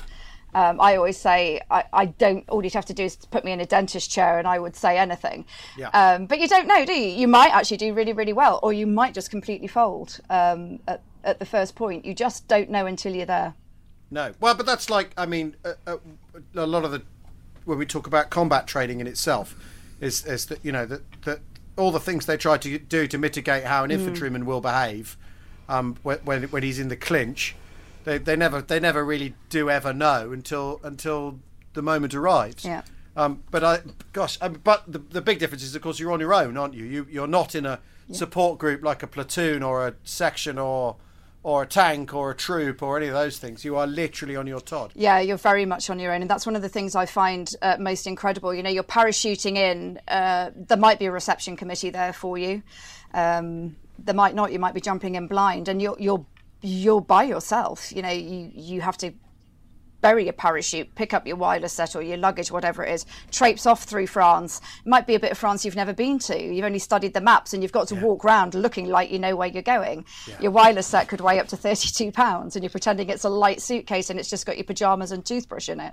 Um, 0.54 0.80
I 0.80 0.96
always 0.96 1.18
say 1.18 1.60
I, 1.70 1.84
I, 1.92 2.06
don't. 2.06 2.48
All 2.48 2.64
you'd 2.64 2.72
have 2.72 2.86
to 2.86 2.94
do 2.94 3.04
is 3.04 3.16
put 3.16 3.44
me 3.44 3.52
in 3.52 3.60
a 3.60 3.66
dentist 3.66 4.10
chair, 4.10 4.38
and 4.38 4.48
I 4.48 4.58
would 4.58 4.74
say 4.74 4.96
anything. 4.96 5.44
Yeah. 5.76 5.88
Um, 5.90 6.26
but 6.26 6.40
you 6.40 6.48
don't 6.48 6.66
know, 6.66 6.86
do 6.86 6.92
you? 6.92 7.08
You 7.08 7.28
might 7.28 7.52
actually 7.52 7.76
do 7.76 7.92
really, 7.92 8.14
really 8.14 8.32
well, 8.32 8.58
or 8.62 8.72
you 8.72 8.86
might 8.86 9.12
just 9.12 9.30
completely 9.30 9.68
fold 9.68 10.20
um, 10.30 10.80
at, 10.88 11.02
at 11.22 11.38
the 11.38 11.44
first 11.44 11.74
point. 11.74 12.04
You 12.04 12.14
just 12.14 12.48
don't 12.48 12.70
know 12.70 12.86
until 12.86 13.14
you're 13.14 13.26
there. 13.26 13.54
No, 14.10 14.32
well, 14.40 14.54
but 14.54 14.64
that's 14.64 14.88
like 14.88 15.10
I 15.18 15.26
mean, 15.26 15.54
uh, 15.64 15.74
uh, 15.86 15.96
a 16.54 16.66
lot 16.66 16.84
of 16.84 16.92
the 16.92 17.02
when 17.66 17.78
we 17.78 17.84
talk 17.84 18.06
about 18.06 18.30
combat 18.30 18.66
training 18.66 19.00
in 19.00 19.06
itself 19.06 19.54
is 20.00 20.24
is 20.24 20.46
that 20.46 20.64
you 20.64 20.72
know 20.72 20.86
that 20.86 21.02
that 21.22 21.40
all 21.76 21.90
the 21.90 22.00
things 22.00 22.26
they 22.26 22.36
try 22.36 22.56
to 22.58 22.78
do 22.78 23.06
to 23.06 23.18
mitigate 23.18 23.64
how 23.64 23.84
an 23.84 23.90
mm. 23.90 23.94
infantryman 23.94 24.46
will 24.46 24.60
behave 24.60 25.16
um, 25.68 25.96
when 26.02 26.44
when 26.44 26.62
he's 26.62 26.78
in 26.78 26.88
the 26.88 26.96
clinch 26.96 27.54
they, 28.08 28.16
they 28.18 28.36
never 28.36 28.62
they 28.62 28.80
never 28.80 29.04
really 29.04 29.34
do 29.50 29.68
ever 29.68 29.92
know 29.92 30.32
until 30.32 30.80
until 30.82 31.38
the 31.74 31.82
moment 31.82 32.14
arrives. 32.14 32.64
Yeah. 32.64 32.82
Um, 33.16 33.42
but 33.50 33.62
I, 33.64 33.80
gosh, 34.12 34.38
um, 34.40 34.60
but 34.64 34.90
the, 34.90 34.98
the 34.98 35.20
big 35.20 35.40
difference 35.40 35.62
is, 35.62 35.74
of 35.74 35.82
course, 35.82 35.98
you're 35.98 36.12
on 36.12 36.20
your 36.20 36.32
own, 36.32 36.56
aren't 36.56 36.74
you? 36.74 36.84
You 36.84 37.06
you're 37.10 37.26
not 37.26 37.54
in 37.54 37.66
a 37.66 37.80
yeah. 38.06 38.16
support 38.16 38.58
group 38.58 38.82
like 38.82 39.02
a 39.02 39.06
platoon 39.06 39.62
or 39.62 39.86
a 39.86 39.94
section 40.04 40.58
or 40.58 40.96
or 41.42 41.62
a 41.62 41.66
tank 41.66 42.14
or 42.14 42.30
a 42.30 42.34
troop 42.34 42.82
or 42.82 42.96
any 42.96 43.08
of 43.08 43.12
those 43.12 43.38
things. 43.38 43.64
You 43.64 43.76
are 43.76 43.86
literally 43.86 44.36
on 44.36 44.46
your 44.46 44.60
Todd. 44.60 44.92
Yeah, 44.94 45.20
you're 45.20 45.36
very 45.36 45.66
much 45.66 45.90
on 45.90 45.98
your 45.98 46.12
own. 46.12 46.22
And 46.22 46.30
that's 46.30 46.46
one 46.46 46.56
of 46.56 46.62
the 46.62 46.68
things 46.68 46.94
I 46.94 47.06
find 47.06 47.50
uh, 47.62 47.76
most 47.78 48.06
incredible. 48.06 48.54
You 48.54 48.62
know, 48.62 48.70
you're 48.70 48.82
parachuting 48.82 49.56
in, 49.56 50.00
uh, 50.08 50.50
there 50.54 50.78
might 50.78 50.98
be 50.98 51.06
a 51.06 51.12
reception 51.12 51.56
committee 51.56 51.90
there 51.90 52.12
for 52.12 52.38
you. 52.38 52.62
Um, 53.14 53.76
there 53.98 54.14
might 54.14 54.34
not. 54.34 54.52
You 54.52 54.58
might 54.58 54.74
be 54.74 54.80
jumping 54.80 55.14
in 55.14 55.26
blind, 55.26 55.68
and 55.68 55.80
you're, 55.80 55.96
you're 55.98 56.24
you're 56.60 57.00
by 57.00 57.24
yourself. 57.24 57.92
You 57.94 58.02
know, 58.02 58.10
you 58.10 58.50
you 58.54 58.80
have 58.80 58.96
to 58.98 59.12
bury 60.00 60.24
your 60.24 60.32
parachute, 60.32 60.94
pick 60.94 61.12
up 61.12 61.26
your 61.26 61.36
wireless 61.36 61.72
set 61.72 61.96
or 61.96 62.02
your 62.02 62.16
luggage, 62.16 62.52
whatever 62.52 62.84
it 62.84 62.92
is, 62.92 63.06
traipse 63.30 63.66
off 63.66 63.82
through 63.84 64.06
France. 64.06 64.60
It 64.84 64.88
might 64.88 65.06
be 65.06 65.14
a 65.14 65.20
bit 65.20 65.32
of 65.32 65.38
France 65.38 65.64
you've 65.64 65.76
never 65.76 65.92
been 65.92 66.18
to. 66.20 66.40
You've 66.40 66.64
only 66.64 66.78
studied 66.78 67.14
the 67.14 67.20
maps 67.20 67.52
and 67.52 67.62
you've 67.62 67.72
got 67.72 67.88
to 67.88 67.94
yeah. 67.94 68.02
walk 68.02 68.24
around 68.24 68.54
looking 68.54 68.88
like 68.88 69.10
you 69.10 69.18
know 69.18 69.34
where 69.34 69.48
you're 69.48 69.62
going. 69.62 70.04
Yeah. 70.26 70.42
Your 70.42 70.50
wireless 70.52 70.86
set 70.86 71.08
could 71.08 71.20
weigh 71.20 71.40
up 71.40 71.48
to 71.48 71.56
32 71.56 72.12
pounds 72.12 72.54
and 72.54 72.62
you're 72.62 72.70
pretending 72.70 73.08
it's 73.08 73.24
a 73.24 73.28
light 73.28 73.60
suitcase 73.60 74.10
and 74.10 74.20
it's 74.20 74.30
just 74.30 74.46
got 74.46 74.56
your 74.56 74.64
pajamas 74.64 75.10
and 75.10 75.24
toothbrush 75.24 75.68
in 75.68 75.80
it. 75.80 75.92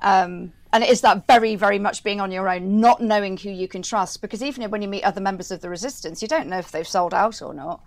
Um, 0.00 0.52
and 0.72 0.84
it 0.84 0.90
is 0.90 1.00
that 1.00 1.26
very, 1.26 1.56
very 1.56 1.78
much 1.78 2.04
being 2.04 2.20
on 2.20 2.30
your 2.30 2.48
own, 2.48 2.80
not 2.80 3.00
knowing 3.00 3.38
who 3.38 3.50
you 3.50 3.68
can 3.68 3.80
trust. 3.80 4.20
Because 4.20 4.42
even 4.42 4.70
when 4.70 4.82
you 4.82 4.88
meet 4.88 5.04
other 5.04 5.20
members 5.20 5.50
of 5.50 5.62
the 5.62 5.70
resistance, 5.70 6.20
you 6.20 6.28
don't 6.28 6.48
know 6.48 6.58
if 6.58 6.70
they've 6.70 6.86
sold 6.86 7.14
out 7.14 7.40
or 7.40 7.54
not 7.54 7.82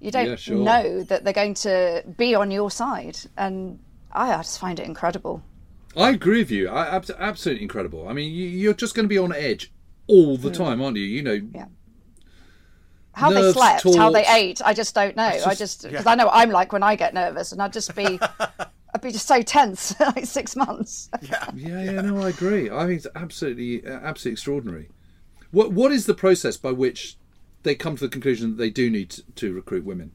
you 0.00 0.10
don't 0.10 0.28
yeah, 0.28 0.36
sure. 0.36 0.56
know 0.56 1.02
that 1.02 1.24
they're 1.24 1.32
going 1.32 1.54
to 1.54 2.02
be 2.16 2.34
on 2.34 2.50
your 2.50 2.70
side 2.70 3.18
and 3.36 3.78
i 4.12 4.30
just 4.36 4.58
find 4.58 4.78
it 4.78 4.86
incredible 4.86 5.42
i 5.96 6.10
agree 6.10 6.38
with 6.38 6.50
you 6.50 6.68
I, 6.68 7.00
absolutely 7.18 7.62
incredible 7.62 8.08
i 8.08 8.12
mean 8.12 8.32
you, 8.32 8.70
are 8.70 8.74
just 8.74 8.94
going 8.94 9.04
to 9.04 9.08
be 9.08 9.18
on 9.18 9.32
edge 9.34 9.72
all 10.06 10.36
the 10.36 10.50
mm. 10.50 10.54
time 10.54 10.82
aren't 10.82 10.96
you 10.96 11.04
you 11.04 11.22
know 11.22 11.40
yeah 11.54 11.66
how 13.16 13.30
they 13.30 13.50
slept, 13.50 13.96
how 13.96 14.10
they 14.10 14.26
ate, 14.26 14.60
I 14.62 14.74
just 14.74 14.94
don't 14.94 15.16
know. 15.16 15.22
I 15.22 15.54
just 15.54 15.84
because 15.84 16.04
yeah. 16.04 16.10
I 16.10 16.14
know 16.16 16.26
what 16.26 16.34
I'm 16.34 16.50
like 16.50 16.74
when 16.74 16.82
I 16.82 16.96
get 16.96 17.14
nervous, 17.14 17.50
and 17.50 17.62
I'd 17.62 17.72
just 17.72 17.96
be, 17.96 18.20
I'd 18.94 19.00
be 19.00 19.10
just 19.10 19.26
so 19.26 19.40
tense, 19.40 19.98
like 20.00 20.26
six 20.26 20.54
months. 20.54 21.08
Yeah, 21.22 21.50
yeah, 21.54 21.82
yeah. 21.82 22.00
No, 22.02 22.20
I 22.20 22.28
agree. 22.28 22.68
I 22.68 22.86
think 22.86 22.98
it's 22.98 23.06
absolutely, 23.14 23.86
absolutely 23.86 24.32
extraordinary. 24.32 24.90
What 25.50 25.72
What 25.72 25.92
is 25.92 26.04
the 26.04 26.12
process 26.12 26.58
by 26.58 26.72
which 26.72 27.16
they 27.66 27.74
come 27.74 27.96
to 27.96 28.04
the 28.04 28.08
conclusion 28.08 28.50
that 28.50 28.56
they 28.56 28.70
do 28.70 28.88
need 28.88 29.14
to 29.34 29.52
recruit 29.52 29.84
women? 29.84 30.12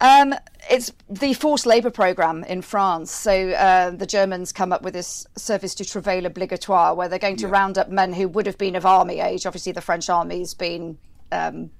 Um, 0.00 0.34
it's 0.70 0.92
the 1.08 1.34
forced 1.34 1.66
labour 1.66 1.90
programme 1.90 2.44
in 2.44 2.62
France. 2.62 3.10
So 3.10 3.50
uh, 3.50 3.90
the 3.90 4.06
Germans 4.06 4.52
come 4.52 4.72
up 4.72 4.82
with 4.82 4.94
this 4.94 5.26
service 5.36 5.74
du 5.74 5.84
travail 5.84 6.24
obligatoire, 6.24 6.94
where 6.94 7.08
they're 7.08 7.18
going 7.18 7.36
to 7.36 7.46
yeah. 7.46 7.52
round 7.52 7.78
up 7.78 7.88
men 7.88 8.12
who 8.12 8.28
would 8.28 8.46
have 8.46 8.58
been 8.58 8.76
of 8.76 8.84
army 8.84 9.20
age. 9.20 9.46
Obviously, 9.46 9.72
the 9.72 9.80
French 9.80 10.10
army's 10.10 10.52
been 10.54 10.98
um, 11.32 11.70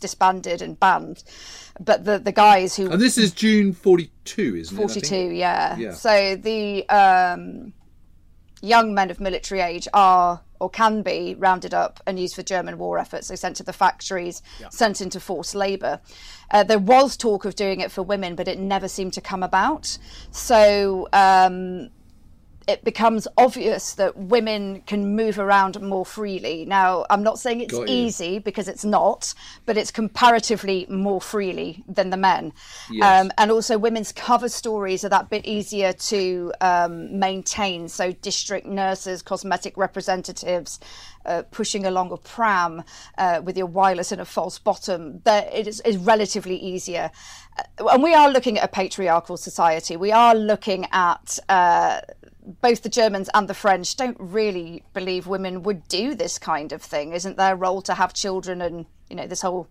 disbanded 0.00 0.62
and 0.62 0.80
banned, 0.80 1.22
but 1.78 2.04
the 2.04 2.18
the 2.18 2.32
guys 2.32 2.76
who 2.76 2.90
and 2.90 3.00
this 3.00 3.18
is 3.18 3.30
June 3.30 3.72
forty 3.72 4.10
two, 4.24 4.56
isn't 4.56 4.76
42, 4.76 4.82
it? 4.82 4.92
Forty 4.92 5.00
two, 5.00 5.34
yeah. 5.34 5.76
yeah. 5.76 5.92
So 5.92 6.36
the 6.36 6.88
um, 6.88 7.72
young 8.62 8.94
men 8.94 9.10
of 9.10 9.20
military 9.20 9.60
age 9.60 9.86
are 9.92 10.40
or 10.60 10.70
can 10.70 11.02
be 11.02 11.34
rounded 11.38 11.74
up 11.74 12.00
and 12.06 12.18
used 12.20 12.34
for 12.34 12.42
German 12.42 12.78
war 12.78 12.98
efforts. 12.98 13.28
So 13.28 13.34
sent 13.34 13.56
to 13.56 13.62
the 13.62 13.72
factories, 13.72 14.42
yeah. 14.60 14.68
sent 14.68 15.00
into 15.00 15.18
forced 15.18 15.54
labour. 15.54 16.00
Uh, 16.50 16.62
there 16.64 16.78
was 16.78 17.16
talk 17.16 17.44
of 17.44 17.54
doing 17.54 17.80
it 17.80 17.90
for 17.90 18.02
women, 18.02 18.34
but 18.34 18.46
it 18.46 18.58
never 18.58 18.86
seemed 18.86 19.14
to 19.14 19.20
come 19.20 19.42
about. 19.42 19.98
So 20.30 21.08
um, 21.12 21.90
it 22.70 22.84
becomes 22.84 23.26
obvious 23.36 23.94
that 23.94 24.16
women 24.16 24.82
can 24.82 25.16
move 25.16 25.40
around 25.40 25.80
more 25.80 26.06
freely. 26.06 26.64
Now, 26.64 27.04
I'm 27.10 27.24
not 27.24 27.40
saying 27.40 27.60
it's 27.60 27.74
easy 27.88 28.38
because 28.38 28.68
it's 28.68 28.84
not, 28.84 29.34
but 29.66 29.76
it's 29.76 29.90
comparatively 29.90 30.86
more 30.88 31.20
freely 31.20 31.82
than 31.88 32.10
the 32.10 32.16
men. 32.16 32.52
Yes. 32.90 33.24
Um, 33.26 33.32
and 33.38 33.50
also, 33.50 33.76
women's 33.76 34.12
cover 34.12 34.48
stories 34.48 35.04
are 35.04 35.08
that 35.08 35.30
bit 35.30 35.44
easier 35.46 35.92
to 35.92 36.52
um, 36.60 37.18
maintain. 37.18 37.88
So, 37.88 38.12
district 38.12 38.66
nurses, 38.66 39.20
cosmetic 39.20 39.76
representatives, 39.76 40.78
uh, 41.26 41.42
pushing 41.50 41.86
along 41.86 42.12
a 42.12 42.16
pram 42.16 42.84
uh, 43.18 43.40
with 43.44 43.56
your 43.56 43.66
wireless 43.66 44.12
and 44.12 44.20
a 44.20 44.24
false 44.24 44.58
bottom, 44.60 45.20
that 45.24 45.52
it 45.52 45.66
is, 45.66 45.80
is 45.80 45.96
relatively 45.96 46.56
easier. 46.56 47.10
Uh, 47.58 47.88
and 47.88 48.02
we 48.02 48.14
are 48.14 48.30
looking 48.30 48.58
at 48.58 48.64
a 48.64 48.68
patriarchal 48.68 49.36
society. 49.36 49.96
We 49.96 50.12
are 50.12 50.34
looking 50.36 50.86
at 50.92 51.38
uh, 51.48 52.00
both 52.60 52.82
the 52.82 52.88
Germans 52.88 53.30
and 53.34 53.48
the 53.48 53.54
French 53.54 53.96
don't 53.96 54.16
really 54.18 54.82
believe 54.94 55.26
women 55.26 55.62
would 55.62 55.86
do 55.88 56.14
this 56.14 56.38
kind 56.38 56.72
of 56.72 56.82
thing. 56.82 57.12
Isn't 57.12 57.36
their 57.36 57.56
role 57.56 57.82
to 57.82 57.94
have 57.94 58.12
children 58.14 58.60
and, 58.60 58.86
you 59.08 59.16
know, 59.16 59.26
this 59.26 59.42
whole 59.42 59.68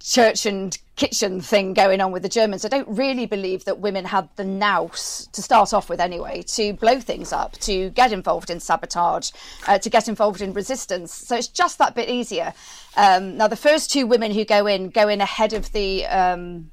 church 0.00 0.46
and 0.46 0.76
kitchen 0.94 1.40
thing 1.40 1.74
going 1.74 2.00
on 2.00 2.12
with 2.12 2.22
the 2.22 2.28
Germans. 2.28 2.64
I 2.64 2.68
don't 2.68 2.88
really 2.88 3.26
believe 3.26 3.64
that 3.64 3.80
women 3.80 4.04
had 4.04 4.28
the 4.36 4.44
nous 4.44 5.28
to 5.32 5.42
start 5.42 5.72
off 5.74 5.88
with 5.88 6.00
anyway 6.00 6.42
to 6.48 6.72
blow 6.74 7.00
things 7.00 7.32
up, 7.32 7.52
to 7.60 7.90
get 7.90 8.12
involved 8.12 8.50
in 8.50 8.60
sabotage, 8.60 9.30
uh, 9.66 9.78
to 9.78 9.90
get 9.90 10.08
involved 10.08 10.40
in 10.40 10.52
resistance. 10.52 11.12
So 11.12 11.36
it's 11.36 11.48
just 11.48 11.78
that 11.78 11.94
bit 11.94 12.08
easier. 12.08 12.54
Um, 12.96 13.36
now 13.36 13.48
the 13.48 13.56
first 13.56 13.90
two 13.90 14.06
women 14.06 14.32
who 14.32 14.44
go 14.44 14.66
in 14.66 14.90
go 14.90 15.08
in 15.08 15.20
ahead 15.20 15.52
of 15.52 15.72
the 15.72 16.06
um, 16.06 16.70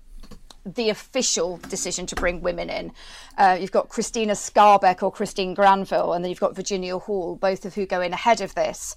the 0.66 0.90
official 0.90 1.58
decision 1.70 2.06
to 2.08 2.16
bring 2.16 2.42
women 2.42 2.70
in. 2.70 2.92
Uh, 3.38 3.58
you've 3.60 3.72
got 3.72 3.90
Krystyna 3.90 4.32
Skarbek 4.32 5.04
or 5.04 5.12
Christine 5.12 5.54
Granville, 5.54 6.14
and 6.14 6.24
then 6.24 6.30
you've 6.30 6.40
got 6.40 6.56
Virginia 6.56 6.98
Hall, 6.98 7.36
both 7.36 7.66
of 7.66 7.76
who 7.76 7.86
go 7.86 8.02
in 8.02 8.14
ahead 8.14 8.42
of 8.42 8.56
this. 8.56 8.96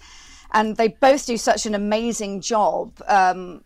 And 0.52 0.76
they 0.76 0.88
both 0.88 1.26
do 1.26 1.36
such 1.36 1.66
an 1.66 1.74
amazing 1.74 2.40
job. 2.40 2.92
Um, 3.08 3.64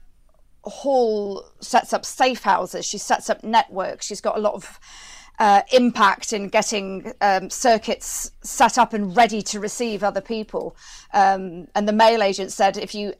Hall 0.62 1.44
sets 1.60 1.92
up 1.92 2.04
safe 2.04 2.42
houses, 2.42 2.86
she 2.86 2.98
sets 2.98 3.30
up 3.30 3.42
networks, 3.42 4.06
she's 4.06 4.20
got 4.20 4.36
a 4.36 4.40
lot 4.40 4.54
of 4.54 4.78
uh, 5.38 5.62
impact 5.72 6.34
in 6.34 6.48
getting 6.48 7.12
um, 7.22 7.48
circuits 7.48 8.30
set 8.42 8.76
up 8.76 8.92
and 8.92 9.16
ready 9.16 9.40
to 9.40 9.58
receive 9.58 10.04
other 10.04 10.20
people. 10.20 10.76
Um, 11.14 11.66
and 11.74 11.88
the 11.88 11.92
male 11.92 12.22
agent 12.22 12.52
said 12.52 12.76
if 12.76 12.94
you 12.94 13.14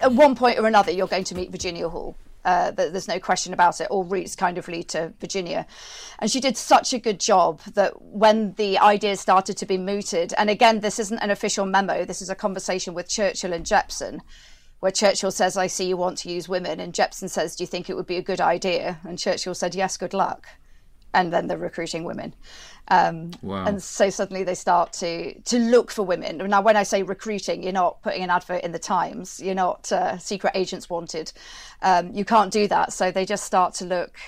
at 0.00 0.12
one 0.12 0.34
point 0.34 0.58
or 0.58 0.66
another, 0.66 0.92
you're 0.92 1.06
going 1.06 1.24
to 1.24 1.34
meet 1.34 1.50
Virginia 1.50 1.88
Hall. 1.88 2.16
Uh, 2.48 2.70
there's 2.70 3.08
no 3.08 3.20
question 3.20 3.52
about 3.52 3.78
it. 3.78 3.88
All 3.90 4.04
routes 4.04 4.34
kind 4.34 4.56
of 4.56 4.68
lead 4.68 4.88
to 4.88 5.12
Virginia. 5.20 5.66
And 6.18 6.30
she 6.30 6.40
did 6.40 6.56
such 6.56 6.94
a 6.94 6.98
good 6.98 7.20
job 7.20 7.60
that 7.74 8.00
when 8.00 8.54
the 8.54 8.78
ideas 8.78 9.20
started 9.20 9.58
to 9.58 9.66
be 9.66 9.76
mooted, 9.76 10.32
and 10.38 10.48
again, 10.48 10.80
this 10.80 10.98
isn't 10.98 11.18
an 11.18 11.30
official 11.30 11.66
memo, 11.66 12.06
this 12.06 12.22
is 12.22 12.30
a 12.30 12.34
conversation 12.34 12.94
with 12.94 13.06
Churchill 13.06 13.52
and 13.52 13.66
Jepson, 13.66 14.22
where 14.80 14.90
Churchill 14.90 15.30
says, 15.30 15.58
I 15.58 15.66
see 15.66 15.88
you 15.88 15.98
want 15.98 16.16
to 16.18 16.30
use 16.30 16.48
women. 16.48 16.80
And 16.80 16.94
Jepson 16.94 17.28
says, 17.28 17.54
Do 17.54 17.64
you 17.64 17.68
think 17.68 17.90
it 17.90 17.96
would 17.96 18.06
be 18.06 18.16
a 18.16 18.22
good 18.22 18.40
idea? 18.40 18.98
And 19.06 19.18
Churchill 19.18 19.54
said, 19.54 19.74
Yes, 19.74 19.98
good 19.98 20.14
luck. 20.14 20.48
And 21.12 21.30
then 21.30 21.48
they're 21.48 21.58
recruiting 21.58 22.04
women. 22.04 22.34
Um, 22.90 23.32
wow. 23.42 23.66
And 23.66 23.82
so 23.82 24.08
suddenly 24.10 24.44
they 24.44 24.54
start 24.54 24.92
to 24.94 25.38
to 25.40 25.58
look 25.58 25.90
for 25.90 26.02
women. 26.02 26.38
Now, 26.48 26.62
when 26.62 26.76
I 26.76 26.82
say 26.82 27.02
recruiting, 27.02 27.62
you're 27.62 27.72
not 27.72 28.02
putting 28.02 28.22
an 28.22 28.30
advert 28.30 28.64
in 28.64 28.72
the 28.72 28.78
Times. 28.78 29.40
You're 29.40 29.54
not 29.54 29.90
uh, 29.92 30.18
secret 30.18 30.52
agents 30.54 30.88
wanted. 30.88 31.32
Um, 31.82 32.12
you 32.12 32.24
can't 32.24 32.52
do 32.52 32.66
that. 32.68 32.92
So 32.92 33.10
they 33.10 33.26
just 33.26 33.44
start 33.44 33.74
to 33.74 33.84
look. 33.84 34.18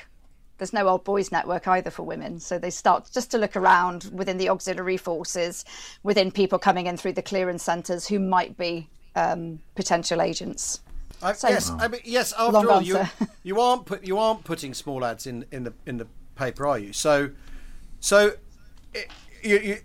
There's 0.59 0.75
no 0.75 0.89
old 0.89 1.05
boys 1.05 1.33
network 1.33 1.67
either 1.67 1.91
for 1.91 2.03
women, 2.03 2.39
so 2.39 2.59
they 2.59 2.69
start 2.69 3.09
just 3.15 3.31
to 3.31 3.39
look 3.39 3.57
around 3.57 4.11
within 4.13 4.37
the 4.37 4.51
auxiliary 4.51 4.99
forces, 4.99 5.65
within 6.03 6.31
people 6.31 6.59
coming 6.59 6.87
in 6.87 6.99
through 6.99 7.15
the 7.15 7.23
clearance 7.23 7.63
centres 7.63 8.07
who 8.07 8.19
might 8.19 8.59
be 8.59 8.87
um, 9.17 9.59
potential 9.75 10.21
agents. 10.21 10.81
I, 11.23 11.33
so, 11.33 11.49
yes, 11.49 11.71
I 11.71 11.89
mean, 11.89 12.03
yes. 12.05 12.35
After 12.37 12.71
all, 12.71 12.83
you 12.83 13.01
you 13.43 13.59
aren't 13.59 13.87
put 13.87 14.05
you 14.07 14.19
aren't 14.19 14.45
putting 14.45 14.75
small 14.75 15.03
ads 15.03 15.27
in 15.27 15.47
in 15.51 15.65
the 15.65 15.73
in 15.87 15.97
the 15.97 16.07
paper, 16.35 16.67
are 16.67 16.79
you? 16.79 16.93
So, 16.93 17.31
so 18.01 18.35
you, 19.43 19.59
you, 19.59 19.79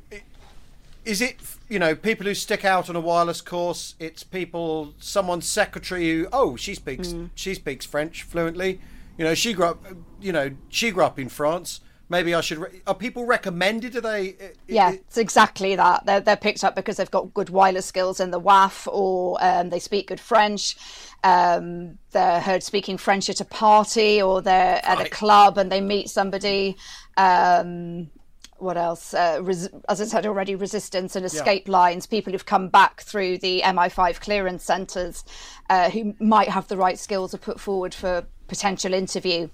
is 1.05 1.21
it 1.21 1.37
you 1.69 1.79
know 1.79 1.95
people 1.95 2.25
who 2.25 2.33
stick 2.33 2.65
out 2.65 2.89
on 2.89 2.95
a 2.95 2.99
wireless 2.99 3.41
course? 3.41 3.95
It's 3.99 4.23
people, 4.23 4.93
someone's 4.99 5.47
secretary 5.47 6.09
who 6.09 6.27
oh 6.33 6.55
she 6.55 6.75
speaks 6.75 7.09
mm. 7.09 7.29
she 7.35 7.53
speaks 7.53 7.85
French 7.85 8.23
fluently. 8.23 8.81
You 9.17 9.25
know 9.25 9.33
she 9.33 9.53
grew 9.53 9.65
up 9.65 9.85
you 10.19 10.31
know 10.31 10.51
she 10.69 10.91
grew 10.91 11.03
up 11.03 11.19
in 11.19 11.29
France. 11.29 11.81
Maybe 12.07 12.35
I 12.35 12.41
should. 12.41 12.59
Re- 12.59 12.81
are 12.85 12.93
people 12.93 13.25
recommended? 13.25 13.95
Are 13.95 14.01
they? 14.01 14.35
Yeah, 14.67 14.91
it's 14.91 15.17
exactly 15.17 15.75
that. 15.75 16.05
They're 16.05 16.19
they're 16.19 16.37
picked 16.37 16.63
up 16.63 16.75
because 16.75 16.97
they've 16.97 17.09
got 17.09 17.33
good 17.33 17.49
wireless 17.49 17.87
skills 17.87 18.19
in 18.19 18.29
the 18.29 18.39
WAAF, 18.39 18.87
or 18.91 19.39
um, 19.41 19.71
they 19.71 19.79
speak 19.79 20.09
good 20.09 20.19
French. 20.19 20.77
Um, 21.23 21.97
they're 22.11 22.41
heard 22.41 22.61
speaking 22.61 22.99
French 22.99 23.27
at 23.31 23.41
a 23.41 23.45
party, 23.45 24.21
or 24.21 24.43
they're 24.43 24.85
at 24.85 25.01
a 25.01 25.09
club 25.09 25.57
and 25.57 25.71
they 25.71 25.81
meet 25.81 26.11
somebody. 26.11 26.77
Um, 27.17 28.11
what 28.57 28.77
else? 28.77 29.13
Uh, 29.13 29.39
res- 29.41 29.69
as 29.89 30.01
I 30.01 30.05
said 30.05 30.25
already, 30.25 30.55
resistance 30.55 31.15
and 31.15 31.25
escape 31.25 31.67
yeah. 31.67 31.73
lines. 31.73 32.05
People 32.05 32.31
who've 32.31 32.45
come 32.45 32.69
back 32.69 33.01
through 33.01 33.39
the 33.39 33.61
MI5 33.63 34.19
clearance 34.19 34.63
centres, 34.63 35.23
uh, 35.69 35.89
who 35.89 36.15
might 36.19 36.49
have 36.49 36.67
the 36.67 36.77
right 36.77 36.97
skills 36.97 37.31
to 37.31 37.37
put 37.37 37.59
forward 37.59 37.93
for 37.93 38.25
potential 38.47 38.93
interview. 38.93 39.49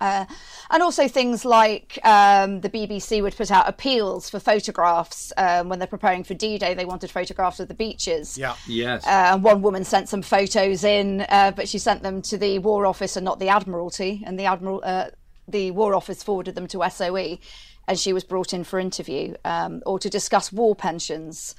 Uh, 0.00 0.24
and 0.70 0.82
also 0.82 1.06
things 1.06 1.44
like 1.44 1.98
um, 2.04 2.62
the 2.62 2.70
BBC 2.70 3.22
would 3.22 3.36
put 3.36 3.50
out 3.50 3.68
appeals 3.68 4.30
for 4.30 4.40
photographs 4.40 5.30
um, 5.36 5.68
when 5.68 5.78
they're 5.78 5.86
preparing 5.86 6.24
for 6.24 6.32
D-Day. 6.32 6.72
They 6.72 6.86
wanted 6.86 7.10
photographs 7.10 7.60
of 7.60 7.68
the 7.68 7.74
beaches. 7.74 8.38
Yeah. 8.38 8.54
Yes. 8.66 9.06
Uh, 9.06 9.38
one 9.38 9.60
woman 9.60 9.84
sent 9.84 10.08
some 10.08 10.22
photos 10.22 10.84
in, 10.84 11.26
uh, 11.28 11.52
but 11.54 11.68
she 11.68 11.78
sent 11.78 12.02
them 12.02 12.22
to 12.22 12.38
the 12.38 12.60
War 12.60 12.86
Office 12.86 13.16
and 13.16 13.24
not 13.24 13.40
the 13.40 13.48
Admiralty, 13.48 14.22
and 14.24 14.38
the 14.38 14.46
Admiral, 14.46 14.80
uh, 14.82 15.10
the 15.46 15.70
War 15.72 15.94
Office 15.94 16.22
forwarded 16.22 16.54
them 16.54 16.66
to 16.68 16.82
SOE 16.88 17.38
and 17.86 17.98
she 17.98 18.12
was 18.12 18.24
brought 18.24 18.52
in 18.52 18.64
for 18.64 18.78
interview 18.78 19.34
um, 19.44 19.82
or 19.86 19.98
to 19.98 20.08
discuss 20.08 20.52
war 20.52 20.74
pensions. 20.74 21.54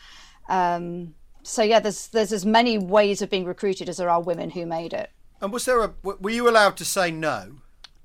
Um, 0.49 1.15
so 1.43 1.63
yeah, 1.63 1.80
there's 1.80 2.07
there's 2.07 2.32
as 2.32 2.45
many 2.45 2.78
ways 2.78 3.22
of 3.22 3.30
being 3.30 3.45
recruited 3.45 3.89
as 3.89 3.97
there 3.97 4.09
are 4.09 4.22
women 4.22 4.51
who 4.51 4.65
made 4.65 4.93
it. 4.93 5.09
And 5.41 5.51
was 5.51 5.65
there 5.65 5.82
a 5.82 5.93
were 6.03 6.30
you 6.30 6.49
allowed 6.49 6.78
to 6.78 6.86
say 6.86 7.11
no? 7.11 7.57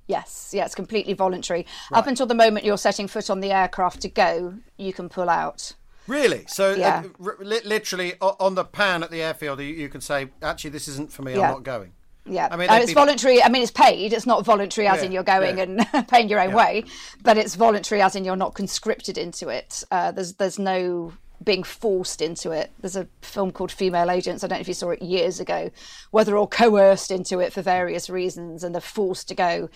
Yes, 0.09 0.53
yeah, 0.55 0.65
it's 0.65 0.75
completely 0.75 1.15
voluntary. 1.15 1.67
Right. 1.91 1.99
Up 1.99 2.07
until 2.07 2.27
the 2.27 2.35
moment 2.35 2.65
you're 2.65 2.79
setting 2.79 3.09
foot 3.09 3.29
on 3.29 3.41
the 3.41 3.51
aircraft 3.51 4.01
to 4.03 4.09
go, 4.09 4.55
you 4.77 4.93
can 4.93 5.09
pull 5.09 5.29
out. 5.29 5.75
Really? 6.07 6.45
So, 6.47 6.73
uh, 6.73 6.77
yeah. 6.77 7.03
uh, 7.21 7.25
r- 7.25 7.37
literally 7.41 8.15
on 8.21 8.55
the 8.55 8.65
pan 8.65 9.03
at 9.03 9.11
the 9.11 9.21
airfield, 9.21 9.59
you, 9.59 9.67
you 9.67 9.89
can 9.89 10.01
say, 10.01 10.29
actually, 10.41 10.71
this 10.71 10.87
isn't 10.87 11.11
for 11.13 11.23
me. 11.23 11.33
Yeah. 11.33 11.49
I'm 11.49 11.55
not 11.55 11.65
going. 11.65 11.93
Yeah, 12.29 12.49
I 12.51 12.57
mean, 12.57 12.69
uh, 12.69 12.75
it's 12.75 12.87
be... 12.89 12.95
voluntary. 12.95 13.43
I 13.43 13.49
mean, 13.49 13.63
it's 13.63 13.71
paid. 13.71 14.13
It's 14.13 14.27
not 14.27 14.45
voluntary 14.45 14.89
as 14.89 14.99
yeah, 14.99 15.07
in 15.07 15.13
you're 15.13 15.23
going 15.23 15.59
yeah. 15.59 15.65
and 15.65 16.09
paying 16.09 16.29
your 16.29 16.41
own 16.41 16.51
yeah. 16.51 16.57
way, 16.57 16.85
but 17.23 17.39
it's 17.39 17.55
voluntary 17.55 18.03
as 18.03 18.17
in 18.17 18.25
you're 18.25 18.37
not 18.37 18.55
conscripted 18.55 19.17
into 19.17 19.49
it. 19.49 19.85
Uh, 19.91 20.11
there's 20.11 20.35
there's 20.35 20.59
no 20.59 21.13
being 21.45 21.63
forced 21.63 22.23
into 22.23 22.51
it. 22.51 22.73
There's 22.81 22.97
a 22.97 23.07
film 23.21 23.53
called 23.53 23.71
Female 23.71 24.11
Agents. 24.11 24.43
I 24.43 24.47
don't 24.47 24.59
know 24.59 24.61
if 24.61 24.69
you 24.69 24.75
saw 24.75 24.91
it 24.91 25.03
years 25.03 25.39
ago, 25.39 25.71
where 26.11 26.25
they're 26.25 26.37
all 26.37 26.47
coerced 26.47 27.11
into 27.11 27.41
it 27.41 27.53
for 27.53 27.63
various 27.63 28.09
reasons 28.09 28.65
and 28.65 28.75
they're 28.75 28.81
forced 28.81 29.29
to 29.29 29.35
go 29.35 29.69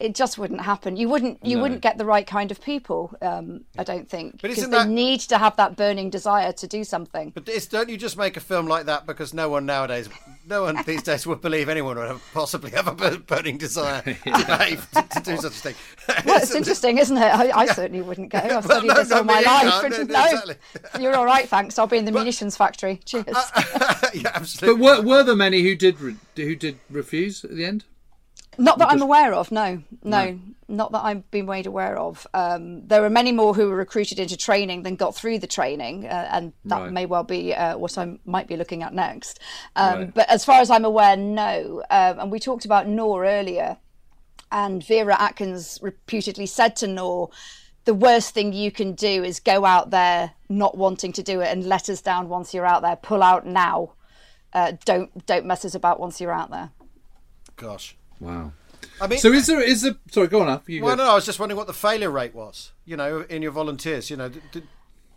it 0.00 0.14
just 0.14 0.38
wouldn't 0.38 0.60
happen. 0.60 0.96
You 0.96 1.08
wouldn't 1.08 1.44
you 1.44 1.56
no. 1.56 1.62
wouldn't 1.62 1.80
get 1.80 1.98
the 1.98 2.04
right 2.04 2.26
kind 2.26 2.50
of 2.50 2.60
people. 2.60 3.12
Um, 3.20 3.64
I 3.76 3.84
don't 3.84 4.08
think 4.08 4.40
but 4.40 4.48
because 4.48 4.64
they 4.64 4.70
that... 4.70 4.88
need 4.88 5.20
to 5.20 5.38
have 5.38 5.56
that 5.56 5.76
burning 5.76 6.10
desire 6.10 6.52
to 6.52 6.66
do 6.66 6.84
something. 6.84 7.30
But 7.30 7.48
don't 7.70 7.88
you 7.88 7.96
just 7.96 8.16
make 8.16 8.36
a 8.36 8.40
film 8.40 8.66
like 8.66 8.86
that 8.86 9.06
because 9.06 9.34
no 9.34 9.48
one 9.48 9.66
nowadays, 9.66 10.08
no 10.46 10.62
one 10.62 10.82
these 10.86 11.02
days 11.02 11.26
would 11.26 11.40
believe 11.40 11.68
anyone 11.68 11.96
would 11.98 12.08
have 12.08 12.22
possibly 12.32 12.70
have 12.70 12.86
a 12.88 13.18
burning 13.18 13.58
desire 13.58 14.02
to, 14.02 14.14
behave, 14.24 14.88
to, 14.92 15.02
to, 15.02 15.20
do 15.20 15.36
such 15.36 15.52
a 15.52 15.72
thing. 15.72 15.74
Well, 16.24 16.40
it's 16.42 16.54
interesting, 16.54 16.98
isn't 16.98 17.16
it? 17.16 17.20
I, 17.20 17.50
I 17.50 17.66
certainly 17.66 18.02
wouldn't 18.02 18.30
go. 18.30 18.38
I've 18.42 18.64
studied 18.64 18.88
well, 18.88 18.96
no, 18.96 19.02
this 19.02 19.12
all 19.12 19.24
my 19.24 19.40
life. 19.40 19.82
No, 19.82 19.88
no, 19.88 20.02
exactly. 20.02 20.56
you're 21.00 21.16
all 21.16 21.26
right, 21.26 21.48
thanks. 21.48 21.78
I'll 21.78 21.86
be 21.86 21.98
in 21.98 22.04
the 22.04 22.12
but, 22.12 22.20
munitions 22.20 22.56
factory. 22.56 23.00
Cheers. 23.04 23.26
Uh, 23.28 23.94
yeah, 24.14 24.30
absolutely. 24.34 24.80
But 24.80 25.04
were, 25.04 25.08
were 25.08 25.22
there 25.24 25.36
many 25.36 25.62
who 25.62 25.74
did 25.74 26.00
re- 26.00 26.16
who 26.36 26.54
did 26.54 26.78
refuse 26.90 27.44
at 27.44 27.54
the 27.54 27.64
end? 27.64 27.84
Not 28.58 28.78
that 28.78 28.88
I'm 28.88 29.02
aware 29.02 29.32
of. 29.34 29.52
No, 29.52 29.82
no, 30.02 30.32
no, 30.32 30.40
not 30.66 30.92
that 30.92 31.04
I've 31.04 31.30
been 31.30 31.46
made 31.46 31.66
aware 31.66 31.96
of. 31.96 32.26
Um, 32.34 32.86
there 32.88 33.04
are 33.04 33.10
many 33.10 33.30
more 33.30 33.54
who 33.54 33.68
were 33.68 33.76
recruited 33.76 34.18
into 34.18 34.36
training 34.36 34.82
than 34.82 34.96
got 34.96 35.14
through 35.14 35.38
the 35.38 35.46
training, 35.46 36.06
uh, 36.06 36.28
and 36.32 36.52
that 36.64 36.80
right. 36.80 36.92
may 36.92 37.06
well 37.06 37.22
be 37.22 37.54
uh, 37.54 37.78
what 37.78 37.96
I 37.96 38.18
might 38.24 38.48
be 38.48 38.56
looking 38.56 38.82
at 38.82 38.92
next. 38.92 39.38
Um, 39.76 39.98
right. 39.98 40.14
But 40.14 40.28
as 40.28 40.44
far 40.44 40.60
as 40.60 40.70
I'm 40.70 40.84
aware, 40.84 41.16
no. 41.16 41.82
Um, 41.88 42.18
and 42.18 42.32
we 42.32 42.40
talked 42.40 42.64
about 42.64 42.88
Noor 42.88 43.24
earlier, 43.24 43.78
and 44.50 44.84
Vera 44.84 45.16
Atkins 45.20 45.78
reputedly 45.80 46.46
said 46.46 46.74
to 46.76 46.88
Noor, 46.88 47.30
"The 47.84 47.94
worst 47.94 48.34
thing 48.34 48.52
you 48.52 48.72
can 48.72 48.94
do 48.94 49.22
is 49.22 49.38
go 49.38 49.64
out 49.64 49.90
there 49.90 50.32
not 50.48 50.76
wanting 50.76 51.12
to 51.12 51.22
do 51.22 51.40
it 51.40 51.48
and 51.48 51.64
let 51.64 51.88
us 51.88 52.02
down 52.02 52.28
once 52.28 52.52
you're 52.52 52.66
out 52.66 52.82
there. 52.82 52.96
Pull 52.96 53.22
out 53.22 53.46
now. 53.46 53.92
Uh, 54.52 54.72
don't 54.84 55.26
don't 55.26 55.46
mess 55.46 55.64
us 55.64 55.76
about 55.76 56.00
once 56.00 56.20
you're 56.20 56.32
out 56.32 56.50
there." 56.50 56.70
Gosh. 57.54 57.96
Wow. 58.20 58.52
I 59.00 59.06
mean, 59.06 59.18
so 59.18 59.32
is 59.32 59.46
there 59.46 59.60
is 59.60 59.82
there? 59.82 59.94
Sorry, 60.10 60.28
go 60.28 60.40
on 60.40 60.48
up. 60.48 60.68
You 60.68 60.82
well, 60.82 60.96
go. 60.96 61.04
no, 61.04 61.10
I 61.10 61.14
was 61.14 61.26
just 61.26 61.38
wondering 61.38 61.56
what 61.56 61.66
the 61.66 61.72
failure 61.72 62.10
rate 62.10 62.34
was. 62.34 62.72
You 62.84 62.96
know, 62.96 63.20
in 63.22 63.42
your 63.42 63.52
volunteers. 63.52 64.10
You 64.10 64.16
know. 64.16 64.28
Did... 64.28 64.64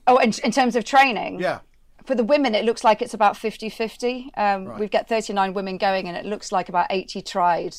Oh, 0.07 0.17
in, 0.17 0.33
in 0.43 0.51
terms 0.51 0.75
of 0.75 0.83
training. 0.83 1.39
Yeah. 1.39 1.59
For 2.05 2.15
the 2.15 2.23
women, 2.23 2.55
it 2.55 2.65
looks 2.65 2.83
like 2.83 3.03
it's 3.03 3.13
about 3.13 3.35
50-50. 3.35 4.31
Um, 4.35 4.65
right. 4.65 4.79
We've 4.79 4.89
got 4.89 5.07
39 5.07 5.53
women 5.53 5.77
going, 5.77 6.07
and 6.07 6.17
it 6.17 6.25
looks 6.25 6.51
like 6.51 6.67
about 6.67 6.87
80 6.89 7.21
tried. 7.21 7.75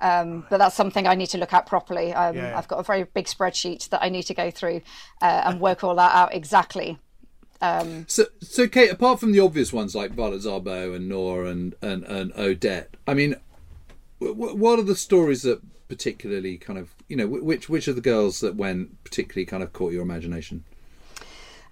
Um, 0.00 0.44
but 0.50 0.58
that's 0.58 0.76
something 0.76 1.06
I 1.06 1.14
need 1.14 1.28
to 1.28 1.38
look 1.38 1.54
at 1.54 1.64
properly. 1.64 2.12
Um, 2.12 2.36
yeah, 2.36 2.50
yeah. 2.50 2.58
I've 2.58 2.68
got 2.68 2.78
a 2.78 2.82
very 2.82 3.04
big 3.04 3.24
spreadsheet 3.24 3.88
that 3.88 4.02
I 4.02 4.10
need 4.10 4.24
to 4.24 4.34
go 4.34 4.50
through 4.50 4.82
uh, 5.22 5.42
and 5.46 5.60
work 5.60 5.82
all 5.84 5.94
that 5.94 6.14
out 6.14 6.34
exactly. 6.34 6.98
Um, 7.62 8.04
so, 8.06 8.26
so 8.42 8.68
Kate, 8.68 8.90
apart 8.90 9.20
from 9.20 9.32
the 9.32 9.40
obvious 9.40 9.72
ones 9.72 9.94
like 9.94 10.12
Violet 10.12 10.42
Szabo 10.42 10.94
and 10.94 11.08
Noor 11.08 11.46
and, 11.46 11.74
and, 11.80 12.04
and 12.04 12.32
Odette, 12.36 12.94
I 13.06 13.14
mean, 13.14 13.36
what 14.18 14.78
are 14.78 14.82
the 14.82 14.96
stories 14.96 15.42
that 15.42 15.60
particularly 15.88 16.58
kind 16.58 16.78
of 16.78 16.94
you 17.08 17.16
know 17.16 17.26
which 17.26 17.68
which 17.68 17.86
of 17.88 17.94
the 17.94 18.00
girls 18.00 18.40
that 18.40 18.56
went 18.56 19.02
particularly 19.04 19.46
kind 19.46 19.62
of 19.62 19.72
caught 19.72 19.92
your 19.92 20.02
imagination? 20.02 20.64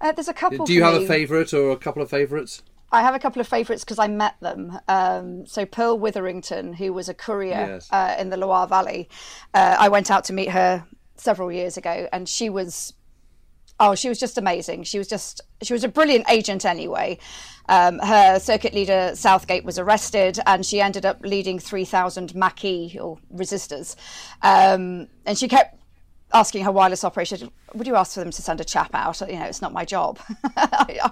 Uh, 0.01 0.13
there's 0.13 0.29
a 0.29 0.35
couple. 0.35 0.65
Do 0.67 0.73
you 0.73 0.83
have 0.83 0.95
me. 0.95 1.05
a 1.05 1.09
favourite 1.09 1.53
or 1.55 1.71
a 1.71 1.77
couple 1.77 2.03
of 2.03 2.11
favourites? 2.11 2.63
I 2.93 3.03
have 3.03 3.15
a 3.15 3.19
couple 3.19 3.41
of 3.41 3.49
favourites 3.49 3.83
because 3.83 3.99
I 3.99 4.07
met 4.07 4.39
them. 4.41 4.79
Um, 4.87 5.47
so 5.47 5.67
Pearl 5.67 5.99
Witherington, 5.99 6.75
who 6.75 6.93
was 6.93 7.09
a 7.09 7.15
courier 7.15 7.67
yes. 7.75 7.89
uh, 7.91 8.15
in 8.19 8.31
the 8.31 8.37
Loire 8.37 8.69
Valley, 8.69 9.09
uh, 9.53 9.77
I 9.79 9.89
went 9.89 10.11
out 10.11 10.25
to 10.25 10.33
meet 10.33 10.51
her 10.51 10.85
several 11.17 11.51
years 11.51 11.77
ago, 11.77 12.09
and 12.13 12.29
she 12.29 12.49
was 12.49 12.95
oh, 13.81 13.95
she 13.95 14.09
was 14.09 14.19
just 14.19 14.39
amazing. 14.39 14.85
She 14.85 14.99
was 14.99 15.09
just 15.09 15.41
she 15.63 15.73
was 15.73 15.85
a 15.85 15.89
brilliant 15.89 16.31
agent 16.31 16.65
anyway. 16.65 17.19
Um, 17.69 17.99
her 17.99 18.39
circuit 18.39 18.75
leader 18.75 19.13
Southgate 19.15 19.65
was 19.65 19.79
arrested, 19.79 20.39
and 20.47 20.65
she 20.65 20.81
ended 20.81 21.07
up 21.07 21.21
leading 21.23 21.59
three 21.59 21.85
thousand 21.85 22.35
Maquis 22.35 22.97
or 22.97 23.19
resistors, 23.35 23.97
um, 24.43 25.09
and 25.27 25.39
she 25.39 25.49
kept 25.49 25.79
asking 26.35 26.65
her 26.65 26.73
wireless 26.73 27.05
operator, 27.05 27.49
would 27.75 27.87
you 27.87 27.95
ask 27.95 28.15
for 28.15 28.21
them 28.21 28.33
to 28.33 28.43
send 28.43 28.61
a 28.61 28.65
chap 28.65 28.91
out? 28.93 29.21
You 29.21 29.39
know, 29.39 29.45
it's 29.45 29.63
not 29.63 29.73
my 29.73 29.85
job. 29.85 30.19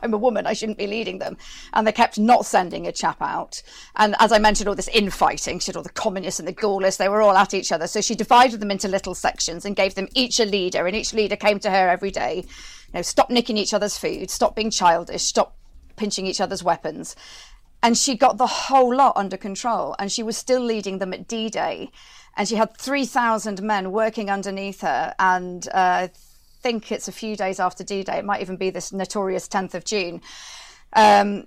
I'm 0.02 0.12
a 0.12 0.18
woman. 0.18 0.46
I 0.46 0.52
shouldn't 0.52 0.78
be 0.78 0.88
leading 0.88 1.18
them. 1.20 1.36
And 1.72 1.86
they 1.86 1.92
kept 1.92 2.18
not 2.18 2.44
sending 2.44 2.86
a 2.86 2.92
chap 2.92 3.22
out. 3.22 3.62
And 3.96 4.16
as 4.18 4.32
I 4.32 4.38
mentioned, 4.38 4.68
all 4.68 4.74
this 4.74 4.88
infighting, 4.88 5.60
she 5.60 5.68
had 5.68 5.76
all 5.76 5.84
the 5.84 5.90
communists 5.90 6.40
and 6.40 6.48
the 6.48 6.52
Gaullists, 6.52 6.98
they 6.98 7.08
were 7.08 7.22
all 7.22 7.36
at 7.36 7.54
each 7.54 7.70
other. 7.70 7.86
So 7.86 8.00
she 8.00 8.16
divided 8.16 8.58
them 8.58 8.72
into 8.72 8.88
little 8.88 9.14
sections 9.14 9.64
and 9.64 9.76
gave 9.76 9.94
them 9.94 10.08
each 10.14 10.40
a 10.40 10.44
leader. 10.44 10.86
And 10.86 10.96
each 10.96 11.14
leader 11.14 11.36
came 11.36 11.60
to 11.60 11.70
her 11.70 11.88
every 11.88 12.10
day, 12.10 12.44
you 12.44 12.92
know, 12.94 13.02
stop 13.02 13.30
nicking 13.30 13.56
each 13.56 13.72
other's 13.72 13.96
food, 13.96 14.28
stop 14.28 14.56
being 14.56 14.70
childish, 14.70 15.22
stop 15.22 15.56
pinching 15.96 16.26
each 16.26 16.40
other's 16.40 16.62
weapons. 16.62 17.16
and 17.84 17.98
she 17.98 18.14
got 18.16 18.38
the 18.38 18.46
whole 18.46 18.94
lot 18.94 19.12
under 19.16 19.36
control 19.36 19.96
and 19.98 20.12
she 20.12 20.22
was 20.22 20.36
still 20.36 20.62
leading 20.62 20.98
them 20.98 21.12
at 21.12 21.26
d-day. 21.26 21.90
And 22.36 22.48
she 22.48 22.54
had 22.54 22.76
3000 22.76 23.60
men 23.60 23.90
working 23.92 24.30
underneath 24.30 24.80
her 24.82 25.14
and 25.18 25.68
uh, 25.68 26.08
i 26.08 26.10
think 26.62 26.92
it's 26.92 27.08
a 27.08 27.12
few 27.12 27.34
days 27.34 27.58
after 27.58 27.82
d-day 27.82 28.18
it 28.18 28.24
might 28.24 28.40
even 28.40 28.56
be 28.56 28.70
this 28.70 28.92
notorious 28.92 29.48
10th 29.48 29.74
of 29.74 29.84
june 29.84 30.22
um, 30.92 31.46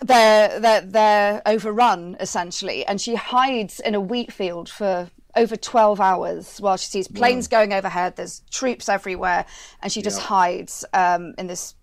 they're, 0.00 0.60
they're, 0.60 0.80
they're 0.82 1.42
overrun 1.46 2.16
essentially. 2.20 2.84
And 2.86 3.00
she 3.00 3.14
hides 3.14 3.80
in 3.80 3.94
a 3.94 4.00
wheat 4.00 4.32
field 4.32 4.68
for 4.68 5.10
over 5.36 5.56
12 5.56 6.00
hours 6.00 6.58
while 6.58 6.76
she 6.76 6.88
sees 6.88 7.08
planes 7.08 7.48
wow. 7.50 7.58
going 7.58 7.72
overhead. 7.72 8.16
There's 8.16 8.42
troops 8.50 8.88
everywhere. 8.88 9.46
And 9.82 9.90
she 9.90 10.02
just 10.02 10.20
hides 10.20 10.84
um, 10.92 11.34
in 11.38 11.46
this 11.46 11.74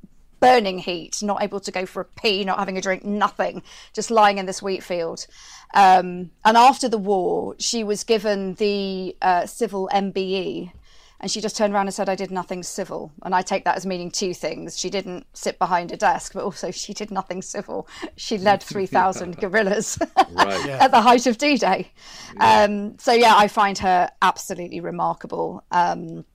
burning 0.41 0.79
heat, 0.79 1.21
not 1.21 1.41
able 1.41 1.61
to 1.61 1.71
go 1.71 1.85
for 1.85 2.01
a 2.01 2.05
pee, 2.05 2.43
not 2.43 2.59
having 2.59 2.77
a 2.77 2.81
drink, 2.81 3.05
nothing, 3.05 3.63
just 3.93 4.11
lying 4.11 4.39
in 4.39 4.45
this 4.45 4.61
wheat 4.61 4.83
field. 4.83 5.25
Um, 5.73 6.31
and 6.43 6.57
after 6.57 6.89
the 6.89 6.97
war, 6.97 7.55
she 7.59 7.85
was 7.85 8.03
given 8.03 8.55
the 8.55 9.15
uh, 9.21 9.45
civil 9.45 9.89
MBE. 9.93 10.73
And 11.21 11.29
she 11.29 11.39
just 11.39 11.55
turned 11.55 11.71
around 11.71 11.85
and 11.85 11.93
said, 11.93 12.09
I 12.09 12.15
did 12.15 12.31
nothing 12.31 12.63
civil. 12.63 13.11
And 13.21 13.35
I 13.35 13.43
take 13.43 13.63
that 13.65 13.77
as 13.77 13.85
meaning 13.85 14.09
two 14.09 14.33
things. 14.33 14.79
She 14.79 14.89
didn't 14.89 15.27
sit 15.33 15.59
behind 15.59 15.91
a 15.91 15.97
desk, 15.97 16.33
but 16.33 16.43
also 16.43 16.71
she 16.71 16.95
did 16.95 17.11
nothing 17.11 17.43
civil. 17.43 17.87
She 18.15 18.39
led 18.39 18.63
3,000 18.63 19.37
guerrillas 19.37 19.99
right, 20.31 20.65
yeah. 20.65 20.79
at 20.81 20.89
the 20.89 21.01
height 21.01 21.27
of 21.27 21.37
D 21.37 21.57
Day. 21.57 21.91
Yeah. 22.35 22.63
Um, 22.63 22.97
so, 22.97 23.13
yeah, 23.13 23.35
I 23.37 23.47
find 23.47 23.77
her 23.77 24.09
absolutely 24.23 24.79
remarkable. 24.79 25.63
Um, 25.69 26.25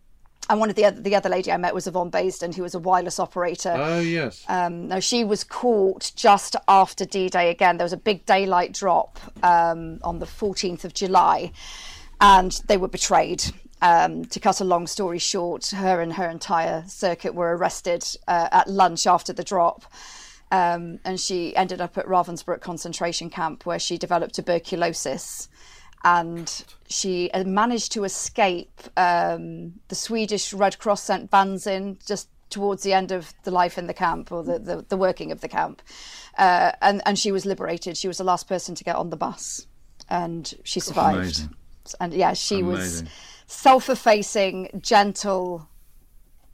and 0.49 0.61
one 0.61 0.71
of 0.71 0.77
the 0.77 0.85
other, 0.85 1.01
the 1.01 1.15
other 1.15 1.29
lady 1.29 1.51
I 1.51 1.57
met 1.57 1.75
was 1.75 1.87
Yvonne 1.87 2.11
Baseden, 2.11 2.55
who 2.55 2.63
was 2.63 2.75
a 2.75 2.79
wireless 2.79 3.19
operator. 3.19 3.75
Oh 3.77 4.01
yes. 4.01 4.45
Um, 4.49 4.89
now 4.89 5.01
she 5.01 5.25
was 5.25 5.45
caught 5.45 6.13
just 6.15 6.57
after 6.69 7.05
D-Day. 7.05 7.51
Again, 7.51 7.79
there 7.79 7.85
was 7.85 7.93
a 7.93 7.99
big 7.99 8.25
daylight 8.27 8.73
drop 8.73 9.19
um, 9.43 9.99
on 10.03 10.19
the 10.19 10.27
14th 10.27 10.85
of 10.85 10.95
July, 10.95 11.53
and 12.21 12.61
they 12.69 12.77
were 12.77 12.89
betrayed. 12.89 13.45
Um, 13.83 14.25
to 14.27 14.41
cut 14.41 14.63
a 14.63 14.65
long 14.65 14.87
story 14.87 15.19
short, 15.19 15.67
her 15.67 16.01
and 16.01 16.15
her 16.15 16.31
entire 16.31 16.85
circuit 16.87 17.35
were 17.35 17.55
arrested 17.55 18.07
uh, 18.27 18.49
at 18.51 18.71
lunch 18.71 19.07
after 19.07 19.35
the 19.35 19.45
drop. 19.45 19.85
Um, 20.51 21.01
and 21.05 21.21
she 21.21 21.55
ended 21.57 21.81
up 21.81 21.99
at 21.99 22.07
Ravensbrück 22.07 22.61
concentration 22.61 23.29
camp 23.29 23.67
where 23.67 23.79
she 23.79 23.99
developed 23.99 24.37
tuberculosis 24.37 25.49
and 26.07 26.65
she 26.89 27.29
managed 27.45 27.91
to 27.93 28.05
escape. 28.05 28.81
Um, 28.97 29.75
the 29.89 29.97
Swedish 29.97 30.53
Red 30.53 30.79
Cross 30.79 31.03
sent 31.03 31.33
vans 31.33 31.67
in 31.67 31.99
just 32.07 32.29
towards 32.49 32.85
the 32.85 32.93
end 32.93 33.11
of 33.11 33.35
the 33.43 33.51
life 33.51 33.77
in 33.77 33.89
the 33.89 33.95
camp 33.95 34.31
or 34.31 34.45
the, 34.45 34.61
the, 34.61 34.85
the 34.89 34.97
working 34.97 35.33
of 35.33 35.41
the 35.41 35.49
camp. 35.49 35.83
Uh, 36.39 36.71
and, 36.81 37.03
and 37.07 37.19
she 37.19 37.33
was 37.33 37.45
liberated. 37.45 37.97
She 37.97 38.07
was 38.07 38.19
the 38.19 38.25
last 38.25 38.49
person 38.49 38.77
to 38.77 38.85
get 38.85 38.95
on 38.95 39.11
the 39.11 39.17
bus 39.17 39.67
and 40.09 40.55
she 40.63 40.79
survived. 40.79 41.17
Amazing. 41.19 41.55
And 41.99 42.15
yeah, 42.15 42.35
she 42.35 42.61
Amazing. 42.61 43.05
was 43.05 43.13
self 43.49 43.89
effacing, 43.89 44.81
gentle, 44.81 45.69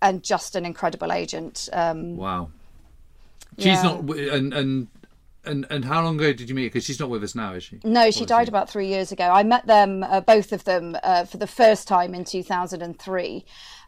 and 0.00 0.22
just 0.22 0.56
an 0.56 0.64
incredible 0.64 1.12
agent. 1.12 1.68
Um, 1.74 2.16
wow. 2.16 2.48
She's 3.58 3.66
yeah. 3.66 3.82
not, 3.82 4.08
and, 4.08 4.54
and 4.54 4.88
and 5.44 5.66
and 5.70 5.84
how 5.84 6.02
long 6.02 6.16
ago 6.16 6.32
did 6.32 6.48
you 6.48 6.54
meet? 6.54 6.66
Because 6.66 6.84
she's 6.84 7.00
not 7.00 7.10
with 7.10 7.22
us 7.24 7.34
now, 7.34 7.54
is 7.54 7.64
she? 7.64 7.80
No, 7.84 8.10
she 8.10 8.24
died 8.24 8.46
she? 8.46 8.48
about 8.48 8.70
three 8.70 8.88
years 8.88 9.12
ago. 9.12 9.24
I 9.24 9.42
met 9.42 9.66
them, 9.66 10.02
uh, 10.02 10.20
both 10.20 10.52
of 10.52 10.64
them, 10.64 10.96
uh, 11.02 11.24
for 11.24 11.36
the 11.36 11.46
first 11.46 11.88
time 11.88 12.14
in 12.14 12.24
2003 12.24 13.44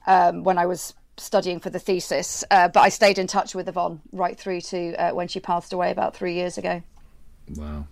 um, 0.07 0.45
when 0.45 0.59
I 0.59 0.67
was 0.67 0.95
studying 1.17 1.61
for 1.61 1.71
the 1.71 1.79
thesis. 1.79 2.45
Uh, 2.51 2.69
but 2.69 2.81
I 2.81 2.89
stayed 2.89 3.19
in 3.19 3.27
touch 3.27 3.55
with 3.55 3.69
Yvonne 3.69 4.01
right 4.13 4.39
through 4.39 4.63
to 4.63 4.95
uh, 4.95 5.15
when 5.15 5.29
she 5.29 5.41
passed 5.41 5.73
away 5.73 5.91
about 5.91 6.17
three 6.17 6.35
years 6.35 6.59
ago. 6.59 6.83
Wow. 7.55 7.87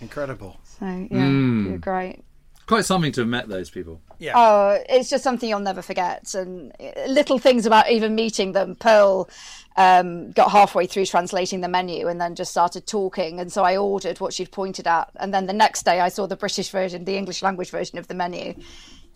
Incredible. 0.00 0.58
So, 0.64 0.86
yeah, 0.86 1.06
mm. 1.10 1.68
you're 1.68 1.78
great. 1.78 2.24
Quite 2.66 2.84
something 2.84 3.12
to 3.12 3.22
have 3.22 3.28
met 3.28 3.48
those 3.48 3.70
people. 3.70 4.00
Yeah. 4.18 4.32
Oh, 4.34 4.78
it's 4.88 5.10
just 5.10 5.24
something 5.24 5.48
you'll 5.48 5.60
never 5.60 5.82
forget. 5.82 6.32
And 6.34 6.72
uh, 6.80 7.06
little 7.08 7.38
things 7.38 7.66
about 7.66 7.90
even 7.90 8.14
meeting 8.14 8.52
them. 8.52 8.76
Pearl 8.76 9.28
um, 9.76 10.30
got 10.32 10.50
halfway 10.50 10.86
through 10.86 11.06
translating 11.06 11.60
the 11.60 11.68
menu 11.68 12.08
and 12.08 12.20
then 12.20 12.34
just 12.34 12.50
started 12.50 12.86
talking. 12.86 13.40
And 13.40 13.52
so 13.52 13.64
I 13.64 13.76
ordered 13.76 14.20
what 14.20 14.32
she'd 14.32 14.52
pointed 14.52 14.86
at. 14.86 15.10
And 15.16 15.32
then 15.32 15.46
the 15.46 15.52
next 15.52 15.84
day 15.84 16.00
I 16.00 16.08
saw 16.08 16.26
the 16.26 16.36
British 16.36 16.70
version, 16.70 17.04
the 17.04 17.16
English 17.16 17.42
language 17.42 17.70
version 17.70 17.98
of 17.98 18.08
the 18.08 18.14
menu. 18.14 18.54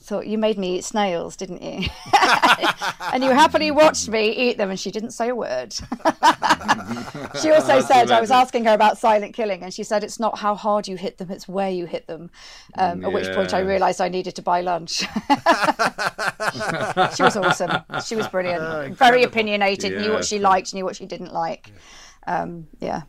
Thought, 0.06 0.28
you 0.28 0.38
made 0.38 0.56
me 0.56 0.78
eat 0.78 0.84
snails, 0.84 1.34
didn't 1.34 1.62
you? 1.62 1.88
and 3.12 3.24
you 3.24 3.30
happily 3.30 3.72
watched 3.72 4.08
me 4.08 4.30
eat 4.30 4.56
them, 4.56 4.70
and 4.70 4.78
she 4.78 4.92
didn't 4.92 5.10
say 5.10 5.30
a 5.30 5.34
word. 5.34 5.72
she 7.42 7.50
also 7.50 7.80
said, 7.80 8.12
I 8.12 8.20
was 8.20 8.30
asking 8.30 8.66
her 8.66 8.72
about 8.72 8.98
silent 8.98 9.34
killing, 9.34 9.64
and 9.64 9.74
she 9.74 9.82
said, 9.82 10.04
it's 10.04 10.20
not 10.20 10.38
how 10.38 10.54
hard 10.54 10.86
you 10.86 10.96
hit 10.96 11.18
them, 11.18 11.32
it's 11.32 11.48
where 11.48 11.70
you 11.70 11.86
hit 11.86 12.06
them. 12.06 12.30
Um, 12.78 13.00
yeah. 13.00 13.08
At 13.08 13.14
which 13.14 13.34
point 13.34 13.52
I 13.52 13.58
realised 13.58 14.00
I 14.00 14.08
needed 14.08 14.36
to 14.36 14.42
buy 14.42 14.60
lunch. 14.60 14.98
she 17.16 17.22
was 17.24 17.36
awesome. 17.36 17.72
She 18.06 18.14
was 18.14 18.28
brilliant. 18.28 18.62
Oh, 18.62 18.88
Very 18.92 19.24
opinionated, 19.24 19.90
yeah. 19.90 20.02
knew 20.02 20.12
what 20.12 20.24
she 20.24 20.38
liked, 20.38 20.72
knew 20.72 20.84
what 20.84 20.94
she 20.94 21.06
didn't 21.06 21.32
like. 21.32 21.72
Um, 22.28 22.68
yeah. 22.78 23.02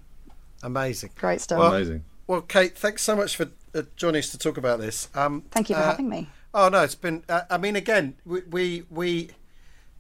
Amazing. 0.63 1.11
Great 1.15 1.41
stuff. 1.41 1.59
Well, 1.59 1.75
Amazing. 1.75 2.05
Well, 2.25 2.41
Kate, 2.41 2.75
thanks 2.75 3.03
so 3.03 3.15
much 3.15 3.35
for 3.35 3.51
uh, 3.75 3.83
joining 3.95 4.17
us 4.17 4.31
to 4.31 4.39
talk 4.39 4.57
about 4.57 4.79
this. 4.79 5.09
Um, 5.13 5.43
Thank 5.51 5.69
you 5.69 5.75
for 5.75 5.83
uh, 5.83 5.91
having 5.91 6.09
me. 6.09 6.27
Oh 6.53 6.69
no, 6.69 6.83
it's 6.83 6.95
been. 6.95 7.23
Uh, 7.29 7.41
I 7.49 7.57
mean, 7.57 7.75
again, 7.75 8.15
we 8.25 8.41
we, 8.49 8.83
we 8.89 9.29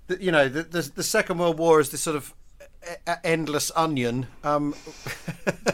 the, 0.07 0.21
you 0.21 0.31
know, 0.31 0.49
the, 0.49 0.63
the, 0.63 0.91
the 0.95 1.03
Second 1.03 1.37
World 1.37 1.57
War 1.57 1.79
is 1.79 1.89
this 1.89 2.01
sort 2.01 2.15
of 2.15 2.33
endless 3.23 3.71
onion. 3.75 4.27
Um, 4.43 4.73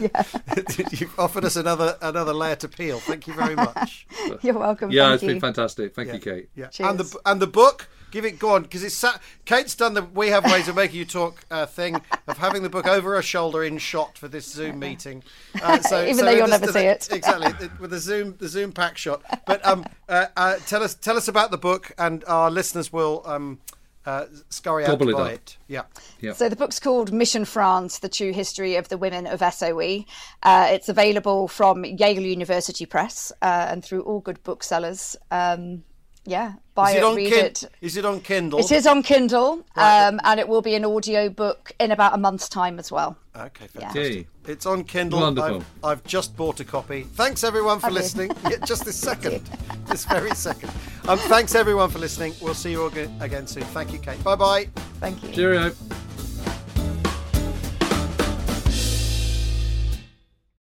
you've 0.00 1.14
offered 1.18 1.44
us 1.44 1.56
another 1.56 1.96
another 2.02 2.32
layer 2.32 2.56
to 2.56 2.68
peel. 2.68 3.00
Thank 3.00 3.26
you 3.26 3.34
very 3.34 3.54
much. 3.54 4.06
You're 4.42 4.58
welcome. 4.58 4.90
Yeah, 4.90 5.04
Thank 5.04 5.14
it's 5.14 5.22
you. 5.22 5.28
been 5.30 5.40
fantastic. 5.40 5.94
Thank 5.94 6.08
yeah. 6.08 6.14
you, 6.14 6.20
Kate. 6.20 6.48
Yeah, 6.54 6.66
Cheers. 6.68 6.90
and 6.90 6.98
the 7.00 7.18
and 7.26 7.40
the 7.40 7.46
book. 7.46 7.88
Give 8.14 8.24
it 8.24 8.38
go 8.38 8.54
on 8.54 8.62
because 8.62 8.84
it's 8.84 9.04
Kate's 9.44 9.74
done 9.74 9.94
the 9.94 10.02
we 10.02 10.28
have 10.28 10.44
ways 10.44 10.68
of 10.68 10.76
making 10.76 11.00
you 11.00 11.04
talk 11.04 11.44
uh, 11.50 11.66
thing 11.66 12.00
of 12.28 12.38
having 12.38 12.62
the 12.62 12.68
book 12.68 12.86
over 12.86 13.16
her 13.16 13.22
shoulder 13.22 13.64
in 13.64 13.76
shot 13.78 14.16
for 14.16 14.28
this 14.28 14.46
Zoom 14.46 14.78
meeting. 14.78 15.24
Uh, 15.60 15.80
so, 15.80 16.00
even 16.00 16.18
so 16.18 16.24
though 16.26 16.30
you'll 16.30 16.46
never 16.46 16.70
see 16.70 16.86
it, 16.86 17.08
exactly 17.10 17.68
with 17.80 17.90
the 17.90 17.98
Zoom 17.98 18.36
the 18.38 18.46
Zoom 18.46 18.70
pack 18.70 18.96
shot. 18.96 19.20
But 19.48 19.66
um, 19.66 19.84
uh, 20.08 20.26
uh, 20.36 20.58
tell 20.64 20.84
us 20.84 20.94
tell 20.94 21.16
us 21.16 21.26
about 21.26 21.50
the 21.50 21.58
book, 21.58 21.90
and 21.98 22.24
our 22.26 22.52
listeners 22.52 22.92
will 22.92 23.20
um, 23.24 23.58
uh, 24.06 24.26
scurry 24.48 24.84
out 24.84 24.96
to 24.96 25.12
buy 25.12 25.30
it, 25.30 25.34
it. 25.34 25.56
Yeah. 25.66 25.82
yeah. 26.20 26.34
So 26.34 26.48
the 26.48 26.54
book's 26.54 26.78
called 26.78 27.12
Mission 27.12 27.44
France: 27.44 27.98
The 27.98 28.08
True 28.08 28.32
History 28.32 28.76
of 28.76 28.90
the 28.90 28.96
Women 28.96 29.26
of 29.26 29.42
SOE. 29.52 30.04
Uh, 30.40 30.68
it's 30.70 30.88
available 30.88 31.48
from 31.48 31.84
Yale 31.84 32.22
University 32.22 32.86
Press 32.86 33.32
uh, 33.42 33.66
and 33.68 33.84
through 33.84 34.02
all 34.02 34.20
good 34.20 34.40
booksellers. 34.44 35.16
Um, 35.32 35.82
yeah, 36.24 36.52
buy 36.74 36.90
is 36.90 36.96
it, 36.96 37.02
it 37.02 37.16
read 37.16 37.32
kin- 37.32 37.44
it. 37.46 37.64
Is 37.80 37.96
it 37.96 38.04
on 38.04 38.20
Kindle? 38.20 38.58
It 38.58 38.72
is 38.72 38.86
on 38.86 39.02
Kindle, 39.02 39.64
right. 39.76 40.08
um, 40.08 40.20
and 40.24 40.40
it 40.40 40.48
will 40.48 40.62
be 40.62 40.74
an 40.74 40.84
audio 40.84 41.28
book 41.28 41.72
in 41.78 41.90
about 41.90 42.14
a 42.14 42.18
month's 42.18 42.48
time 42.48 42.78
as 42.78 42.90
well. 42.90 43.16
Okay, 43.36 43.66
fantastic. 43.66 44.14
Yeah. 44.14 44.52
It's 44.52 44.66
on 44.66 44.84
Kindle. 44.84 45.20
Wonderful. 45.20 45.56
I've, 45.82 45.84
I've, 45.84 46.04
just 46.04 46.36
bought 46.36 46.60
a 46.60 46.64
copy. 46.64 47.02
Thanks 47.14 47.42
everyone 47.42 47.80
for 47.80 47.90
listening. 47.90 48.30
yeah, 48.50 48.58
just 48.64 48.84
this 48.84 48.96
second, 48.96 49.42
this 49.86 50.04
very 50.04 50.34
second. 50.34 50.70
Um, 51.08 51.18
thanks 51.18 51.54
everyone 51.54 51.90
for 51.90 51.98
listening. 51.98 52.34
We'll 52.40 52.54
see 52.54 52.72
you 52.72 52.82
all 52.82 52.88
again 52.88 53.46
soon. 53.46 53.64
Thank 53.64 53.92
you, 53.92 53.98
Kate. 53.98 54.22
Bye 54.22 54.36
bye. 54.36 54.68
Thank 55.00 55.22
you. 55.22 55.32
Cheerio. 55.32 55.72